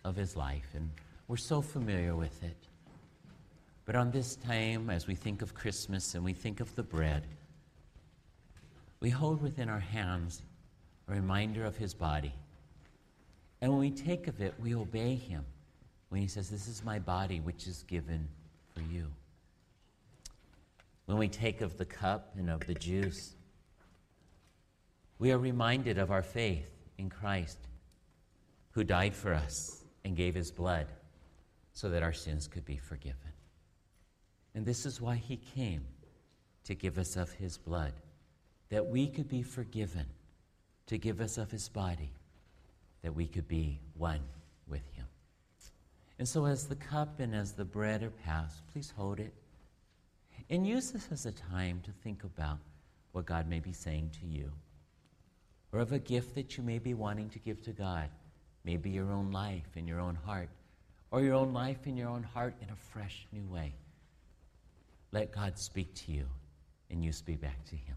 of 0.04 0.16
his 0.16 0.36
life, 0.36 0.66
and 0.74 0.90
we're 1.28 1.36
so 1.36 1.60
familiar 1.60 2.16
with 2.16 2.42
it. 2.42 2.56
But 3.90 3.98
on 3.98 4.12
this 4.12 4.36
time, 4.36 4.88
as 4.88 5.08
we 5.08 5.16
think 5.16 5.42
of 5.42 5.52
Christmas 5.52 6.14
and 6.14 6.24
we 6.24 6.32
think 6.32 6.60
of 6.60 6.72
the 6.76 6.82
bread, 6.84 7.24
we 9.00 9.10
hold 9.10 9.42
within 9.42 9.68
our 9.68 9.80
hands 9.80 10.42
a 11.08 11.14
reminder 11.14 11.64
of 11.64 11.76
his 11.76 11.92
body. 11.92 12.32
And 13.60 13.72
when 13.72 13.80
we 13.80 13.90
take 13.90 14.28
of 14.28 14.40
it, 14.40 14.54
we 14.62 14.76
obey 14.76 15.16
him 15.16 15.44
when 16.08 16.20
he 16.20 16.28
says, 16.28 16.48
This 16.48 16.68
is 16.68 16.84
my 16.84 17.00
body, 17.00 17.40
which 17.40 17.66
is 17.66 17.82
given 17.82 18.28
for 18.72 18.80
you. 18.82 19.08
When 21.06 21.18
we 21.18 21.26
take 21.26 21.60
of 21.60 21.76
the 21.76 21.84
cup 21.84 22.30
and 22.38 22.48
of 22.48 22.60
the 22.60 22.74
juice, 22.74 23.34
we 25.18 25.32
are 25.32 25.38
reminded 25.38 25.98
of 25.98 26.12
our 26.12 26.22
faith 26.22 26.70
in 26.96 27.10
Christ, 27.10 27.58
who 28.70 28.84
died 28.84 29.16
for 29.16 29.34
us 29.34 29.82
and 30.04 30.16
gave 30.16 30.36
his 30.36 30.52
blood 30.52 30.86
so 31.72 31.88
that 31.88 32.04
our 32.04 32.12
sins 32.12 32.46
could 32.46 32.64
be 32.64 32.76
forgiven. 32.76 33.32
And 34.60 34.66
this 34.66 34.84
is 34.84 35.00
why 35.00 35.14
he 35.14 35.38
came 35.38 35.86
to 36.64 36.74
give 36.74 36.98
us 36.98 37.16
of 37.16 37.32
his 37.32 37.56
blood, 37.56 37.94
that 38.68 38.86
we 38.86 39.06
could 39.06 39.26
be 39.26 39.40
forgiven 39.40 40.04
to 40.88 40.98
give 40.98 41.22
us 41.22 41.38
of 41.38 41.50
his 41.50 41.70
body 41.70 42.12
that 43.00 43.14
we 43.14 43.26
could 43.26 43.48
be 43.48 43.80
one 43.96 44.20
with 44.68 44.86
him. 44.92 45.06
And 46.18 46.28
so, 46.28 46.44
as 46.44 46.66
the 46.66 46.76
cup 46.76 47.20
and 47.20 47.34
as 47.34 47.52
the 47.52 47.64
bread 47.64 48.02
are 48.02 48.10
passed, 48.10 48.60
please 48.70 48.92
hold 48.94 49.18
it 49.18 49.32
and 50.50 50.66
use 50.66 50.90
this 50.90 51.08
as 51.10 51.24
a 51.24 51.32
time 51.32 51.80
to 51.86 51.90
think 52.04 52.24
about 52.24 52.58
what 53.12 53.24
God 53.24 53.48
may 53.48 53.60
be 53.60 53.72
saying 53.72 54.10
to 54.20 54.26
you, 54.26 54.52
or 55.72 55.80
of 55.80 55.92
a 55.92 55.98
gift 55.98 56.34
that 56.34 56.58
you 56.58 56.62
may 56.62 56.78
be 56.78 56.92
wanting 56.92 57.30
to 57.30 57.38
give 57.38 57.62
to 57.62 57.72
God, 57.72 58.10
maybe 58.64 58.90
your 58.90 59.10
own 59.10 59.32
life 59.32 59.74
in 59.76 59.86
your 59.86 60.00
own 60.00 60.16
heart, 60.16 60.50
or 61.10 61.22
your 61.22 61.32
own 61.32 61.54
life 61.54 61.86
in 61.86 61.96
your 61.96 62.10
own 62.10 62.22
heart 62.22 62.56
in 62.60 62.68
a 62.68 62.76
fresh 62.76 63.26
new 63.32 63.46
way. 63.46 63.72
Let 65.12 65.32
God 65.32 65.58
speak 65.58 65.94
to 66.06 66.12
you, 66.12 66.26
and 66.90 67.04
you 67.04 67.12
speak 67.12 67.40
back 67.40 67.64
to 67.66 67.76
Him. 67.76 67.96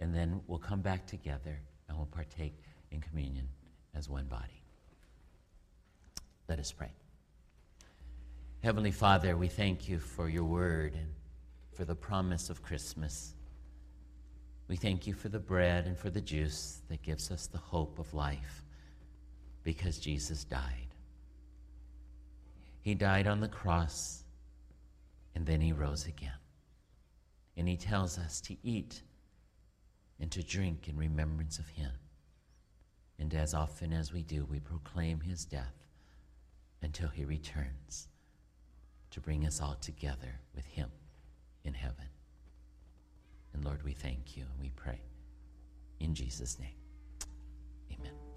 and 0.00 0.12
then 0.14 0.40
we'll 0.48 0.58
come 0.58 0.80
back 0.80 1.06
together 1.06 1.60
and 1.88 1.96
we'll 1.96 2.06
partake 2.06 2.54
in 2.90 3.00
communion 3.00 3.48
as 3.94 4.08
one 4.08 4.24
body. 4.26 4.62
Let 6.48 6.58
us 6.58 6.72
pray. 6.72 6.90
Heavenly 8.64 8.90
Father, 8.90 9.36
we 9.36 9.46
thank 9.48 9.88
you 9.88 10.00
for 10.00 10.28
your 10.28 10.44
word 10.44 10.94
and 10.94 11.08
for 11.72 11.84
the 11.84 11.94
promise 11.94 12.50
of 12.50 12.62
Christmas. 12.62 13.34
We 14.68 14.76
thank 14.76 15.06
you 15.06 15.14
for 15.14 15.28
the 15.28 15.38
bread 15.38 15.86
and 15.86 15.96
for 15.96 16.10
the 16.10 16.20
juice 16.20 16.82
that 16.88 17.02
gives 17.02 17.30
us 17.30 17.46
the 17.46 17.58
hope 17.58 17.98
of 18.00 18.12
life 18.12 18.64
because 19.62 19.98
Jesus 19.98 20.44
died. 20.44 20.88
He 22.80 22.94
died 22.94 23.28
on 23.28 23.40
the 23.40 23.48
cross 23.48 24.21
and 25.34 25.46
then 25.46 25.60
he 25.60 25.72
rose 25.72 26.06
again. 26.06 26.32
And 27.56 27.68
he 27.68 27.76
tells 27.76 28.18
us 28.18 28.40
to 28.42 28.56
eat 28.62 29.02
and 30.20 30.30
to 30.30 30.42
drink 30.42 30.88
in 30.88 30.96
remembrance 30.96 31.58
of 31.58 31.68
him. 31.68 31.92
And 33.18 33.34
as 33.34 33.54
often 33.54 33.92
as 33.92 34.12
we 34.12 34.22
do, 34.22 34.44
we 34.44 34.60
proclaim 34.60 35.20
his 35.20 35.44
death 35.44 35.86
until 36.82 37.08
he 37.08 37.24
returns 37.24 38.08
to 39.10 39.20
bring 39.20 39.46
us 39.46 39.60
all 39.60 39.76
together 39.80 40.40
with 40.54 40.64
him 40.64 40.90
in 41.64 41.74
heaven. 41.74 42.06
And 43.52 43.64
Lord, 43.64 43.82
we 43.82 43.92
thank 43.92 44.36
you 44.36 44.44
and 44.50 44.60
we 44.60 44.70
pray 44.70 45.00
in 46.00 46.14
Jesus' 46.14 46.58
name. 46.58 46.76
Amen. 47.92 48.31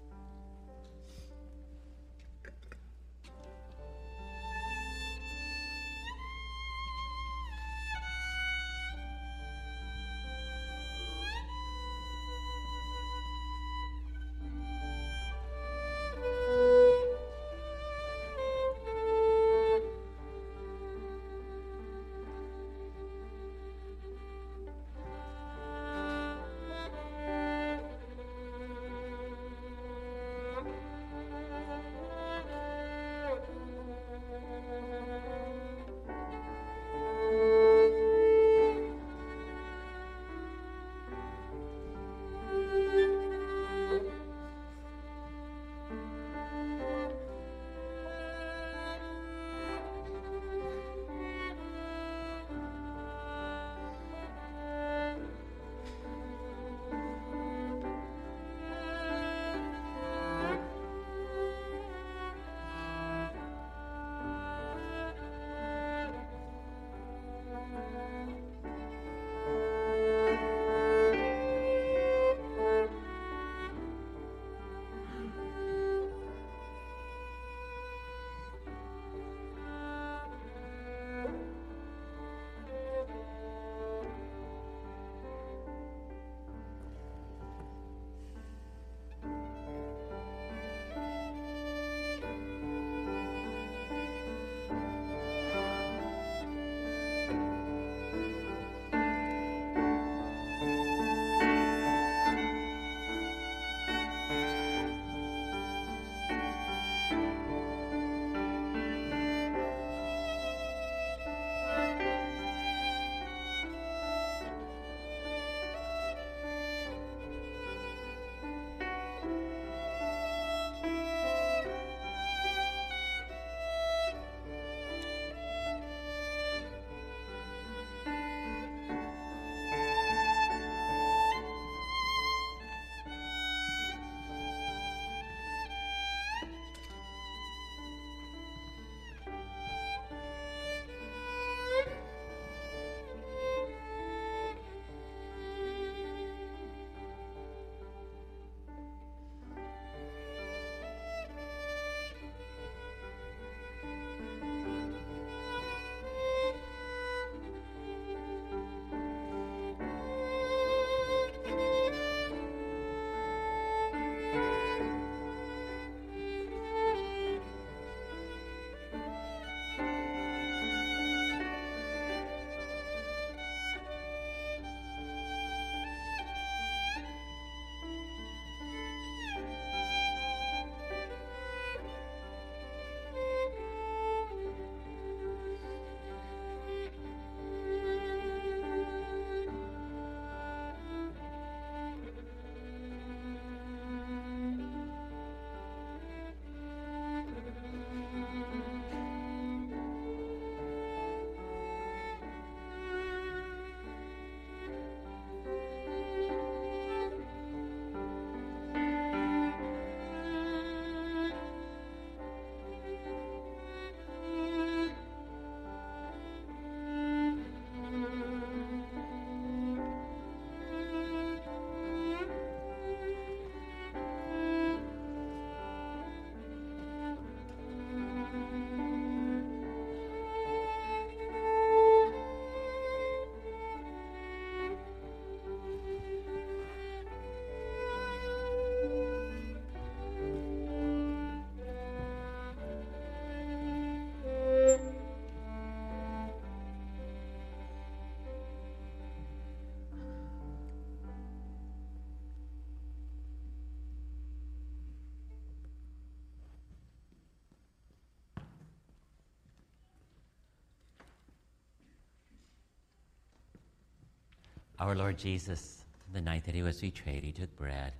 Our 264.78 264.94
Lord 264.94 265.16
Jesus, 265.16 265.84
the 266.12 266.20
night 266.20 266.44
that 266.44 266.54
he 266.54 266.62
was 266.62 266.80
betrayed, 266.80 267.24
he 267.24 267.32
took 267.32 267.54
bread 267.56 267.92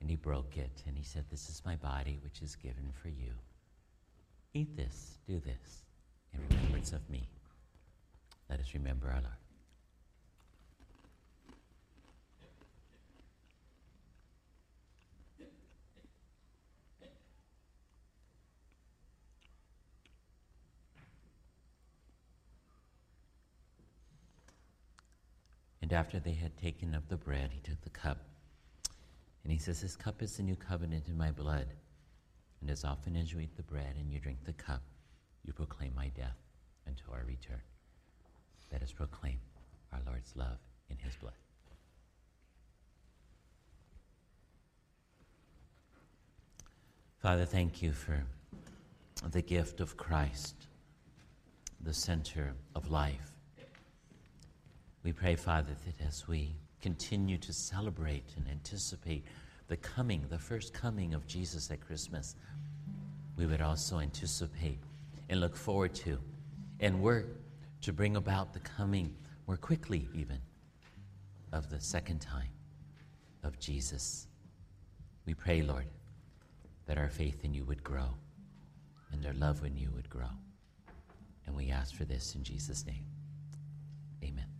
and 0.00 0.10
he 0.10 0.16
broke 0.16 0.56
it 0.56 0.82
and 0.86 0.96
he 0.96 1.04
said, 1.04 1.24
This 1.30 1.48
is 1.48 1.62
my 1.64 1.76
body 1.76 2.18
which 2.24 2.42
is 2.42 2.56
given 2.56 2.92
for 3.00 3.08
you. 3.08 3.32
Eat 4.54 4.76
this, 4.76 5.18
do 5.26 5.38
this 5.38 5.84
in 6.32 6.40
remembrance 6.50 6.92
of 6.92 7.08
me. 7.08 7.28
Let 8.50 8.60
us 8.60 8.74
remember 8.74 9.08
our 9.08 9.20
Lord. 9.20 9.47
And 25.88 25.96
after 25.96 26.20
they 26.20 26.34
had 26.34 26.54
taken 26.58 26.94
up 26.94 27.08
the 27.08 27.16
bread, 27.16 27.48
he 27.50 27.60
took 27.60 27.80
the 27.80 27.88
cup. 27.88 28.18
And 29.42 29.50
he 29.50 29.58
says, 29.58 29.80
This 29.80 29.96
cup 29.96 30.20
is 30.20 30.36
the 30.36 30.42
new 30.42 30.54
covenant 30.54 31.08
in 31.08 31.16
my 31.16 31.30
blood. 31.30 31.68
And 32.60 32.68
as 32.68 32.84
often 32.84 33.16
as 33.16 33.32
you 33.32 33.40
eat 33.40 33.56
the 33.56 33.62
bread 33.62 33.94
and 33.98 34.12
you 34.12 34.20
drink 34.20 34.36
the 34.44 34.52
cup, 34.52 34.82
you 35.46 35.54
proclaim 35.54 35.94
my 35.96 36.08
death 36.08 36.36
until 36.86 37.14
our 37.14 37.24
return. 37.26 37.62
Let 38.70 38.82
us 38.82 38.92
proclaim 38.92 39.40
our 39.90 40.00
Lord's 40.06 40.36
love 40.36 40.58
in 40.90 40.98
his 40.98 41.16
blood. 41.16 41.32
Father, 47.22 47.46
thank 47.46 47.80
you 47.80 47.92
for 47.92 48.22
the 49.30 49.40
gift 49.40 49.80
of 49.80 49.96
Christ, 49.96 50.66
the 51.80 51.94
center 51.94 52.52
of 52.74 52.90
life. 52.90 53.27
We 55.02 55.12
pray, 55.12 55.36
Father, 55.36 55.74
that 55.86 56.06
as 56.06 56.26
we 56.26 56.54
continue 56.80 57.38
to 57.38 57.52
celebrate 57.52 58.34
and 58.36 58.46
anticipate 58.48 59.24
the 59.68 59.76
coming, 59.76 60.24
the 60.28 60.38
first 60.38 60.72
coming 60.72 61.14
of 61.14 61.26
Jesus 61.26 61.70
at 61.70 61.80
Christmas, 61.80 62.34
we 63.36 63.46
would 63.46 63.60
also 63.60 64.00
anticipate 64.00 64.78
and 65.28 65.40
look 65.40 65.56
forward 65.56 65.94
to 65.94 66.18
and 66.80 67.00
work 67.00 67.26
to 67.82 67.92
bring 67.92 68.16
about 68.16 68.52
the 68.52 68.60
coming 68.60 69.14
more 69.46 69.56
quickly, 69.56 70.08
even, 70.14 70.38
of 71.52 71.70
the 71.70 71.80
second 71.80 72.20
time 72.20 72.50
of 73.44 73.58
Jesus. 73.58 74.26
We 75.26 75.34
pray, 75.34 75.62
Lord, 75.62 75.86
that 76.86 76.98
our 76.98 77.08
faith 77.08 77.44
in 77.44 77.54
you 77.54 77.64
would 77.64 77.84
grow 77.84 78.14
and 79.12 79.24
our 79.26 79.34
love 79.34 79.64
in 79.64 79.76
you 79.76 79.90
would 79.94 80.08
grow. 80.10 80.30
And 81.46 81.56
we 81.56 81.70
ask 81.70 81.94
for 81.94 82.04
this 82.04 82.34
in 82.34 82.42
Jesus' 82.42 82.84
name. 82.84 83.04
Amen. 84.22 84.57